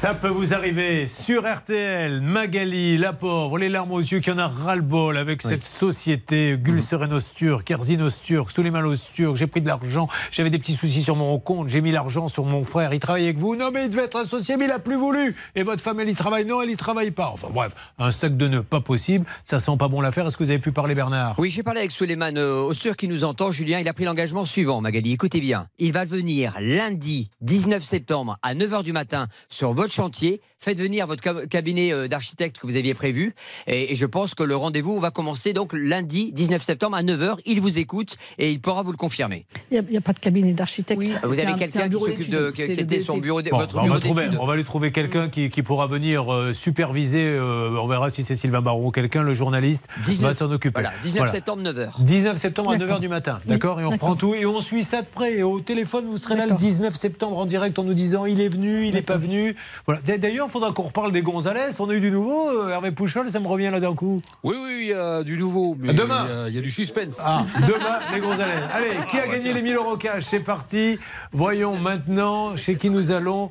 [0.00, 4.38] Ça peut vous arriver sur RTL, Magali, la pauvre, les larmes aux yeux, qui en
[4.38, 9.36] a ras-le-bol avec cette société, Gulseren Osturk, Kerzin Osturk, Suleiman Osturk.
[9.36, 12.46] J'ai pris de l'argent, j'avais des petits soucis sur mon compte, j'ai mis l'argent sur
[12.46, 13.56] mon frère, il travaille avec vous.
[13.56, 15.36] Non, mais il devait être associé, mais il a plus voulu.
[15.54, 16.46] Et votre femme, elle y travaille?
[16.46, 17.30] Non, elle y travaille pas.
[17.34, 19.26] Enfin bref, un sac de nœuds, pas possible.
[19.44, 20.26] Ça sent pas bon l'affaire.
[20.26, 21.34] Est-ce que vous avez pu parler, Bernard?
[21.36, 23.50] Oui, j'ai parlé avec Suleiman euh, Ostur qui nous entend.
[23.50, 25.12] Julien, il a pris l'engagement suivant, Magali.
[25.12, 25.66] Écoutez bien.
[25.76, 30.40] Il va venir lundi 19 septembre à 9h du matin sur votre chantier.
[30.62, 33.34] Faites venir votre cab- cabinet euh, d'architecte que vous aviez prévu.
[33.66, 37.36] Et, et je pense que le rendez-vous va commencer donc lundi 19 septembre à 9h.
[37.46, 39.46] Il vous écoute et il pourra vous le confirmer.
[39.70, 41.00] Il n'y a, pas de cabinet d'architecte.
[41.00, 43.84] vous avez quelqu'un qui s'occupe de qui, qui était son bureau, Bon, votre bah, on,
[43.84, 44.38] bureau va trouver, d'études.
[44.40, 47.24] on va lui trouver quelqu'un qui, qui pourra venir euh, superviser.
[47.26, 50.80] euh, on verra si c'est Sylvain Baron ou quelqu'un, le journaliste, 19 va s'en occuper.
[50.82, 52.02] Voilà, 19 septembre 9h.
[52.04, 52.98] 19 septembre à D'accord.
[52.98, 53.38] 9h du matin.
[53.40, 55.38] Oui, D'accord Et on prend tout et on suit ça de près.
[55.38, 58.40] Et au téléphone, vous serez là le 19 septembre en direct en nous disant il
[58.40, 59.56] est venu, il n'est pas venu.
[59.86, 60.00] Voilà.
[60.18, 61.70] D'ailleurs, il faudra qu'on reparle des Gonzalez.
[61.80, 62.48] On a eu du nouveau.
[62.50, 64.20] euh, Hervé Pouchol, ça me revient là d'un coup.
[64.42, 65.76] Oui, oui, il y a du nouveau.
[65.78, 66.26] Mais Demain.
[66.28, 67.20] Il y a, il y a du suspense.
[67.24, 68.52] Ah, demain, les Gonzalez.
[68.72, 70.24] Allez, qui a gagné les 1000 euros cash?
[70.24, 70.98] C'est parti.
[71.32, 73.50] Voyons maintenant chez qui nous allons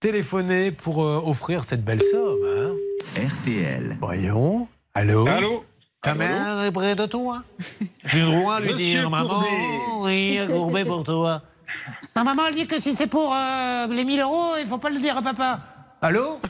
[0.00, 2.76] téléphoner pour euh, offrir cette belle somme.
[3.16, 3.96] RTL.
[4.00, 4.68] Voyons.
[4.94, 5.26] Allô?
[5.26, 5.64] Allô?
[6.02, 7.42] Ta mère est près de toi?
[8.10, 9.48] Tu droit lui dire, maman, Courbet.
[10.00, 11.42] oui, courbet pour toi.
[12.16, 14.90] Ma maman, elle dit que si c'est pour euh, les 1000 euros, il faut pas
[14.90, 15.60] le dire à papa.
[16.00, 16.40] Allô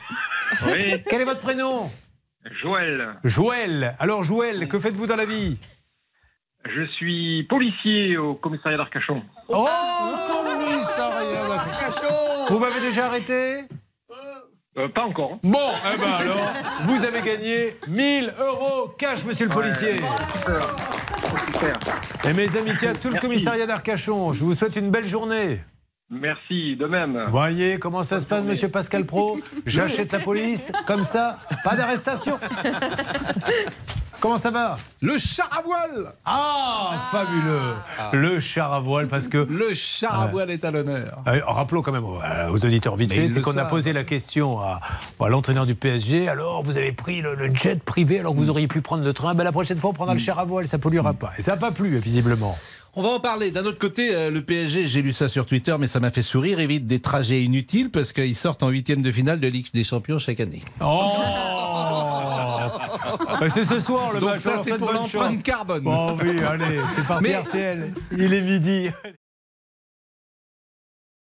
[0.66, 1.03] Oui.
[1.09, 1.90] Quel est votre prénom
[2.61, 3.94] Joël, Joël.
[4.01, 5.59] Alors, Joël, que faites-vous dans la vie
[6.65, 9.23] je suis policier au commissariat d'Arcachon.
[9.49, 9.66] Oh,
[10.44, 13.65] commissariat d'Arcachon Vous m'avez déjà arrêté
[14.78, 15.39] Euh, pas encore.
[15.43, 15.59] Bon,
[15.94, 16.53] eh ben alors,
[16.85, 20.01] vous avez gagné 1000 euros cash, monsieur le policier.
[22.24, 25.61] Et mes amitiés à tout le commissariat d'Arcachon, je vous souhaite une belle journée.
[26.09, 27.27] Merci, de même.
[27.28, 32.39] Voyez comment ça se passe, monsieur Pascal Pro J'achète la police, comme ça, pas d'arrestation.
[34.23, 37.74] Comment ça va Le char à voile Ah, fabuleux
[38.12, 39.39] Le char à voile, parce que...
[39.51, 41.24] Le char à voile est à l'honneur.
[41.27, 44.05] Euh, rappelons quand même aux, euh, aux auditeurs vite fait, c'est qu'on a posé la
[44.05, 44.81] question à,
[45.20, 46.28] à l'entraîneur du PSG.
[46.28, 49.12] Alors, vous avez pris le, le jet privé alors que vous auriez pu prendre le
[49.12, 49.35] train.
[49.35, 51.32] Ben, la prochaine fois, on prendra le char à voile, ça polluera pas.
[51.36, 52.57] Et ça n'a pas plu, visiblement.
[52.94, 53.51] On va en parler.
[53.51, 56.23] D'un autre côté, euh, le PSG, j'ai lu ça sur Twitter, mais ça m'a fait
[56.23, 59.82] sourire, évite des trajets inutiles parce qu'ils sortent en huitième de finale de Ligue des
[59.85, 60.60] Champions chaque année.
[60.81, 61.12] Oh
[63.55, 64.40] C'est ce soir le Donc match.
[64.43, 65.82] ça, c'est pour l'empreinte carbone.
[65.85, 67.94] Bon, oui, allez, c'est parti Mais- RTL.
[68.16, 68.89] Il est midi.